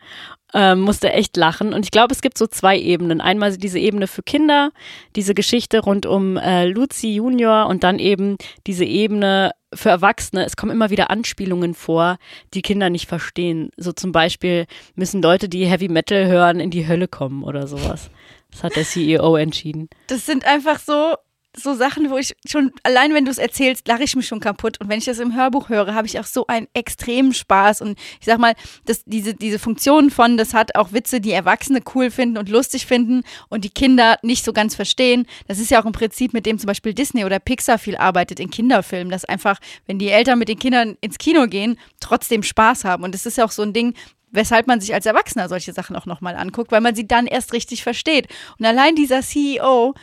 ähm, 0.53 0.81
musste 0.81 1.11
echt 1.11 1.35
lachen. 1.37 1.73
Und 1.73 1.85
ich 1.85 1.91
glaube, 1.91 2.13
es 2.13 2.21
gibt 2.21 2.37
so 2.37 2.47
zwei 2.47 2.77
Ebenen. 2.79 3.21
Einmal 3.21 3.57
diese 3.57 3.79
Ebene 3.79 4.07
für 4.07 4.23
Kinder, 4.23 4.71
diese 5.15 5.33
Geschichte 5.33 5.79
rund 5.79 6.05
um 6.05 6.37
äh, 6.37 6.65
Luzi 6.65 7.15
Junior 7.15 7.67
und 7.67 7.83
dann 7.83 7.99
eben 7.99 8.37
diese 8.65 8.85
Ebene 8.85 9.51
für 9.73 9.89
Erwachsene. 9.89 10.45
Es 10.45 10.55
kommen 10.55 10.71
immer 10.71 10.89
wieder 10.89 11.09
Anspielungen 11.09 11.73
vor, 11.73 12.17
die 12.53 12.61
Kinder 12.61 12.89
nicht 12.89 13.07
verstehen. 13.07 13.71
So 13.77 13.91
zum 13.91 14.11
Beispiel 14.11 14.65
müssen 14.95 15.21
Leute, 15.21 15.49
die 15.49 15.65
Heavy 15.65 15.89
Metal 15.89 16.27
hören, 16.27 16.59
in 16.59 16.71
die 16.71 16.87
Hölle 16.87 17.07
kommen 17.07 17.43
oder 17.43 17.67
sowas. 17.67 18.09
Das 18.51 18.63
hat 18.63 18.75
der 18.75 18.85
CEO 18.85 19.35
entschieden. 19.35 19.89
Das 20.07 20.25
sind 20.25 20.45
einfach 20.45 20.79
so 20.79 21.15
so 21.57 21.73
Sachen, 21.73 22.09
wo 22.09 22.17
ich 22.17 22.35
schon, 22.45 22.71
allein 22.83 23.13
wenn 23.13 23.25
du 23.25 23.31
es 23.31 23.37
erzählst, 23.37 23.87
lache 23.87 24.03
ich 24.03 24.15
mich 24.15 24.27
schon 24.27 24.39
kaputt. 24.39 24.79
Und 24.79 24.89
wenn 24.89 24.99
ich 24.99 25.05
das 25.05 25.19
im 25.19 25.35
Hörbuch 25.35 25.69
höre, 25.69 25.93
habe 25.93 26.07
ich 26.07 26.19
auch 26.19 26.25
so 26.25 26.47
einen 26.47 26.67
extremen 26.73 27.33
Spaß. 27.33 27.81
Und 27.81 27.97
ich 28.19 28.25
sag 28.25 28.37
mal, 28.37 28.53
das, 28.85 29.03
diese, 29.05 29.33
diese 29.33 29.59
Funktion 29.59 30.11
von, 30.11 30.37
das 30.37 30.53
hat 30.53 30.75
auch 30.75 30.93
Witze, 30.93 31.19
die 31.19 31.31
Erwachsene 31.31 31.81
cool 31.95 32.11
finden 32.11 32.37
und 32.37 32.49
lustig 32.49 32.85
finden 32.85 33.23
und 33.49 33.65
die 33.65 33.69
Kinder 33.69 34.17
nicht 34.21 34.45
so 34.45 34.53
ganz 34.53 34.75
verstehen. 34.75 35.25
Das 35.47 35.59
ist 35.59 35.71
ja 35.71 35.81
auch 35.81 35.85
im 35.85 35.93
Prinzip, 35.93 36.33
mit 36.33 36.45
dem 36.45 36.59
zum 36.59 36.67
Beispiel 36.67 36.93
Disney 36.93 37.25
oder 37.25 37.39
Pixar 37.39 37.79
viel 37.79 37.97
arbeitet 37.97 38.39
in 38.39 38.49
Kinderfilmen, 38.49 39.09
dass 39.09 39.25
einfach, 39.25 39.59
wenn 39.87 39.99
die 39.99 40.09
Eltern 40.09 40.39
mit 40.39 40.49
den 40.49 40.59
Kindern 40.59 40.97
ins 41.01 41.17
Kino 41.17 41.47
gehen, 41.47 41.79
trotzdem 41.99 42.43
Spaß 42.43 42.85
haben. 42.85 43.03
Und 43.03 43.13
das 43.13 43.25
ist 43.25 43.37
ja 43.37 43.45
auch 43.45 43.51
so 43.51 43.63
ein 43.63 43.73
Ding, 43.73 43.93
weshalb 44.31 44.67
man 44.67 44.79
sich 44.79 44.93
als 44.93 45.05
Erwachsener 45.05 45.49
solche 45.49 45.73
Sachen 45.73 45.95
auch 45.95 46.05
nochmal 46.05 46.35
anguckt, 46.35 46.71
weil 46.71 46.81
man 46.81 46.95
sie 46.95 47.07
dann 47.07 47.27
erst 47.27 47.53
richtig 47.53 47.83
versteht. 47.83 48.27
Und 48.59 48.65
allein 48.65 48.95
dieser 48.95 49.21
CEO, 49.21 49.93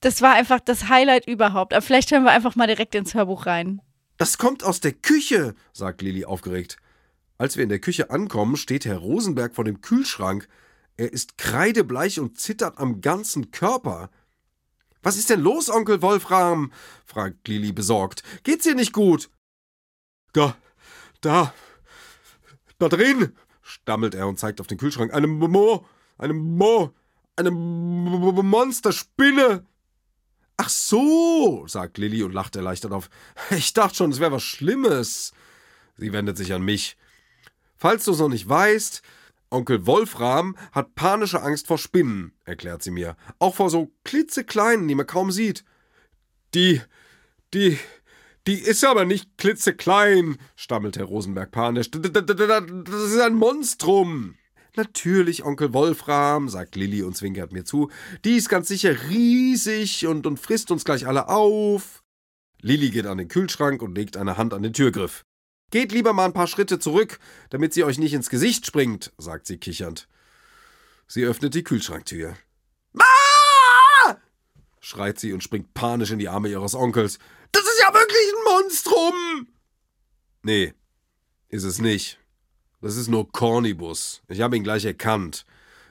das 0.00 0.22
war 0.22 0.34
einfach 0.34 0.60
das 0.60 0.88
Highlight 0.88 1.26
überhaupt. 1.26 1.72
Aber 1.72 1.82
vielleicht 1.82 2.10
hören 2.10 2.24
wir 2.24 2.32
einfach 2.32 2.56
mal 2.56 2.66
direkt 2.66 2.94
ins 2.94 3.14
Hörbuch 3.14 3.46
rein. 3.46 3.80
Das 4.16 4.38
kommt 4.38 4.64
aus 4.64 4.80
der 4.80 4.92
Küche, 4.92 5.54
sagt 5.72 6.02
Lilly 6.02 6.24
aufgeregt. 6.24 6.78
Als 7.38 7.56
wir 7.56 7.62
in 7.62 7.68
der 7.68 7.80
Küche 7.80 8.10
ankommen, 8.10 8.56
steht 8.56 8.86
Herr 8.86 8.98
Rosenberg 8.98 9.54
vor 9.54 9.64
dem 9.64 9.82
Kühlschrank. 9.82 10.48
Er 10.96 11.12
ist 11.12 11.36
kreidebleich 11.36 12.18
und 12.18 12.38
zittert 12.38 12.78
am 12.78 13.02
ganzen 13.02 13.50
Körper. 13.50 14.10
Was 15.02 15.18
ist 15.18 15.30
denn 15.30 15.40
los, 15.40 15.68
Onkel 15.68 16.02
Wolfram? 16.02 16.72
fragt 17.04 17.46
Lilly 17.46 17.72
besorgt. 17.72 18.22
Geht's 18.42 18.64
dir 18.64 18.74
nicht 18.74 18.92
gut? 18.92 19.30
Da, 20.32 20.56
da, 21.20 21.52
da 22.78 22.88
drin, 22.88 23.36
stammelt 23.62 24.14
er 24.14 24.28
und 24.28 24.38
zeigt 24.38 24.60
auf 24.60 24.66
den 24.66 24.78
Kühlschrank. 24.78 25.12
Eine 25.12 25.26
Mo, 25.26 25.86
eine 26.16 26.32
Mo, 26.32 26.94
eine 27.36 27.50
Monsterspinne. 27.50 29.66
Ach 30.56 30.68
so, 30.68 31.66
sagt 31.66 31.98
Lilly 31.98 32.22
und 32.22 32.32
lacht 32.32 32.56
erleichtert 32.56 32.92
auf. 32.92 33.10
Ich 33.50 33.72
dachte 33.72 33.96
schon, 33.96 34.10
es 34.10 34.20
wäre 34.20 34.32
was 34.32 34.42
Schlimmes. 34.42 35.32
Sie 35.96 36.12
wendet 36.12 36.36
sich 36.36 36.52
an 36.52 36.62
mich. 36.62 36.96
Falls 37.76 38.04
du 38.04 38.12
es 38.12 38.18
noch 38.18 38.28
nicht 38.28 38.48
weißt, 38.48 39.02
Onkel 39.50 39.86
Wolfram 39.86 40.56
hat 40.72 40.94
panische 40.94 41.42
Angst 41.42 41.66
vor 41.66 41.78
Spinnen, 41.78 42.32
erklärt 42.44 42.82
sie 42.82 42.90
mir. 42.90 43.16
Auch 43.38 43.54
vor 43.54 43.70
so 43.70 43.92
klitzekleinen, 44.04 44.88
die 44.88 44.94
man 44.94 45.06
kaum 45.06 45.30
sieht. 45.30 45.64
Die, 46.54 46.80
die, 47.54 47.78
die 48.46 48.58
ist 48.58 48.84
aber 48.84 49.04
nicht 49.04 49.36
klitzeklein, 49.38 50.38
stammelt 50.56 50.96
Herr 50.96 51.04
Rosenberg 51.04 51.50
panisch. 51.50 51.90
Das 51.90 52.02
ist 52.02 53.20
ein 53.20 53.34
Monstrum. 53.34 54.36
Natürlich, 54.76 55.44
Onkel 55.44 55.72
Wolfram, 55.72 56.48
sagt 56.48 56.76
Lilly 56.76 57.02
und 57.02 57.16
zwinkert 57.16 57.52
mir 57.52 57.64
zu. 57.64 57.90
Die 58.24 58.36
ist 58.36 58.48
ganz 58.48 58.68
sicher 58.68 59.08
riesig 59.08 60.06
und, 60.06 60.26
und 60.26 60.38
frisst 60.38 60.70
uns 60.70 60.84
gleich 60.84 61.06
alle 61.06 61.28
auf. 61.28 62.02
Lilly 62.60 62.90
geht 62.90 63.06
an 63.06 63.18
den 63.18 63.28
Kühlschrank 63.28 63.80
und 63.82 63.94
legt 63.94 64.16
eine 64.16 64.36
Hand 64.36 64.52
an 64.52 64.62
den 64.62 64.72
Türgriff. 64.72 65.24
Geht 65.70 65.92
lieber 65.92 66.12
mal 66.12 66.26
ein 66.26 66.32
paar 66.32 66.46
Schritte 66.46 66.78
zurück, 66.78 67.18
damit 67.50 67.74
sie 67.74 67.84
euch 67.84 67.98
nicht 67.98 68.12
ins 68.12 68.30
Gesicht 68.30 68.66
springt, 68.66 69.12
sagt 69.18 69.46
sie 69.46 69.58
kichernd. 69.58 70.08
Sie 71.08 71.24
öffnet 71.24 71.54
die 71.54 71.64
Kühlschranktür. 71.64 72.36
Ah! 72.98 74.16
schreit 74.80 75.18
sie 75.18 75.32
und 75.32 75.42
springt 75.42 75.74
panisch 75.74 76.12
in 76.12 76.18
die 76.18 76.28
Arme 76.28 76.48
ihres 76.48 76.74
Onkels. 76.74 77.18
Das 77.50 77.64
ist 77.64 77.80
ja 77.80 77.92
wirklich 77.92 78.32
ein 78.32 78.52
Monstrum! 78.52 79.48
Nee, 80.42 80.74
ist 81.48 81.64
es 81.64 81.80
nicht. 81.80 82.20
Das 82.86 82.96
ist 82.96 83.08
nur 83.08 83.32
Cornibus. 83.32 84.22
Ich 84.28 84.42
habe 84.42 84.56
ihn 84.56 84.62
gleich 84.62 84.84
erkannt. 84.84 85.44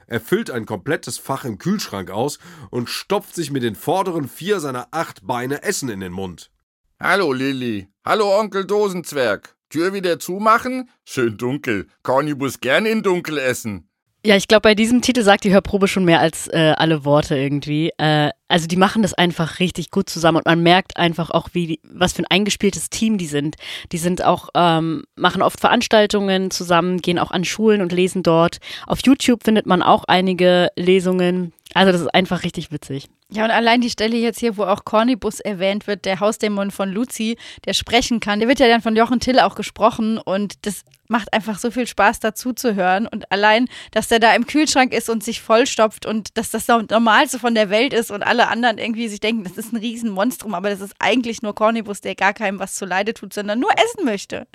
Er 0.06 0.18
füllt 0.18 0.50
ein 0.50 0.64
komplettes 0.64 1.18
Fach 1.18 1.44
im 1.44 1.58
Kühlschrank 1.58 2.10
aus 2.10 2.38
und 2.70 2.88
stopft 2.88 3.34
sich 3.34 3.50
mit 3.50 3.62
den 3.62 3.74
vorderen 3.74 4.28
vier 4.28 4.60
seiner 4.60 4.88
acht 4.92 5.26
Beine 5.26 5.62
Essen 5.62 5.90
in 5.90 6.00
den 6.00 6.12
Mund. 6.12 6.50
Hallo 6.98 7.34
Lilly. 7.34 7.88
Hallo 8.02 8.40
Onkel 8.40 8.64
Dosenzwerg. 8.64 9.56
Tür 9.68 9.92
wieder 9.92 10.18
zumachen? 10.18 10.88
Schön 11.04 11.36
dunkel. 11.36 11.86
Cornibus 12.02 12.60
gern 12.60 12.86
in 12.86 13.02
dunkel 13.02 13.36
essen. 13.36 13.85
Ja, 14.26 14.34
ich 14.34 14.48
glaube, 14.48 14.62
bei 14.62 14.74
diesem 14.74 15.02
Titel 15.02 15.22
sagt 15.22 15.44
die 15.44 15.52
Hörprobe 15.52 15.86
schon 15.86 16.04
mehr 16.04 16.18
als 16.18 16.48
äh, 16.48 16.74
alle 16.76 17.04
Worte 17.04 17.36
irgendwie. 17.36 17.92
Äh, 17.96 18.30
also 18.48 18.66
die 18.66 18.74
machen 18.74 19.02
das 19.02 19.14
einfach 19.14 19.60
richtig 19.60 19.92
gut 19.92 20.10
zusammen 20.10 20.38
und 20.38 20.46
man 20.46 20.64
merkt 20.64 20.96
einfach 20.96 21.30
auch, 21.30 21.50
wie 21.52 21.78
was 21.84 22.12
für 22.12 22.22
ein 22.22 22.26
eingespieltes 22.26 22.90
Team 22.90 23.18
die 23.18 23.28
sind. 23.28 23.54
Die 23.92 23.98
sind 23.98 24.24
auch 24.24 24.48
ähm, 24.56 25.04
machen 25.14 25.42
oft 25.42 25.60
Veranstaltungen 25.60 26.50
zusammen, 26.50 27.00
gehen 27.00 27.20
auch 27.20 27.30
an 27.30 27.44
Schulen 27.44 27.80
und 27.82 27.92
lesen 27.92 28.24
dort. 28.24 28.58
Auf 28.88 28.98
YouTube 29.04 29.44
findet 29.44 29.66
man 29.66 29.80
auch 29.80 30.02
einige 30.08 30.70
Lesungen. 30.74 31.52
Also 31.72 31.92
das 31.92 32.00
ist 32.00 32.12
einfach 32.12 32.42
richtig 32.42 32.72
witzig. 32.72 33.06
Ja, 33.32 33.44
und 33.44 33.50
allein 33.50 33.80
die 33.80 33.90
Stelle 33.90 34.16
jetzt 34.16 34.38
hier, 34.38 34.56
wo 34.56 34.62
auch 34.62 34.84
Cornibus 34.84 35.40
erwähnt 35.40 35.88
wird, 35.88 36.04
der 36.04 36.20
Hausdämon 36.20 36.70
von 36.70 36.92
Lucy, 36.92 37.36
der 37.64 37.72
sprechen 37.72 38.20
kann, 38.20 38.38
der 38.38 38.48
wird 38.48 38.60
ja 38.60 38.68
dann 38.68 38.82
von 38.82 38.94
Jochen 38.94 39.18
Till 39.18 39.40
auch 39.40 39.56
gesprochen 39.56 40.18
und 40.18 40.64
das 40.64 40.84
macht 41.08 41.32
einfach 41.32 41.58
so 41.58 41.72
viel 41.72 41.88
Spaß 41.88 42.20
dazu 42.20 42.52
zu 42.52 42.76
hören 42.76 43.08
und 43.08 43.32
allein, 43.32 43.66
dass 43.90 44.06
der 44.06 44.20
da 44.20 44.32
im 44.34 44.46
Kühlschrank 44.46 44.92
ist 44.92 45.10
und 45.10 45.24
sich 45.24 45.40
vollstopft 45.40 46.06
und 46.06 46.38
dass 46.38 46.50
das 46.50 46.66
das 46.66 46.88
Normalste 46.88 47.40
von 47.40 47.56
der 47.56 47.68
Welt 47.68 47.92
ist 47.92 48.12
und 48.12 48.22
alle 48.22 48.46
anderen 48.46 48.78
irgendwie 48.78 49.08
sich 49.08 49.18
denken, 49.18 49.42
das 49.42 49.56
ist 49.56 49.72
ein 49.72 49.78
Riesenmonstrum, 49.78 50.54
aber 50.54 50.70
das 50.70 50.80
ist 50.80 50.94
eigentlich 51.00 51.42
nur 51.42 51.54
Cornibus, 51.54 52.00
der 52.00 52.14
gar 52.14 52.32
keinem 52.32 52.60
was 52.60 52.74
zuleide 52.74 53.12
tut, 53.12 53.32
sondern 53.32 53.58
nur 53.58 53.72
essen 53.72 54.04
möchte. 54.04 54.46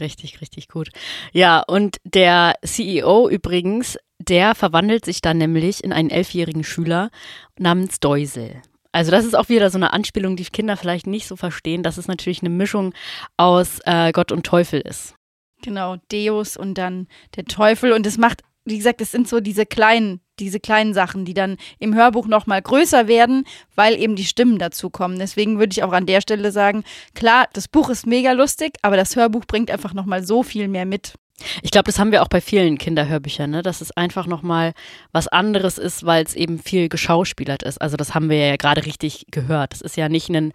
Richtig, 0.00 0.40
richtig 0.40 0.68
gut. 0.68 0.90
Ja, 1.32 1.60
und 1.66 1.96
der 2.04 2.54
CEO 2.64 3.28
übrigens, 3.28 3.98
der 4.18 4.54
verwandelt 4.54 5.04
sich 5.04 5.20
dann 5.20 5.38
nämlich 5.38 5.82
in 5.82 5.92
einen 5.92 6.10
elfjährigen 6.10 6.64
Schüler 6.64 7.10
namens 7.58 8.00
Deusel. 8.00 8.62
Also 8.92 9.10
das 9.10 9.24
ist 9.24 9.36
auch 9.36 9.48
wieder 9.48 9.70
so 9.70 9.78
eine 9.78 9.92
Anspielung, 9.92 10.36
die 10.36 10.44
Kinder 10.44 10.76
vielleicht 10.76 11.06
nicht 11.06 11.26
so 11.26 11.36
verstehen, 11.36 11.82
dass 11.82 11.98
es 11.98 12.08
natürlich 12.08 12.40
eine 12.40 12.50
Mischung 12.50 12.94
aus 13.36 13.80
äh, 13.84 14.12
Gott 14.12 14.32
und 14.32 14.46
Teufel 14.46 14.80
ist. 14.80 15.14
Genau, 15.62 15.96
Deus 16.10 16.56
und 16.56 16.74
dann 16.74 17.08
der 17.36 17.44
Teufel. 17.44 17.92
Und 17.92 18.06
es 18.06 18.16
macht, 18.16 18.42
wie 18.64 18.78
gesagt, 18.78 19.00
es 19.00 19.10
sind 19.10 19.28
so 19.28 19.40
diese 19.40 19.66
kleinen, 19.66 20.20
diese 20.40 20.60
kleinen 20.60 20.94
Sachen, 20.94 21.24
die 21.24 21.34
dann 21.34 21.56
im 21.78 21.94
Hörbuch 21.94 22.26
nochmal 22.26 22.62
größer 22.62 23.08
werden, 23.08 23.44
weil 23.74 23.98
eben 23.98 24.16
die 24.16 24.24
Stimmen 24.24 24.58
dazu 24.58 24.90
kommen. 24.90 25.18
Deswegen 25.18 25.58
würde 25.58 25.72
ich 25.72 25.82
auch 25.82 25.92
an 25.92 26.06
der 26.06 26.20
Stelle 26.20 26.52
sagen, 26.52 26.84
klar, 27.14 27.48
das 27.52 27.68
Buch 27.68 27.90
ist 27.90 28.06
mega 28.06 28.32
lustig, 28.32 28.74
aber 28.82 28.96
das 28.96 29.16
Hörbuch 29.16 29.44
bringt 29.46 29.70
einfach 29.70 29.94
nochmal 29.94 30.24
so 30.24 30.42
viel 30.42 30.68
mehr 30.68 30.86
mit. 30.86 31.14
Ich 31.62 31.70
glaube, 31.70 31.84
das 31.84 31.98
haben 31.98 32.10
wir 32.10 32.22
auch 32.22 32.28
bei 32.28 32.40
vielen 32.40 32.78
Kinderhörbüchern, 32.78 33.50
ne? 33.50 33.62
dass 33.62 33.80
es 33.80 33.92
einfach 33.92 34.26
nochmal 34.26 34.72
was 35.12 35.28
anderes 35.28 35.78
ist, 35.78 36.04
weil 36.04 36.24
es 36.24 36.34
eben 36.34 36.58
viel 36.58 36.88
geschauspielert 36.88 37.62
ist. 37.62 37.80
Also 37.80 37.96
das 37.96 38.14
haben 38.14 38.28
wir 38.28 38.44
ja 38.44 38.56
gerade 38.56 38.84
richtig 38.84 39.26
gehört. 39.30 39.72
Das 39.72 39.80
ist 39.80 39.96
ja 39.96 40.08
nicht 40.08 40.28
ein 40.30 40.52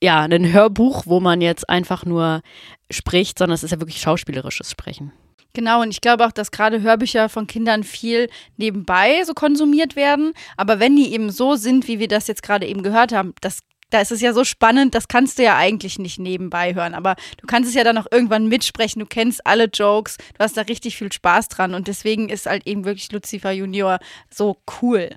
ja, 0.00 0.22
ein 0.22 0.52
Hörbuch, 0.52 1.06
wo 1.06 1.18
man 1.18 1.40
jetzt 1.40 1.68
einfach 1.68 2.04
nur 2.04 2.42
spricht, 2.90 3.38
sondern 3.38 3.54
es 3.54 3.64
ist 3.64 3.72
ja 3.72 3.80
wirklich 3.80 4.00
schauspielerisches 4.00 4.70
Sprechen. 4.70 5.12
Genau, 5.54 5.82
und 5.82 5.90
ich 5.90 6.00
glaube 6.00 6.26
auch, 6.26 6.32
dass 6.32 6.50
gerade 6.50 6.82
Hörbücher 6.82 7.28
von 7.28 7.46
Kindern 7.46 7.82
viel 7.82 8.28
nebenbei 8.56 9.24
so 9.24 9.34
konsumiert 9.34 9.96
werden. 9.96 10.32
Aber 10.56 10.78
wenn 10.78 10.94
die 10.94 11.12
eben 11.12 11.30
so 11.30 11.56
sind, 11.56 11.88
wie 11.88 11.98
wir 11.98 12.08
das 12.08 12.26
jetzt 12.26 12.42
gerade 12.42 12.66
eben 12.66 12.82
gehört 12.82 13.12
haben, 13.12 13.34
das 13.40 13.60
da 13.90 14.00
ist 14.00 14.12
es 14.12 14.20
ja 14.20 14.32
so 14.32 14.44
spannend, 14.44 14.94
das 14.94 15.08
kannst 15.08 15.38
du 15.38 15.42
ja 15.42 15.56
eigentlich 15.56 15.98
nicht 15.98 16.18
nebenbei 16.18 16.74
hören, 16.74 16.94
aber 16.94 17.16
du 17.40 17.46
kannst 17.46 17.68
es 17.68 17.74
ja 17.74 17.84
dann 17.84 17.98
auch 17.98 18.06
irgendwann 18.10 18.48
mitsprechen, 18.48 19.00
du 19.00 19.06
kennst 19.06 19.46
alle 19.46 19.64
Jokes, 19.64 20.16
du 20.16 20.40
hast 20.40 20.56
da 20.56 20.62
richtig 20.62 20.96
viel 20.96 21.12
Spaß 21.12 21.48
dran 21.48 21.74
und 21.74 21.88
deswegen 21.88 22.28
ist 22.28 22.46
halt 22.46 22.66
eben 22.66 22.84
wirklich 22.84 23.10
Lucifer 23.12 23.52
Junior 23.52 23.98
so 24.30 24.58
cool. 24.80 25.10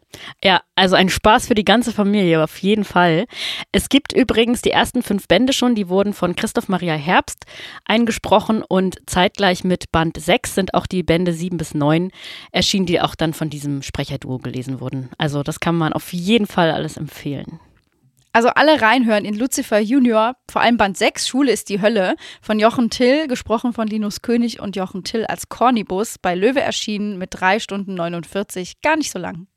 Ja, 0.44 0.62
also 0.76 0.96
ein 0.96 1.10
Spaß 1.10 1.48
für 1.48 1.56
die 1.56 1.66
ganze 1.66 1.92
Familie, 1.92 2.44
auf 2.44 2.58
jeden 2.60 2.84
Fall. 2.84 3.26
Es 3.72 3.90
gibt 3.90 4.14
übrigens 4.14 4.62
die 4.62 4.72
ersten 4.72 5.04
fünf 5.04 5.28
Bände 5.28 5.54
schon, 5.54 5.76
die 5.76 5.90
wurden 5.90 6.14
von 6.14 6.36
Christoph 6.36 6.70
Maria 6.70 6.94
Herbst 6.94 7.46
eingesprochen 7.86 8.64
und 8.64 9.02
zeitgleich 9.06 9.64
mit 9.64 9.92
Band 9.92 10.18
6 10.18 10.56
sind 10.56 10.74
auch 10.74 10.88
die 10.88 11.04
Bände 11.04 11.34
7 11.34 11.58
bis 11.58 11.74
9 11.74 12.12
erschienen, 12.52 12.86
die 12.86 13.02
auch 13.02 13.16
dann 13.16 13.34
von 13.34 13.50
diesem 13.50 13.82
Sprecherduo 13.82 14.38
gelesen 14.38 14.80
wurden. 14.80 15.10
Also 15.18 15.44
das 15.44 15.60
kann 15.60 15.76
man 15.76 15.94
auf 15.94 16.14
jeden 16.14 16.48
Fall 16.48 16.72
alles 16.72 16.98
empfehlen. 16.98 17.60
Also 18.34 18.48
alle 18.48 18.82
reinhören 18.82 19.26
in 19.26 19.38
Lucifer 19.38 19.80
Junior, 19.80 20.38
vor 20.50 20.62
allem 20.62 20.78
Band 20.78 20.98
6, 20.98 21.28
Schule 21.28 21.52
ist 21.52 21.68
die 21.68 21.82
Hölle, 21.82 22.16
von 22.42 22.60
Jochen 22.60 22.90
Till, 22.90 23.28
gesprochen 23.28 23.74
von 23.74 23.88
Linus 23.88 24.22
König 24.22 24.62
und 24.62 24.78
Jochen 24.78 25.04
Till 25.04 25.26
als 25.26 25.50
Cornibus, 25.50 26.16
bei 26.18 26.34
Löwe 26.34 26.62
erschienen 26.62 27.18
mit 27.18 27.32
3 27.34 27.60
Stunden 27.60 27.94
49, 27.94 28.80
gar 28.82 28.96
nicht 28.96 29.12
so 29.12 29.20
lang. 29.20 29.48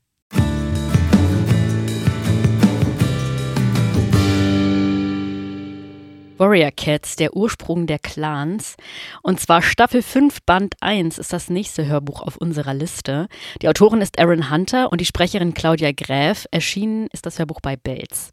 Warrior 6.36 6.72
Cats, 6.72 7.14
der 7.14 7.36
Ursprung 7.36 7.86
der 7.86 8.00
Clans. 8.00 8.74
Und 9.22 9.38
zwar 9.38 9.62
Staffel 9.62 10.02
5, 10.02 10.42
Band 10.42 10.74
1 10.80 11.18
ist 11.18 11.32
das 11.32 11.48
nächste 11.48 11.86
Hörbuch 11.86 12.22
auf 12.22 12.36
unserer 12.38 12.74
Liste. 12.74 13.28
Die 13.62 13.68
Autorin 13.68 14.00
ist 14.00 14.18
Erin 14.18 14.50
Hunter 14.50 14.90
und 14.90 15.00
die 15.00 15.04
Sprecherin 15.04 15.54
Claudia 15.54 15.92
Gräf. 15.92 16.48
Erschienen 16.50 17.06
ist 17.12 17.24
das 17.24 17.38
Hörbuch 17.38 17.60
bei 17.60 17.76
Belz. 17.76 18.32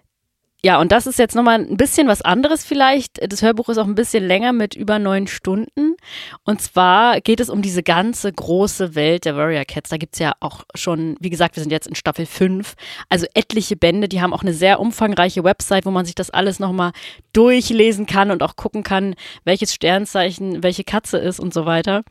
Ja, 0.63 0.79
und 0.79 0.91
das 0.91 1.07
ist 1.07 1.17
jetzt 1.17 1.35
nochmal 1.35 1.59
ein 1.59 1.75
bisschen 1.75 2.07
was 2.07 2.21
anderes 2.21 2.63
vielleicht. 2.63 3.19
Das 3.31 3.41
Hörbuch 3.41 3.69
ist 3.69 3.79
auch 3.79 3.87
ein 3.87 3.95
bisschen 3.95 4.23
länger 4.23 4.53
mit 4.53 4.75
über 4.75 4.99
neun 4.99 5.25
Stunden. 5.25 5.95
Und 6.43 6.61
zwar 6.61 7.19
geht 7.19 7.39
es 7.39 7.49
um 7.49 7.63
diese 7.63 7.81
ganze 7.81 8.31
große 8.31 8.93
Welt 8.93 9.25
der 9.25 9.35
Warrior 9.35 9.65
Cats. 9.65 9.89
Da 9.89 9.97
gibt's 9.97 10.19
ja 10.19 10.33
auch 10.39 10.63
schon, 10.75 11.17
wie 11.19 11.31
gesagt, 11.31 11.55
wir 11.55 11.63
sind 11.63 11.71
jetzt 11.71 11.87
in 11.87 11.95
Staffel 11.95 12.27
5, 12.27 12.75
also 13.09 13.25
etliche 13.33 13.75
Bände. 13.75 14.07
Die 14.07 14.21
haben 14.21 14.33
auch 14.33 14.43
eine 14.43 14.53
sehr 14.53 14.79
umfangreiche 14.79 15.43
Website, 15.43 15.87
wo 15.87 15.91
man 15.91 16.05
sich 16.05 16.13
das 16.13 16.29
alles 16.29 16.59
nochmal 16.59 16.91
durchlesen 17.33 18.05
kann 18.05 18.29
und 18.29 18.43
auch 18.43 18.55
gucken 18.55 18.83
kann, 18.83 19.15
welches 19.43 19.73
Sternzeichen 19.73 20.61
welche 20.61 20.83
Katze 20.83 21.17
ist 21.17 21.39
und 21.39 21.55
so 21.55 21.65
weiter. 21.65 22.03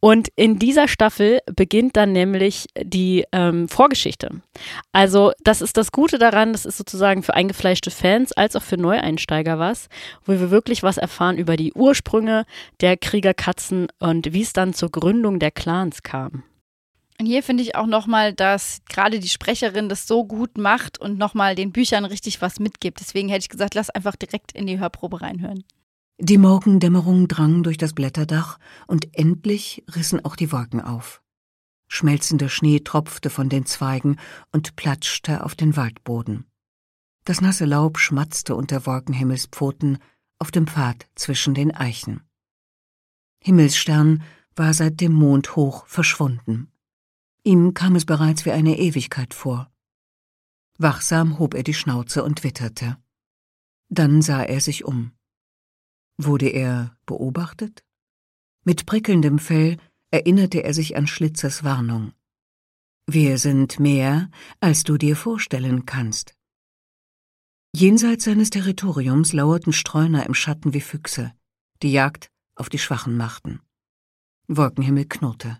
Und 0.00 0.28
in 0.34 0.58
dieser 0.58 0.88
Staffel 0.88 1.38
beginnt 1.46 1.96
dann 1.96 2.10
nämlich 2.10 2.66
die 2.76 3.24
ähm, 3.30 3.68
Vorgeschichte. 3.68 4.42
Also 4.92 5.32
das 5.44 5.62
ist 5.62 5.76
das 5.76 5.92
Gute 5.92 6.18
daran, 6.18 6.52
das 6.52 6.66
ist 6.66 6.76
sozusagen 6.76 7.22
für 7.22 7.34
eingefleischte 7.34 7.83
Fans 7.90 8.32
als 8.32 8.56
auch 8.56 8.62
für 8.62 8.76
Neueinsteiger 8.76 9.58
was, 9.58 9.88
wo 10.24 10.32
wir 10.32 10.50
wirklich 10.50 10.82
was 10.82 10.96
erfahren 10.96 11.38
über 11.38 11.56
die 11.56 11.72
Ursprünge 11.72 12.46
der 12.80 12.96
Kriegerkatzen 12.96 13.88
und 13.98 14.32
wie 14.32 14.42
es 14.42 14.52
dann 14.52 14.74
zur 14.74 14.90
Gründung 14.90 15.38
der 15.38 15.50
Clans 15.50 16.02
kam. 16.02 16.44
Und 17.20 17.26
hier 17.26 17.42
finde 17.42 17.62
ich 17.62 17.76
auch 17.76 17.86
nochmal, 17.86 18.32
dass 18.32 18.82
gerade 18.88 19.20
die 19.20 19.28
Sprecherin 19.28 19.88
das 19.88 20.06
so 20.06 20.24
gut 20.24 20.58
macht 20.58 21.00
und 21.00 21.16
nochmal 21.18 21.54
den 21.54 21.70
Büchern 21.70 22.04
richtig 22.04 22.42
was 22.42 22.58
mitgibt. 22.58 23.00
Deswegen 23.00 23.28
hätte 23.28 23.44
ich 23.44 23.48
gesagt, 23.48 23.74
lass 23.74 23.90
einfach 23.90 24.16
direkt 24.16 24.52
in 24.52 24.66
die 24.66 24.80
Hörprobe 24.80 25.20
reinhören. 25.20 25.62
Die 26.18 26.38
Morgendämmerung 26.38 27.28
drang 27.28 27.62
durch 27.62 27.76
das 27.76 27.92
Blätterdach 27.92 28.58
und 28.86 29.16
endlich 29.16 29.84
rissen 29.94 30.24
auch 30.24 30.36
die 30.36 30.52
Wolken 30.52 30.80
auf. 30.80 31.22
Schmelzender 31.88 32.48
Schnee 32.48 32.80
tropfte 32.80 33.30
von 33.30 33.48
den 33.48 33.66
Zweigen 33.66 34.16
und 34.52 34.74
platschte 34.74 35.44
auf 35.44 35.54
den 35.54 35.76
Waldboden. 35.76 36.46
Das 37.24 37.40
nasse 37.40 37.64
Laub 37.64 37.98
schmatzte 37.98 38.54
unter 38.54 38.84
Wolkenhimmelspfoten 38.84 39.98
auf 40.38 40.50
dem 40.50 40.66
Pfad 40.66 41.08
zwischen 41.14 41.54
den 41.54 41.74
Eichen. 41.74 42.22
Himmelsstern 43.42 44.22
war 44.54 44.74
seit 44.74 45.00
dem 45.00 45.12
Mond 45.12 45.56
hoch 45.56 45.86
verschwunden. 45.86 46.70
Ihm 47.42 47.74
kam 47.74 47.96
es 47.96 48.04
bereits 48.04 48.44
wie 48.44 48.52
eine 48.52 48.78
Ewigkeit 48.78 49.34
vor. 49.34 49.70
Wachsam 50.78 51.38
hob 51.38 51.54
er 51.54 51.62
die 51.62 51.74
Schnauze 51.74 52.24
und 52.24 52.44
witterte. 52.44 52.98
Dann 53.88 54.22
sah 54.22 54.42
er 54.42 54.60
sich 54.60 54.84
um. 54.84 55.12
Wurde 56.16 56.48
er 56.48 56.96
beobachtet? 57.06 57.84
Mit 58.64 58.86
prickelndem 58.86 59.38
Fell 59.38 59.78
erinnerte 60.10 60.62
er 60.62 60.74
sich 60.74 60.96
an 60.96 61.06
Schlitzers 61.06 61.64
Warnung. 61.64 62.12
Wir 63.06 63.38
sind 63.38 63.78
mehr, 63.78 64.30
als 64.60 64.84
du 64.84 64.96
dir 64.96 65.16
vorstellen 65.16 65.84
kannst. 65.86 66.34
Jenseits 67.76 68.22
seines 68.22 68.50
Territoriums 68.50 69.32
lauerten 69.32 69.72
Streuner 69.72 70.26
im 70.26 70.34
Schatten 70.34 70.74
wie 70.74 70.80
Füchse, 70.80 71.32
die 71.82 71.90
Jagd 71.90 72.30
auf 72.54 72.68
die 72.68 72.78
Schwachen 72.78 73.16
machten. 73.16 73.62
Wolkenhimmel 74.46 75.06
knurrte. 75.06 75.58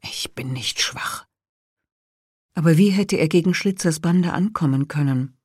Ich 0.00 0.32
bin 0.36 0.52
nicht 0.52 0.80
schwach. 0.80 1.26
Aber 2.54 2.76
wie 2.76 2.90
hätte 2.90 3.16
er 3.16 3.26
gegen 3.26 3.52
Schlitzers 3.52 3.98
Bande 3.98 4.32
ankommen 4.32 4.86
können? 4.86 5.36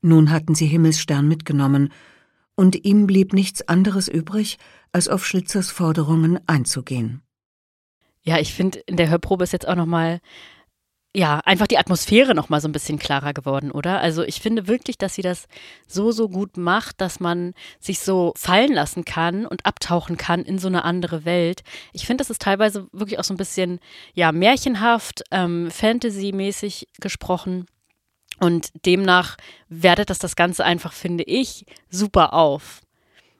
Nun 0.00 0.30
hatten 0.30 0.54
sie 0.54 0.66
Himmelsstern 0.66 1.26
mitgenommen 1.26 1.92
und 2.54 2.84
ihm 2.84 3.08
blieb 3.08 3.32
nichts 3.32 3.62
anderes 3.62 4.06
übrig, 4.06 4.58
als 4.92 5.08
auf 5.08 5.26
Schlitzers 5.26 5.72
Forderungen 5.72 6.38
einzugehen. 6.46 7.22
Ja, 8.22 8.38
ich 8.38 8.54
finde, 8.54 8.78
in 8.86 8.96
der 8.96 9.08
Hörprobe 9.08 9.42
ist 9.42 9.52
jetzt 9.52 9.66
auch 9.66 9.74
nochmal, 9.74 10.20
ja, 11.14 11.40
einfach 11.40 11.66
die 11.66 11.78
Atmosphäre 11.78 12.36
nochmal 12.36 12.60
so 12.60 12.68
ein 12.68 12.72
bisschen 12.72 12.98
klarer 12.98 13.32
geworden, 13.32 13.72
oder? 13.72 14.00
Also 14.00 14.22
ich 14.22 14.40
finde 14.40 14.68
wirklich, 14.68 14.96
dass 14.96 15.14
sie 15.14 15.22
das 15.22 15.48
so, 15.88 16.12
so 16.12 16.28
gut 16.28 16.56
macht, 16.56 17.00
dass 17.00 17.18
man 17.18 17.54
sich 17.80 17.98
so 17.98 18.32
fallen 18.36 18.72
lassen 18.72 19.04
kann 19.04 19.44
und 19.44 19.66
abtauchen 19.66 20.16
kann 20.16 20.44
in 20.44 20.58
so 20.58 20.68
eine 20.68 20.84
andere 20.84 21.24
Welt. 21.24 21.62
Ich 21.92 22.06
finde, 22.06 22.22
das 22.22 22.30
ist 22.30 22.42
teilweise 22.42 22.86
wirklich 22.92 23.18
auch 23.18 23.24
so 23.24 23.34
ein 23.34 23.38
bisschen, 23.38 23.80
ja, 24.14 24.30
märchenhaft, 24.30 25.24
ähm, 25.32 25.70
Fantasy-mäßig 25.72 26.86
gesprochen. 27.00 27.66
Und 28.38 28.70
demnach 28.86 29.36
wertet 29.68 30.10
das 30.10 30.20
das 30.20 30.36
Ganze 30.36 30.64
einfach, 30.64 30.92
finde 30.92 31.24
ich, 31.24 31.66
super 31.90 32.34
auf. 32.34 32.82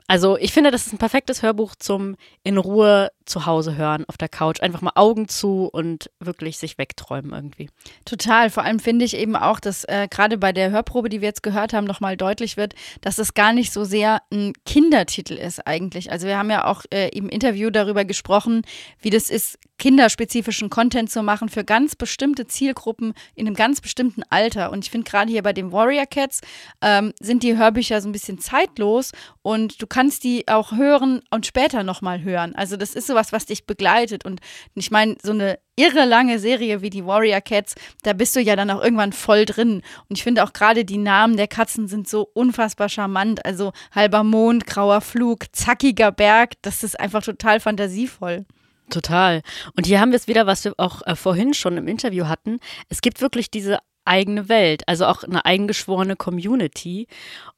Also 0.09 0.37
ich 0.37 0.53
finde, 0.53 0.73
das 0.73 0.89
ist 0.89 0.93
ein 0.93 0.99
perfektes 0.99 1.43
Hörbuch 1.45 1.77
zum 1.77 2.17
in 2.43 2.59
Ruhe 2.59 3.13
zu 3.31 3.47
Hause 3.47 3.77
hören, 3.77 4.05
auf 4.09 4.17
der 4.17 4.29
Couch. 4.29 4.61
Einfach 4.61 4.83
mal 4.83 4.93
Augen 4.95 5.29
zu 5.29 5.69
und 5.73 6.11
wirklich 6.21 6.59
sich 6.59 6.77
wegträumen 6.77 7.33
irgendwie. 7.33 7.71
Total. 8.05 8.51
Vor 8.51 8.65
allem 8.65 8.79
finde 8.79 9.05
ich 9.05 9.17
eben 9.17 9.37
auch, 9.37 9.61
dass 9.61 9.85
äh, 9.85 10.09
gerade 10.11 10.37
bei 10.37 10.53
der 10.53 10.71
Hörprobe, 10.71 11.09
die 11.09 11.21
wir 11.21 11.29
jetzt 11.29 11.43
gehört 11.43 11.73
haben, 11.73 11.87
nochmal 11.87 12.17
deutlich 12.17 12.57
wird, 12.57 12.75
dass 13.01 13.19
es 13.19 13.35
gar 13.35 13.53
nicht 13.53 13.73
so 13.73 13.85
sehr 13.85 14.21
ein 14.33 14.53
Kindertitel 14.67 15.35
ist 15.35 15.67
eigentlich. 15.67 16.13
Also 16.13 16.27
wir 16.27 16.37
haben 16.37 16.51
ja 16.51 16.67
auch 16.67 16.85
äh, 16.91 17.09
im 17.09 17.29
Interview 17.29 17.71
darüber 17.71 18.05
gesprochen, 18.05 18.63
wie 19.01 19.11
das 19.11 19.31
ist, 19.31 19.59
kinderspezifischen 19.81 20.69
Content 20.69 21.11
zu 21.11 21.23
machen 21.23 21.49
für 21.49 21.65
ganz 21.65 21.97
bestimmte 21.97 22.47
Zielgruppen 22.47 23.15
in 23.35 23.47
einem 23.47 23.57
ganz 23.57 23.81
bestimmten 23.81 24.23
Alter. 24.29 24.71
Und 24.71 24.85
ich 24.85 24.91
finde 24.91 25.11
gerade 25.11 25.31
hier 25.31 25.43
bei 25.43 25.55
den 25.55 25.73
Warrior 25.73 26.05
Cats 26.07 26.43
ähm, 26.83 27.13
sind 27.19 27.43
die 27.43 27.57
Hörbücher 27.57 28.01
so 28.01 28.09
ein 28.09 28.13
bisschen 28.13 28.39
zeitlos 28.39 29.13
und 29.43 29.81
du 29.81 29.87
kannst 29.87 30.23
die 30.23 30.47
auch 30.49 30.73
hören 30.73 31.23
und 31.31 31.47
später 31.47 31.83
nochmal 31.83 32.23
hören. 32.23 32.55
Also 32.55 32.77
das 32.77 32.95
ist 32.95 33.09
sowas, 33.21 33.33
was 33.33 33.47
dich 33.47 33.67
begleitet. 33.67 34.25
Und 34.25 34.41
ich 34.75 34.91
meine, 34.91 35.17
so 35.23 35.33
eine 35.33 35.59
irre 35.77 36.05
lange 36.05 36.39
Serie 36.39 36.83
wie 36.83 36.91
die 36.91 37.07
Warrior 37.07 37.41
Cats, 37.41 37.75
da 38.03 38.13
bist 38.13 38.35
du 38.37 38.41
ja 38.41 38.57
dann 38.57 38.71
auch 38.71 38.83
irgendwann 38.83 39.13
voll 39.13 39.45
drin. 39.45 39.83
Und 40.09 40.19
ich 40.19 40.23
finde 40.23 40.45
auch 40.45 40.53
gerade 40.53 40.85
die 40.85 40.99
Namen 40.99 41.37
der 41.37 41.49
Katzen 41.49 41.89
sind 41.89 42.09
so 42.09 42.29
unfassbar 42.35 42.89
charmant. 42.89 43.45
Also 43.45 43.73
halber 43.95 44.25
Mond, 44.25 44.67
grauer 44.67 45.01
Flug, 45.01 45.45
zackiger 45.53 46.13
Berg, 46.13 46.55
das 46.63 46.83
ist 46.83 46.99
einfach 46.99 47.23
total 47.23 47.61
fantasievoll. 47.61 48.47
Total. 48.91 49.43
Und 49.77 49.87
hier 49.87 50.01
haben 50.01 50.11
wir 50.11 50.17
es 50.17 50.27
wieder, 50.27 50.47
was 50.47 50.65
wir 50.65 50.75
auch 50.77 51.03
äh, 51.07 51.15
vorhin 51.15 51.55
schon 51.55 51.77
im 51.77 51.87
Interview 51.87 52.27
hatten. 52.27 52.59
Es 52.89 53.01
gibt 53.03 53.21
wirklich 53.21 53.49
diese 53.49 53.79
eigene 54.05 54.49
Welt, 54.49 54.83
also 54.87 55.07
auch 55.07 55.23
eine 55.23 55.45
eingeschworene 55.45 56.17
Community. 56.17 57.07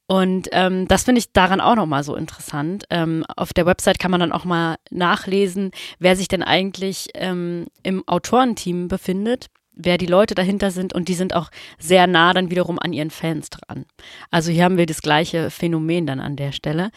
Und 0.07 0.49
ähm, 0.53 0.89
das 0.89 1.05
finde 1.05 1.21
ich 1.21 1.33
daran 1.33 1.61
auch 1.61 1.77
nochmal 1.77 2.05
so 2.05 2.15
interessant. 2.17 2.85
Ähm, 2.91 3.25
auf 3.37 3.53
der 3.53 3.67
Website 3.67 3.99
kann 3.99 4.11
man 4.11 4.21
dann 4.21 4.33
auch 4.33 4.45
mal 4.45 4.77
nachlesen, 4.91 5.71
wer 5.99 6.17
sich 6.17 6.29
denn 6.29 6.43
eigentlich 6.43 7.09
ähm, 7.15 7.67
im 7.83 8.07
Autorenteam 8.07 8.89
befindet 8.89 9.49
wer 9.75 9.99
die 9.99 10.07
Leute 10.07 10.35
dahinter 10.35 10.71
sind 10.71 10.93
und 10.93 11.09
die 11.09 11.15
sind 11.15 11.35
auch 11.35 11.51
sehr 11.79 12.07
nah 12.07 12.33
dann 12.33 12.51
wiederum 12.51 12.79
an 12.79 12.93
ihren 12.93 13.11
Fans 13.11 13.51
dran. 13.51 13.87
Also 14.31 14.51
hier 14.51 14.65
haben 14.65 14.79
wir 14.79 14.87
das 14.87 15.03
gleiche 15.03 15.51
Phänomen 15.51 16.07
dann 16.07 16.21
an 16.21 16.37
der 16.37 16.53
Stelle. 16.53 16.91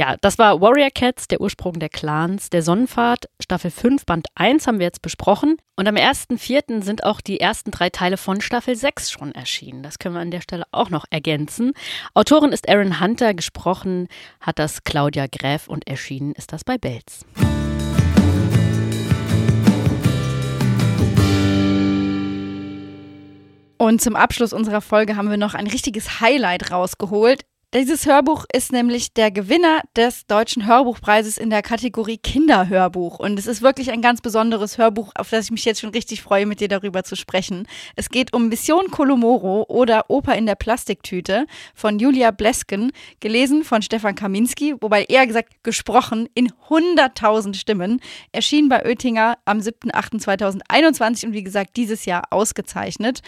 Ja, 0.00 0.16
das 0.22 0.38
war 0.38 0.62
Warrior 0.62 0.88
Cats, 0.88 1.28
der 1.28 1.42
Ursprung 1.42 1.78
der 1.78 1.90
Clans, 1.90 2.48
der 2.48 2.62
Sonnenfahrt, 2.62 3.26
Staffel 3.38 3.70
5, 3.70 4.06
Band 4.06 4.28
1 4.34 4.66
haben 4.66 4.78
wir 4.78 4.86
jetzt 4.86 5.02
besprochen. 5.02 5.58
Und 5.76 5.86
am 5.86 5.94
1.4. 5.94 6.82
sind 6.82 7.04
auch 7.04 7.20
die 7.20 7.38
ersten 7.38 7.70
drei 7.70 7.90
Teile 7.90 8.16
von 8.16 8.40
Staffel 8.40 8.76
6 8.76 9.10
schon 9.10 9.32
erschienen. 9.32 9.82
Das 9.82 9.98
können 9.98 10.14
wir 10.14 10.22
an 10.22 10.30
der 10.30 10.40
Stelle 10.40 10.64
auch 10.72 10.88
noch 10.88 11.04
ergänzen. 11.10 11.72
Autorin 12.14 12.52
ist 12.52 12.66
Aaron 12.66 12.98
Hunter, 12.98 13.34
gesprochen 13.34 14.08
hat 14.40 14.58
das 14.58 14.84
Claudia 14.84 15.26
Gräf 15.26 15.68
und 15.68 15.86
erschienen 15.86 16.32
ist 16.32 16.54
das 16.54 16.64
bei 16.64 16.78
Belz. 16.78 17.26
Und 23.76 24.00
zum 24.00 24.16
Abschluss 24.16 24.54
unserer 24.54 24.80
Folge 24.80 25.16
haben 25.16 25.28
wir 25.28 25.36
noch 25.36 25.52
ein 25.52 25.66
richtiges 25.66 26.20
Highlight 26.20 26.70
rausgeholt. 26.70 27.44
Dieses 27.72 28.04
Hörbuch 28.04 28.46
ist 28.52 28.72
nämlich 28.72 29.14
der 29.14 29.30
Gewinner 29.30 29.82
des 29.94 30.26
Deutschen 30.26 30.66
Hörbuchpreises 30.66 31.38
in 31.38 31.50
der 31.50 31.62
Kategorie 31.62 32.18
Kinderhörbuch. 32.18 33.20
Und 33.20 33.38
es 33.38 33.46
ist 33.46 33.62
wirklich 33.62 33.92
ein 33.92 34.02
ganz 34.02 34.20
besonderes 34.20 34.76
Hörbuch, 34.76 35.12
auf 35.14 35.30
das 35.30 35.44
ich 35.44 35.50
mich 35.52 35.64
jetzt 35.64 35.80
schon 35.80 35.90
richtig 35.90 36.20
freue, 36.20 36.46
mit 36.46 36.58
dir 36.58 36.66
darüber 36.66 37.04
zu 37.04 37.14
sprechen. 37.14 37.68
Es 37.94 38.08
geht 38.08 38.34
um 38.34 38.48
Mission 38.48 38.90
Kolomoro 38.90 39.66
oder 39.68 40.10
Oper 40.10 40.34
in 40.34 40.46
der 40.46 40.56
Plastiktüte 40.56 41.46
von 41.72 42.00
Julia 42.00 42.32
Blesken, 42.32 42.90
gelesen 43.20 43.62
von 43.62 43.82
Stefan 43.82 44.16
Kaminski, 44.16 44.74
wobei 44.80 45.04
eher 45.04 45.28
gesagt 45.28 45.62
gesprochen 45.62 46.28
in 46.34 46.50
100.000 46.70 47.54
Stimmen. 47.54 48.00
Erschien 48.32 48.68
bei 48.68 48.84
Oettinger 48.84 49.38
am 49.44 49.58
7.8.2021 49.60 51.26
und 51.26 51.34
wie 51.34 51.44
gesagt 51.44 51.76
dieses 51.76 52.04
Jahr 52.04 52.24
ausgezeichnet. 52.30 53.20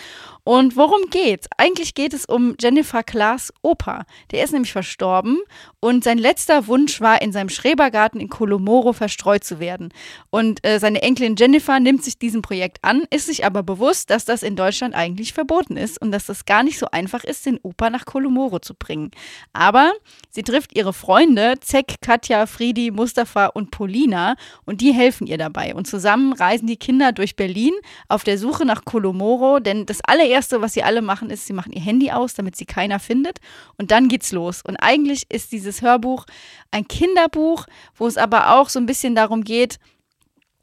Und 0.43 0.77
worum 0.77 1.11
geht's? 1.11 1.47
Eigentlich 1.59 1.95
geht 1.95 2.13
es 2.13 2.25
um 2.25 2.57
Jennifer 2.61 3.05
Klaas 3.05 3.53
Oper. 3.63 4.05
Der 4.33 4.45
ist 4.45 4.53
nämlich 4.53 4.73
verstorben 4.73 5.41
und 5.85 6.05
sein 6.05 6.17
letzter 6.17 6.69
Wunsch 6.69 7.01
war, 7.01 7.21
in 7.23 7.33
seinem 7.33 7.49
Schrebergarten 7.49 8.21
in 8.21 8.29
Kolomoro 8.29 8.93
verstreut 8.93 9.43
zu 9.43 9.59
werden. 9.59 9.93
Und 10.31 10.65
äh, 10.65 10.79
seine 10.79 11.03
Enkelin 11.03 11.35
Jennifer 11.37 11.81
nimmt 11.81 12.05
sich 12.05 12.17
diesem 12.19 12.41
Projekt 12.41 12.79
an, 12.83 13.03
ist 13.11 13.27
sich 13.27 13.45
aber 13.45 13.65
bewusst, 13.65 14.11
dass 14.11 14.25
das 14.25 14.45
in 14.45 14.55
Deutschland 14.55 14.95
eigentlich 14.95 15.33
verboten 15.33 15.77
ist 15.77 16.01
und 16.01 16.13
dass 16.13 16.27
das 16.27 16.45
gar 16.45 16.63
nicht 16.63 16.79
so 16.79 16.87
einfach 16.93 17.25
ist, 17.25 17.47
den 17.47 17.59
Opa 17.65 17.91
nach 17.91 18.05
Kolomoro 18.05 18.61
zu 18.61 18.75
bringen. 18.75 19.11
Aber 19.53 19.93
sie 20.31 20.45
trifft 20.45 20.77
ihre 20.79 20.93
Freunde 20.93 21.55
Zek, 21.61 21.97
Katja, 22.01 22.47
Friedi, 22.47 22.93
Mustafa 22.93 23.47
und 23.47 23.73
Polina 23.73 24.37
und 24.65 24.83
die 24.83 24.93
helfen 24.93 25.27
ihr 25.27 25.37
dabei. 25.37 25.75
Und 25.75 25.89
zusammen 25.89 26.33
reisen 26.33 26.69
die 26.69 26.77
Kinder 26.77 27.11
durch 27.11 27.35
Berlin 27.35 27.73
auf 28.07 28.23
der 28.23 28.39
Suche 28.39 28.65
nach 28.65 28.85
Kolomoro, 28.85 29.59
denn 29.59 29.85
das 29.85 29.99
allererste, 30.05 30.61
was 30.61 30.75
sie 30.75 30.85
alle 30.85 31.03
machen, 31.03 31.29
ist, 31.29 31.49
sie 31.49 31.53
machen 31.53 31.73
ihr 31.73 31.83
Handy 31.83 32.13
aus, 32.13 32.35
damit 32.35 32.55
sie 32.55 32.67
keiner 32.67 33.01
findet. 33.01 33.39
Und 33.79 33.91
dann 33.91 34.07
geht's 34.07 34.31
los. 34.31 34.63
Und 34.63 34.77
eigentlich 34.77 35.25
ist 35.29 35.51
dieses 35.51 35.72
Hörbuch 35.81 36.27
ein 36.73 36.89
Kinderbuch, 36.89 37.67
wo 37.95 38.07
es 38.07 38.17
aber 38.17 38.57
auch 38.57 38.69
so 38.69 38.81
ein 38.81 38.87
bisschen 38.87 39.15
darum 39.15 39.45
geht, 39.45 39.79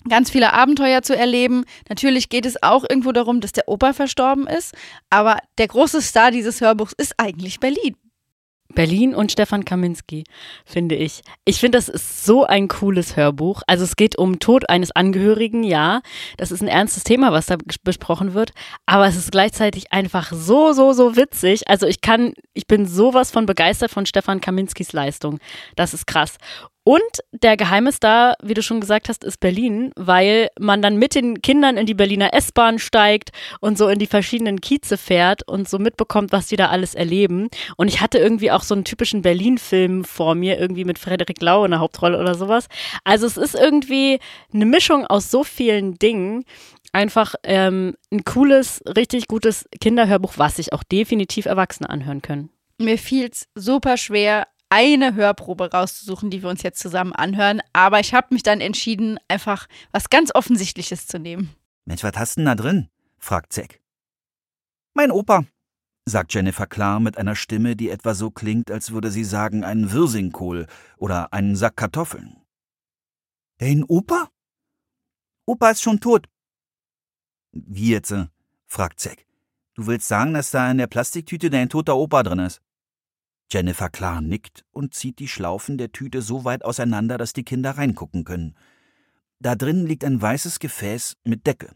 ganz 0.07 0.29
viele 0.29 0.53
Abenteuer 0.53 1.01
zu 1.01 1.15
erleben. 1.15 1.65
Natürlich 1.87 2.29
geht 2.29 2.45
es 2.45 2.61
auch 2.61 2.83
irgendwo 2.87 3.11
darum, 3.11 3.41
dass 3.41 3.53
der 3.53 3.67
Opa 3.67 3.93
verstorben 3.93 4.47
ist, 4.47 4.75
aber 5.09 5.37
der 5.57 5.67
große 5.67 6.01
Star 6.01 6.31
dieses 6.31 6.61
Hörbuchs 6.61 6.93
ist 6.97 7.13
eigentlich 7.17 7.59
Berlin. 7.59 7.95
Berlin 8.75 9.15
und 9.15 9.31
Stefan 9.31 9.65
Kaminski, 9.65 10.23
finde 10.63 10.95
ich. 10.95 11.21
Ich 11.43 11.59
finde, 11.59 11.77
das 11.77 11.89
ist 11.89 12.25
so 12.25 12.45
ein 12.45 12.67
cooles 12.67 13.15
Hörbuch. 13.15 13.63
Also 13.67 13.83
es 13.83 13.95
geht 13.95 14.17
um 14.17 14.39
Tod 14.39 14.69
eines 14.69 14.91
Angehörigen, 14.91 15.63
ja. 15.63 16.01
Das 16.37 16.51
ist 16.51 16.61
ein 16.61 16.67
ernstes 16.67 17.03
Thema, 17.03 17.31
was 17.31 17.47
da 17.47 17.57
besprochen 17.83 18.33
wird. 18.33 18.51
Aber 18.85 19.07
es 19.07 19.15
ist 19.15 19.31
gleichzeitig 19.31 19.91
einfach 19.91 20.31
so, 20.31 20.73
so, 20.73 20.93
so 20.93 21.15
witzig. 21.15 21.67
Also 21.67 21.87
ich 21.87 22.01
kann, 22.01 22.33
ich 22.53 22.67
bin 22.67 22.85
sowas 22.85 23.31
von 23.31 23.45
begeistert 23.45 23.91
von 23.91 24.05
Stefan 24.05 24.39
Kaminskis 24.39 24.93
Leistung. 24.93 25.39
Das 25.75 25.93
ist 25.93 26.05
krass. 26.05 26.37
Und 26.89 27.03
der 27.31 27.55
geheime 27.55 27.91
Star, 27.91 28.33
wie 28.41 28.55
du 28.55 28.63
schon 28.63 28.81
gesagt 28.81 29.09
hast, 29.09 29.23
ist 29.23 29.39
Berlin, 29.39 29.91
weil 29.95 30.49
man 30.59 30.81
dann 30.81 30.97
mit 30.97 31.13
den 31.13 31.39
Kindern 31.43 31.77
in 31.77 31.85
die 31.85 31.93
Berliner 31.93 32.33
S-Bahn 32.33 32.79
steigt 32.79 33.29
und 33.59 33.77
so 33.77 33.89
in 33.89 33.99
die 33.99 34.07
verschiedenen 34.07 34.59
Kieze 34.59 34.97
fährt 34.97 35.47
und 35.47 35.69
so 35.69 35.77
mitbekommt, 35.77 36.31
was 36.31 36.47
die 36.47 36.55
da 36.55 36.69
alles 36.69 36.95
erleben. 36.95 37.49
Und 37.77 37.89
ich 37.89 38.01
hatte 38.01 38.17
irgendwie 38.17 38.49
auch 38.49 38.63
so 38.63 38.73
einen 38.73 38.85
typischen 38.85 39.21
Berlin-Film 39.21 40.03
vor 40.03 40.33
mir, 40.33 40.59
irgendwie 40.59 40.83
mit 40.83 40.97
Frederik 40.97 41.39
Lau 41.43 41.63
in 41.63 41.69
der 41.69 41.79
Hauptrolle 41.79 42.19
oder 42.19 42.33
sowas. 42.33 42.65
Also 43.03 43.27
es 43.27 43.37
ist 43.37 43.53
irgendwie 43.53 44.17
eine 44.51 44.65
Mischung 44.65 45.05
aus 45.05 45.29
so 45.29 45.43
vielen 45.43 45.99
Dingen. 45.99 46.43
Einfach 46.91 47.35
ähm, 47.43 47.97
ein 48.11 48.25
cooles, 48.25 48.81
richtig 48.97 49.27
gutes 49.27 49.69
Kinderhörbuch, 49.79 50.33
was 50.37 50.55
sich 50.55 50.73
auch 50.73 50.81
definitiv 50.81 51.45
Erwachsene 51.45 51.87
anhören 51.87 52.23
können. 52.23 52.49
Mir 52.79 52.97
fiel 52.97 53.29
es 53.31 53.47
super 53.53 53.95
schwer, 53.97 54.47
eine 54.69 55.15
Hörprobe 55.15 55.71
rauszusuchen, 55.71 56.29
die 56.29 56.41
wir 56.41 56.49
uns 56.49 56.63
jetzt 56.63 56.79
zusammen 56.79 57.13
anhören. 57.13 57.61
Aber 57.73 57.99
ich 57.99 58.13
habe 58.13 58.27
mich 58.31 58.43
dann 58.43 58.61
entschieden, 58.61 59.19
einfach 59.27 59.67
was 59.91 60.09
ganz 60.09 60.31
Offensichtliches 60.33 61.07
zu 61.07 61.19
nehmen. 61.19 61.55
Mensch, 61.85 62.03
was 62.03 62.13
hast 62.15 62.37
du 62.37 62.41
denn 62.41 62.45
da 62.45 62.55
drin? 62.55 62.89
fragt 63.17 63.51
Zack. 63.51 63.79
Mein 64.93 65.11
Opa, 65.11 65.45
sagt 66.05 66.33
Jennifer 66.33 66.67
klar 66.67 66.99
mit 66.99 67.17
einer 67.17 67.35
Stimme, 67.35 67.75
die 67.75 67.89
etwa 67.89 68.13
so 68.13 68.31
klingt, 68.31 68.71
als 68.71 68.91
würde 68.91 69.11
sie 69.11 69.23
sagen 69.23 69.63
einen 69.63 69.91
Wirsingkohl 69.91 70.67
oder 70.97 71.33
einen 71.33 71.55
Sack 71.55 71.77
Kartoffeln. 71.77 72.37
Dein 73.57 73.83
Opa? 73.83 74.29
Opa 75.45 75.71
ist 75.71 75.81
schon 75.81 75.99
tot. 75.99 76.27
Wie 77.51 77.89
jetzt? 77.89 78.13
fragt 78.67 78.99
Zack. 78.99 79.25
Du 79.73 79.87
willst 79.87 80.07
sagen, 80.07 80.33
dass 80.33 80.51
da 80.51 80.69
in 80.69 80.77
der 80.77 80.87
Plastiktüte 80.87 81.49
dein 81.49 81.69
toter 81.69 81.95
Opa 81.95 82.23
drin 82.23 82.39
ist? 82.39 82.61
Jennifer 83.51 83.89
Klar 83.89 84.21
nickt 84.21 84.65
und 84.71 84.93
zieht 84.93 85.19
die 85.19 85.27
Schlaufen 85.27 85.77
der 85.77 85.91
Tüte 85.91 86.21
so 86.21 86.45
weit 86.45 86.63
auseinander, 86.63 87.17
dass 87.17 87.33
die 87.33 87.43
Kinder 87.43 87.71
reingucken 87.71 88.23
können. 88.23 88.55
Da 89.39 89.55
drin 89.55 89.85
liegt 89.85 90.03
ein 90.03 90.21
weißes 90.21 90.59
Gefäß 90.59 91.15
mit 91.23 91.47
Deckel. 91.47 91.71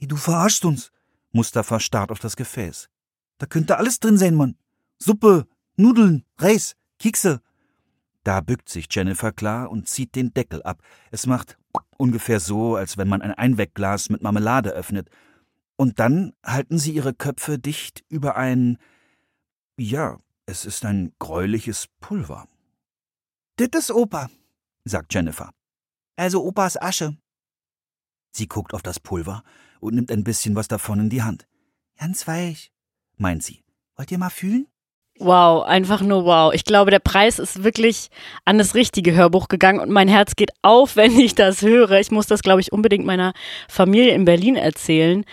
Du 0.00 0.16
verarschst 0.16 0.64
uns. 0.64 0.92
Mustafa 1.32 1.80
starrt 1.80 2.12
auf 2.12 2.18
das 2.18 2.36
Gefäß. 2.36 2.88
Da 3.38 3.46
könnte 3.46 3.78
alles 3.78 3.98
drin 3.98 4.18
sein, 4.18 4.34
Mann. 4.34 4.56
Suppe, 4.98 5.46
Nudeln, 5.76 6.24
Reis, 6.38 6.76
Kekse. 6.98 7.40
Da 8.24 8.40
bückt 8.40 8.68
sich 8.68 8.86
Jennifer 8.90 9.32
klar 9.32 9.70
und 9.70 9.88
zieht 9.88 10.14
den 10.14 10.32
Deckel 10.32 10.62
ab. 10.62 10.82
Es 11.10 11.26
macht 11.26 11.58
ungefähr 11.96 12.40
so, 12.40 12.76
als 12.76 12.96
wenn 12.96 13.08
man 13.08 13.22
ein 13.22 13.32
Einwegglas 13.32 14.10
mit 14.10 14.22
Marmelade 14.22 14.70
öffnet. 14.70 15.10
Und 15.76 15.98
dann 15.98 16.32
halten 16.44 16.78
sie 16.78 16.92
ihre 16.92 17.14
Köpfe 17.14 17.58
dicht 17.58 18.04
über 18.08 18.36
ein, 18.36 18.78
ja, 19.76 20.18
es 20.46 20.64
ist 20.64 20.84
ein 20.84 21.12
gräuliches 21.18 21.88
Pulver. 22.00 22.48
Das 23.56 23.68
ist 23.74 23.90
Opa, 23.90 24.30
sagt 24.84 25.12
Jennifer. 25.12 25.50
Also 26.16 26.44
Opas 26.44 26.80
Asche. 26.80 27.16
Sie 28.30 28.46
guckt 28.46 28.72
auf 28.72 28.82
das 28.82 29.00
Pulver 29.00 29.42
und 29.80 29.94
nimmt 29.94 30.10
ein 30.12 30.24
bisschen 30.24 30.54
was 30.54 30.68
davon 30.68 31.00
in 31.00 31.10
die 31.10 31.22
Hand. 31.22 31.46
Ganz 31.98 32.28
weich, 32.28 32.70
meint 33.16 33.42
sie. 33.42 33.64
Wollt 33.96 34.12
ihr 34.12 34.18
mal 34.18 34.30
fühlen? 34.30 34.68
Wow, 35.18 35.64
einfach 35.64 36.02
nur 36.02 36.26
wow. 36.26 36.52
Ich 36.52 36.64
glaube, 36.64 36.90
der 36.90 36.98
Preis 36.98 37.38
ist 37.38 37.64
wirklich 37.64 38.10
an 38.44 38.58
das 38.58 38.74
richtige 38.74 39.14
Hörbuch 39.14 39.48
gegangen 39.48 39.80
und 39.80 39.90
mein 39.90 40.08
Herz 40.08 40.36
geht 40.36 40.50
auf, 40.62 40.96
wenn 40.96 41.18
ich 41.18 41.34
das 41.34 41.62
höre. 41.62 41.98
Ich 41.98 42.10
muss 42.10 42.26
das, 42.26 42.42
glaube 42.42 42.60
ich, 42.60 42.72
unbedingt 42.72 43.06
meiner 43.06 43.32
Familie 43.68 44.14
in 44.14 44.26
Berlin 44.26 44.56
erzählen 44.56 45.24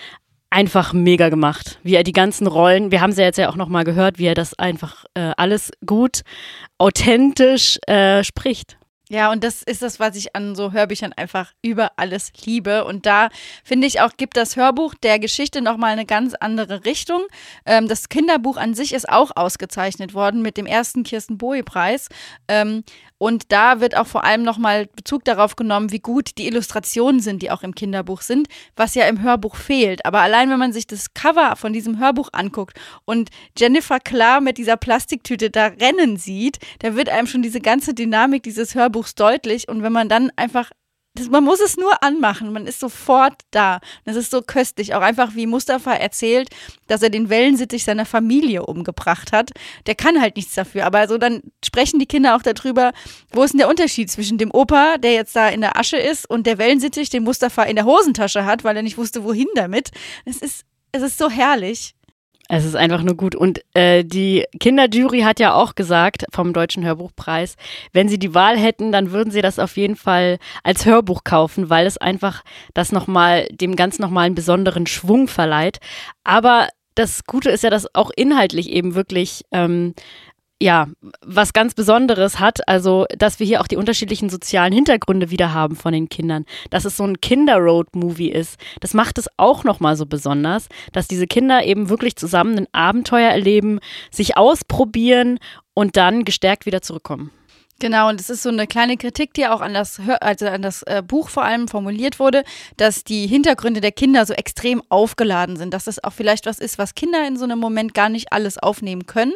einfach 0.54 0.94
mega 0.94 1.30
gemacht. 1.30 1.80
Wie 1.84 1.96
er 1.96 2.04
die 2.04 2.12
ganzen 2.12 2.48
Rollen, 2.48 2.92
wir 2.92 3.02
haben 3.02 3.12
sie 3.12 3.24
jetzt 3.24 3.38
ja 3.38 3.50
auch 3.50 3.56
nochmal 3.56 3.84
gehört, 3.84 4.20
wie 4.20 4.26
er 4.26 4.36
das 4.36 4.58
einfach 4.58 5.06
äh, 5.16 5.32
alles 5.36 5.72
gut, 5.86 6.22
authentisch 6.78 7.80
äh, 7.88 8.24
spricht. 8.24 8.78
Ja, 9.10 9.32
und 9.32 9.44
das 9.44 9.62
ist 9.62 9.82
das, 9.82 10.00
was 10.00 10.16
ich 10.16 10.36
an 10.36 10.56
so 10.56 10.72
Hörbüchern 10.72 11.14
einfach 11.14 11.52
über 11.62 11.92
alles 11.98 12.32
liebe. 12.46 12.86
Und 12.86 13.06
da 13.06 13.30
finde 13.64 13.86
ich 13.86 14.00
auch, 14.02 14.12
gibt 14.18 14.38
das 14.38 14.56
Hörbuch 14.56 14.96
der 14.96 15.20
Geschichte 15.20 15.62
nochmal 15.62 15.92
eine 15.92 16.06
ganz 16.06 16.34
andere 16.36 16.86
Richtung. 16.86 17.22
Ähm, 17.66 17.88
das 17.88 18.10
Kinderbuch 18.10 18.58
an 18.58 18.74
sich 18.74 18.94
ist 18.94 19.10
auch 19.10 19.32
ausgezeichnet 19.36 20.14
worden 20.14 20.42
mit 20.42 20.58
dem 20.58 20.66
ersten 20.66 21.04
Kirsten 21.04 21.38
Boe-Preis. 21.38 22.08
Ähm, 22.48 22.84
und 23.24 23.54
da 23.54 23.80
wird 23.80 23.96
auch 23.96 24.06
vor 24.06 24.26
allem 24.26 24.44
nochmal 24.44 24.88
Bezug 24.98 25.24
darauf 25.24 25.56
genommen, 25.56 25.94
wie 25.94 26.02
gut 26.02 26.38
die 26.38 26.46
Illustrationen 26.46 27.22
sind, 27.22 27.42
die 27.42 27.52
auch 27.52 27.64
im 27.64 27.74
Kinderbuch 27.74 28.20
sind, 28.20 28.50
was 28.76 28.96
ja 28.96 29.06
im 29.06 29.22
Hörbuch 29.22 29.56
fehlt. 29.56 30.06
Aber 30.06 30.20
allein, 30.20 30.50
wenn 30.50 30.60
man 30.60 30.74
sich 30.74 30.88
das 30.88 31.14
Cover 31.14 31.56
von 31.56 31.72
diesem 31.72 32.00
Hörbuch 32.00 32.28
anguckt 32.34 32.78
und 33.06 33.30
Jennifer 33.58 34.02
Klar 34.02 34.42
mit 34.42 34.58
dieser 34.58 34.76
Plastiktüte 34.76 35.50
da 35.50 35.68
rennen 35.68 36.18
sieht, 36.18 36.60
da 36.80 36.98
wird 36.98 37.08
einem 37.08 37.28
schon 37.28 37.42
diese 37.42 37.62
ganze 37.62 37.94
Dynamik 37.94 38.44
dieses 38.44 38.76
Hörbuchs 38.76 39.16
deutlich. 39.16 39.70
Und 39.70 39.84
wenn 39.84 39.94
man 39.94 40.10
dann 40.10 40.30
einfach 40.36 40.72
das, 41.16 41.30
man 41.30 41.44
muss 41.44 41.60
es 41.60 41.78
nur 41.78 42.02
anmachen, 42.02 42.52
man 42.52 42.66
ist 42.66 42.80
sofort 42.80 43.34
da. 43.52 43.80
Das 44.04 44.16
ist 44.16 44.32
so 44.32 44.42
köstlich. 44.42 44.96
Auch 44.96 45.02
einfach, 45.02 45.36
wie 45.36 45.46
Mustafa 45.46 45.94
erzählt, 45.94 46.50
dass 46.88 47.04
er 47.04 47.12
den 47.12 47.30
Wellensittich 47.30 47.84
seiner 47.84 48.06
Familie 48.06 48.66
umgebracht 48.66 49.32
hat. 49.32 49.52
Der 49.86 49.94
kann 49.94 50.20
halt 50.20 50.36
nichts 50.38 50.56
dafür. 50.56 50.86
Aber 50.86 51.08
so 51.08 51.20
dann 51.20 51.42
sprechen 51.64 52.00
die 52.00 52.08
Kinder 52.08 52.36
auch 52.36 52.42
darüber, 52.42 52.94
wo 53.32 53.44
ist 53.44 53.52
denn 53.52 53.60
der 53.60 53.70
Unterschied 53.70 54.10
zwischen 54.10 54.40
dem 54.40 54.50
Opa, 54.52 54.98
der 54.98 55.14
jetzt 55.14 55.36
da 55.36 55.50
in 55.50 55.62
der 55.62 55.78
Asche 55.78 55.98
ist, 55.98 56.28
und 56.28 56.48
der 56.48 56.58
Wellensittich, 56.58 57.12
den 57.12 57.24
Mustafa 57.24 57.64
in 57.64 57.76
der 57.76 57.86
Hosentasche 57.86 58.46
hat, 58.46 58.64
weil 58.64 58.76
er 58.76 58.84
nicht 58.84 58.98
wusste, 58.98 59.24
wohin 59.24 59.48
damit. 59.54 59.92
Es 60.26 60.38
ist, 60.38 60.66
es 60.92 61.04
ist 61.04 61.20
so 61.20 61.30
herrlich. 61.30 61.94
Es 62.50 62.66
ist 62.66 62.76
einfach 62.76 63.04
nur 63.04 63.16
gut. 63.16 63.36
Und 63.36 63.62
äh, 63.74 64.04
die 64.04 64.46
Kinderjury 64.60 65.22
hat 65.22 65.40
ja 65.40 65.54
auch 65.54 65.76
gesagt 65.76 66.26
vom 66.32 66.54
Deutschen 66.54 66.84
Hörbuchpreis, 66.84 67.56
wenn 67.94 68.10
sie 68.10 68.20
die 68.20 68.36
Wahl 68.36 68.58
hätten, 68.58 68.92
dann 68.92 69.12
würden 69.12 69.32
sie 69.32 69.42
das 69.42 69.60
auf 69.60 69.78
jeden 69.78 69.96
Fall 69.96 70.38
als 70.64 70.86
Hörbuch 70.86 71.24
kaufen, 71.24 71.70
weil 71.70 71.88
es 71.88 71.98
einfach 71.98 72.44
das 72.74 72.92
nochmal, 72.92 73.48
dem 73.52 73.76
ganz 73.76 73.98
nochmal 73.98 74.26
einen 74.26 74.36
besonderen 74.36 74.88
Schwung 74.88 75.28
verleiht. 75.28 75.80
Aber 76.24 76.68
das 76.96 77.24
Gute 77.26 77.50
ist 77.50 77.64
ja, 77.64 77.70
dass 77.70 77.94
auch 77.96 78.12
inhaltlich 78.16 78.70
eben 78.70 78.94
wirklich 78.94 79.44
ähm, 79.52 79.96
ja, 80.62 80.88
was 81.22 81.54
ganz 81.54 81.74
Besonderes 81.74 82.40
hat, 82.40 82.68
also 82.68 83.06
dass 83.18 83.40
wir 83.40 83.46
hier 83.46 83.62
auch 83.62 83.68
die 83.68 83.76
unterschiedlichen 83.76 84.30
sozialen 84.30 84.72
Hintergründe 84.72 85.30
wieder 85.30 85.54
haben 85.54 85.76
von 85.76 85.94
den 85.94 86.10
Kindern, 86.10 86.46
dass 86.70 86.86
es 86.86 86.98
so 86.98 87.04
ein 87.04 87.20
Kinder-Road-Movie 87.20 88.32
ist. 88.32 88.58
Das 88.80 88.94
macht 88.94 89.18
es 89.18 89.28
auch 89.38 89.64
nochmal 89.64 89.98
so 89.98 90.06
besonders, 90.06 90.70
dass 90.92 91.08
diese 91.08 91.28
Kinder 91.28 91.64
eben 91.66 91.90
wirklich 91.90 92.16
zusammen 92.16 92.58
ein 92.60 92.68
Abenteuer 92.72 93.30
erleben, 93.30 93.80
sich 94.12 94.38
ausprobieren 94.38 95.40
und 95.74 95.98
dann 95.98 96.24
gestärkt 96.24 96.66
wieder 96.66 96.82
zurückkommen. 96.82 97.32
Genau, 97.80 98.08
und 98.08 98.22
es 98.22 98.30
ist 98.30 98.44
so 98.44 98.50
eine 98.50 98.66
kleine 98.66 98.96
Kritik, 98.96 99.34
die 99.34 99.46
auch 99.48 99.60
an 99.60 99.74
das, 99.74 100.00
also 100.22 100.46
an 100.46 100.62
das 100.62 100.84
äh, 100.84 101.04
Buch 101.06 101.28
vor 101.28 101.44
allem 101.44 101.68
formuliert 101.68 102.18
wurde, 102.18 102.44
dass 102.78 103.04
die 103.04 103.28
Hintergründe 103.28 103.82
der 103.82 103.92
Kinder 103.92 104.26
so 104.26 104.34
extrem 104.34 104.82
aufgeladen 104.88 105.58
sind, 105.58 105.74
dass 105.74 105.84
das 105.84 106.02
auch 106.02 106.14
vielleicht 106.14 106.46
was 106.46 106.60
ist, 106.60 106.78
was 106.78 106.96
Kinder 106.96 107.28
in 107.28 107.36
so 107.36 107.44
einem 107.44 107.60
Moment 107.60 107.94
gar 107.94 108.08
nicht 108.08 108.32
alles 108.32 108.58
aufnehmen 108.58 109.06
können. 109.06 109.34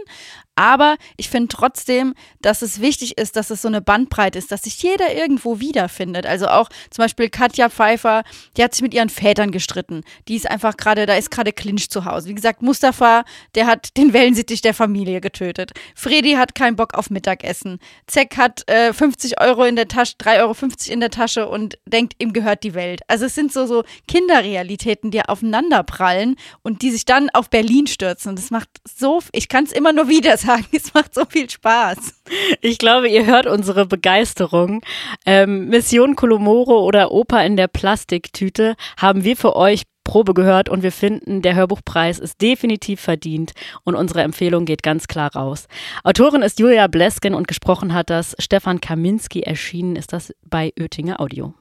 Aber 0.58 0.98
ich 1.18 1.30
finde 1.30 1.50
trotzdem, 1.50 2.16
dass 2.42 2.64
es 2.64 2.82
wichtig 2.82 3.20
ist, 3.20 3.36
dass 3.36 3.52
es 3.52 3.62
so 3.62 3.68
eine 3.68 3.80
Bandbreite 3.80 4.40
ist, 4.40 4.52
dass 4.52 4.64
sich 4.64 4.82
jeder 4.82 5.14
irgendwo 5.14 5.60
wiederfindet. 5.60 6.26
Also 6.26 6.48
auch 6.48 6.70
zum 6.90 7.04
Beispiel 7.04 7.30
Katja 7.30 7.70
Pfeiffer, 7.70 8.24
die 8.58 8.64
hat 8.64 8.74
sich 8.74 8.82
mit 8.82 8.96
ihren 8.96 9.10
Vätern 9.10 9.52
gestritten. 9.52 10.02
Die 10.28 10.36
ist 10.36 10.50
einfach 10.50 10.76
gerade, 10.76 11.06
da 11.06 11.14
ist 11.14 11.30
gerade 11.30 11.54
Clinch 11.54 11.92
zu 11.92 12.06
Hause. 12.06 12.30
Wie 12.30 12.34
gesagt, 12.34 12.64
Mustafa, 12.64 13.24
der 13.54 13.68
hat 13.68 13.96
den 13.98 14.14
Wellensittich 14.14 14.62
der 14.62 14.74
Familie 14.74 15.22
getötet. 15.22 15.74
Fredi 15.94 16.34
hat 16.34 16.56
keinen 16.56 16.76
Bock 16.76 16.96
auf 16.96 17.12
Mittagessen. 17.12 17.78
Zeck 18.08 18.36
hat 18.38 18.68
äh, 18.68 18.94
50 18.94 19.40
Euro 19.40 19.64
in 19.64 19.76
der 19.76 19.88
Tasche, 19.88 20.16
3,50 20.20 20.40
Euro 20.40 20.56
in 20.92 21.00
der 21.02 21.12
Tasche 21.12 21.48
und 21.48 21.78
denkt, 21.86 22.16
ihm 22.18 22.34
gehört 22.34 22.64
die 22.64 22.74
Welt. 22.74 23.02
Also 23.08 23.26
es 23.26 23.36
sind 23.36 23.54
so, 23.54 23.68
so 23.68 23.84
Kinderrealitäten, 24.08 25.12
die 25.12 25.22
aufeinander 25.22 25.84
prallen 25.84 26.36
und 26.64 26.82
die 26.82 26.90
sich 26.90 27.06
dann 27.06 27.30
auf 27.30 27.52
Berlin 27.52 27.86
stürzen. 27.86 28.30
Und 28.30 28.40
das 28.40 28.50
macht 28.50 28.70
so, 28.84 29.22
ich 29.34 29.50
kann 29.50 29.64
es 29.64 29.72
immer 29.72 29.94
nur 29.94 30.10
wieder 30.10 30.36
sagen 30.36 30.47
sagen. 30.48 30.66
Es 30.72 30.94
macht 30.94 31.14
so 31.14 31.26
viel 31.26 31.50
Spaß. 31.50 32.22
Ich 32.62 32.78
glaube, 32.78 33.10
ihr 33.10 33.26
hört 33.26 33.48
unsere 33.48 33.86
Begeisterung. 33.86 34.82
Ähm, 35.26 35.68
Mission 35.70 36.16
Kolomoro 36.16 36.84
oder 36.86 37.12
Oper 37.12 37.46
in 37.46 37.58
der 37.58 37.68
Plastiktüte 37.68 38.76
haben 38.98 39.24
wir 39.24 39.36
für 39.36 39.56
euch 39.56 39.84
Probe 40.04 40.34
gehört 40.34 40.70
und 40.70 40.84
wir 40.84 40.94
finden, 40.94 41.42
der 41.42 41.56
Hörbuchpreis 41.56 42.20
ist 42.20 42.42
definitiv 42.42 43.02
verdient 43.02 43.52
und 43.84 43.96
unsere 43.96 44.22
Empfehlung 44.22 44.64
geht 44.64 44.82
ganz 44.82 45.08
klar 45.08 45.36
raus. 45.36 45.68
Autorin 46.06 46.44
ist 46.44 46.60
Julia 46.60 46.88
Blesken 46.88 47.34
und 47.34 47.48
gesprochen 47.48 47.94
hat 47.94 48.10
das 48.10 48.34
Stefan 48.40 48.80
Kaminski. 48.80 49.42
Erschienen 49.42 49.98
ist 49.98 50.14
das 50.14 50.34
bei 50.46 50.72
Oettinger 50.80 51.20
Audio. 51.20 51.54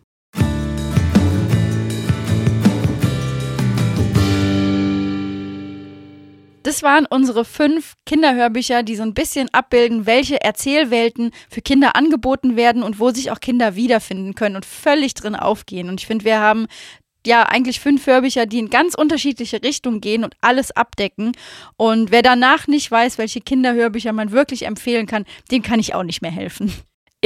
Das 6.66 6.82
waren 6.82 7.06
unsere 7.06 7.44
fünf 7.44 7.94
Kinderhörbücher, 8.06 8.82
die 8.82 8.96
so 8.96 9.04
ein 9.04 9.14
bisschen 9.14 9.48
abbilden, 9.54 10.04
welche 10.04 10.40
Erzählwelten 10.40 11.30
für 11.48 11.62
Kinder 11.62 11.94
angeboten 11.94 12.56
werden 12.56 12.82
und 12.82 12.98
wo 12.98 13.10
sich 13.10 13.30
auch 13.30 13.38
Kinder 13.38 13.76
wiederfinden 13.76 14.34
können 14.34 14.56
und 14.56 14.64
völlig 14.66 15.14
drin 15.14 15.36
aufgehen. 15.36 15.88
Und 15.88 16.00
ich 16.00 16.08
finde, 16.08 16.24
wir 16.24 16.40
haben 16.40 16.66
ja 17.24 17.44
eigentlich 17.44 17.78
fünf 17.78 18.04
Hörbücher, 18.08 18.46
die 18.46 18.58
in 18.58 18.68
ganz 18.68 18.96
unterschiedliche 18.96 19.62
Richtungen 19.62 20.00
gehen 20.00 20.24
und 20.24 20.34
alles 20.40 20.72
abdecken. 20.72 21.36
Und 21.76 22.10
wer 22.10 22.22
danach 22.22 22.66
nicht 22.66 22.90
weiß, 22.90 23.16
welche 23.16 23.40
Kinderhörbücher 23.40 24.12
man 24.12 24.32
wirklich 24.32 24.66
empfehlen 24.66 25.06
kann, 25.06 25.24
dem 25.52 25.62
kann 25.62 25.78
ich 25.78 25.94
auch 25.94 26.02
nicht 26.02 26.20
mehr 26.20 26.32
helfen. 26.32 26.72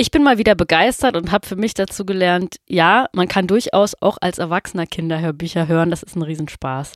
Ich 0.00 0.10
bin 0.10 0.22
mal 0.22 0.38
wieder 0.38 0.54
begeistert 0.54 1.14
und 1.14 1.30
habe 1.30 1.46
für 1.46 1.56
mich 1.56 1.74
dazu 1.74 2.06
gelernt, 2.06 2.56
ja, 2.66 3.10
man 3.12 3.28
kann 3.28 3.46
durchaus 3.46 3.94
auch 4.00 4.16
als 4.22 4.38
Erwachsener 4.38 4.86
Kinderhörbücher 4.86 5.68
hören. 5.68 5.90
Das 5.90 6.02
ist 6.02 6.16
ein 6.16 6.22
Riesenspaß. 6.22 6.94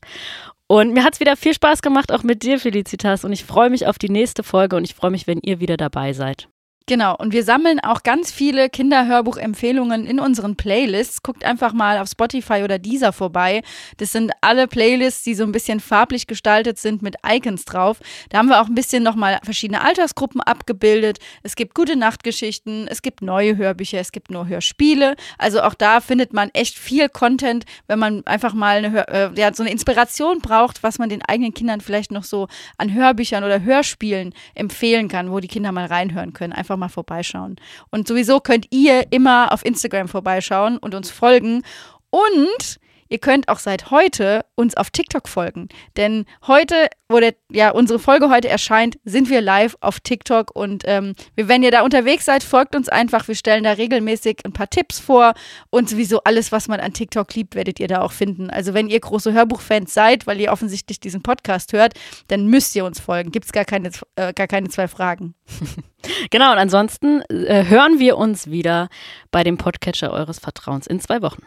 Und 0.69 0.95
mir 0.95 1.05
hat 1.05 1.13
es 1.13 1.21
wieder 1.21 1.37
viel 1.37 1.53
Spaß 1.53 1.83
gemacht, 1.83 2.11
auch 2.11 2.23
mit 2.23 2.43
dir, 2.43 2.59
Felicitas. 2.59 3.27
Und 3.27 3.35
ich 3.35 3.45
freue 3.45 3.69
mich 3.69 3.87
auf 3.87 3.99
die 3.99 4.09
nächste 4.09 4.43
Folge 4.43 4.77
und 4.77 4.85
ich 4.85 4.95
freue 4.95 5.11
mich, 5.11 5.27
wenn 5.27 5.39
ihr 5.43 5.61
wieder 5.61 5.77
dabei 5.77 6.15
seid. 6.15 6.49
Genau, 6.87 7.17
und 7.17 7.33
wir 7.33 7.45
sammeln 7.45 7.81
auch 7.81 8.03
ganz 8.03 8.31
viele 8.31 8.69
Kinderhörbuchempfehlungen 8.69 10.05
in 10.05 10.21
unseren 10.21 10.55
Playlists. 10.55 11.23
Guckt 11.23 11.43
einfach 11.43 11.73
mal 11.73 11.97
auf 11.97 12.09
Spotify 12.11 12.63
oder 12.63 12.79
Deezer 12.79 13.15
vorbei. 13.15 13.63
Das 13.97 14.13
sind 14.13 14.33
alle 14.43 14.69
Playlists, 14.69 15.23
die 15.23 15.35
so 15.35 15.45
ein 15.45 15.53
bisschen 15.53 15.81
farblich 15.81 16.27
gestaltet 16.27 16.79
sind 16.79 17.01
mit 17.01 17.17
Icons 17.27 17.65
drauf. 17.65 18.01
Da 18.29 18.37
haben 18.37 18.49
wir 18.49 18.61
auch 18.61 18.67
ein 18.67 18.75
bisschen 18.75 19.03
nochmal 19.03 19.39
verschiedene 19.43 19.81
Altersgruppen 19.81 20.43
abgebildet. 20.43 21.21
Es 21.43 21.57
gibt 21.57 21.75
gute 21.75 21.97
Nachtgeschichten, 21.97 22.87
es 22.87 23.01
gibt 23.01 23.23
neue 23.23 23.57
Hörbücher, 23.57 23.99
es 23.99 24.13
gibt 24.13 24.31
nur 24.31 24.47
Hörspiele. 24.47 25.17
Also 25.39 25.63
auch 25.63 25.73
da 25.73 26.03
findet 26.03 26.35
man 26.35 26.51
echt 26.53 26.79
viel 26.79 27.09
Content, 27.09 27.65
wenn 27.87 27.99
man 27.99 28.27
einfach 28.27 28.53
mal 28.53 28.85
eine 28.85 29.09
äh, 29.09 29.31
ja, 29.37 29.55
so 29.55 29.63
eine 29.63 29.73
Inspiration 29.73 30.41
braucht, 30.41 30.83
was 30.83 30.99
man 30.99 31.09
den 31.09 31.23
eigenen 31.23 31.55
Kindern 31.55 31.81
vielleicht 31.81 32.11
noch 32.11 32.25
so 32.25 32.47
an 32.77 32.93
Hörbüchern 32.93 33.43
oder 33.43 33.63
Hörspielen 33.63 34.35
empfehlen 34.55 35.09
kann, 35.09 35.31
wo 35.31 35.41
die 35.41 35.49
Kinder 35.49 35.73
mal 35.73 35.87
reinhören 35.87 36.35
können. 36.35 36.53
Einfach 36.53 36.74
einfach 36.75 36.79
mal 36.79 36.89
vorbeischauen. 36.89 37.57
Und 37.91 38.09
sowieso 38.09 38.41
könnt 38.41 38.67
ihr 38.71 39.13
immer 39.13 39.53
auf 39.53 39.65
Instagram 39.65 40.09
vorbeischauen 40.09 40.79
und 40.79 40.95
uns 40.95 41.11
folgen. 41.11 41.63
Und 42.11 42.81
Ihr 43.09 43.19
könnt 43.19 43.49
auch 43.49 43.59
seit 43.59 43.91
heute 43.91 44.45
uns 44.55 44.77
auf 44.77 44.91
TikTok 44.91 45.29
folgen. 45.29 45.69
Denn 45.97 46.25
heute, 46.47 46.89
wo 47.09 47.21
der, 47.21 47.35
ja, 47.51 47.71
unsere 47.71 47.99
Folge 47.99 48.31
heute 48.31 48.49
erscheint, 48.49 48.99
sind 49.05 49.29
wir 49.29 49.41
live 49.41 49.77
auf 49.81 50.01
TikTok. 50.01 50.51
Und 50.55 50.85
ähm, 50.87 51.15
wenn 51.37 51.63
ihr 51.63 51.71
da 51.71 51.83
unterwegs 51.83 52.25
seid, 52.25 52.43
folgt 52.43 52.75
uns 52.75 52.89
einfach. 52.89 53.29
Wir 53.29 53.35
stellen 53.35 53.65
da 53.65 53.73
regelmäßig 53.73 54.39
ein 54.45 54.53
paar 54.53 54.71
Tipps 54.71 54.99
vor. 54.99 55.35
Und 55.71 55.89
sowieso 55.89 56.23
alles, 56.25 56.53
was 56.53 56.69
man 56.69 56.81
an 56.81 56.93
TikTok 56.93 57.35
liebt, 57.35 57.55
werdet 57.55 57.81
ihr 57.81 57.89
da 57.89 58.01
auch 58.01 58.13
finden. 58.13 58.51
Also 58.51 58.75
wenn 58.75 58.89
ihr 58.89 59.01
große 59.01 59.33
Hörbuchfans 59.33 59.93
seid, 59.93 60.27
weil 60.27 60.41
ihr 60.41 60.53
offensichtlich 60.53 61.01
diesen 61.01 61.23
Podcast 61.23 61.73
hört, 61.73 61.95
dann 62.29 62.47
müsst 62.47 62.75
ihr 62.77 62.85
uns 62.85 63.01
folgen. 63.01 63.33
Gibt 63.33 63.47
es 63.47 63.53
gar 63.53 63.65
keine, 63.65 63.91
äh, 64.17 64.33
gar 64.33 64.47
keine 64.47 64.69
zwei 64.69 64.89
Fragen. 64.89 65.35
genau, 66.31 66.53
und 66.53 66.59
ansonsten 66.59 67.23
äh, 67.29 67.65
hören 67.67 67.99
wir 67.99 68.17
uns 68.17 68.51
wieder 68.51 68.89
bei 69.31 69.45
dem 69.45 69.59
Podcatcher 69.59 70.13
eures 70.13 70.39
Vertrauens 70.39 70.87
in 70.87 71.01
zwei 71.01 71.23
Wochen. 71.23 71.43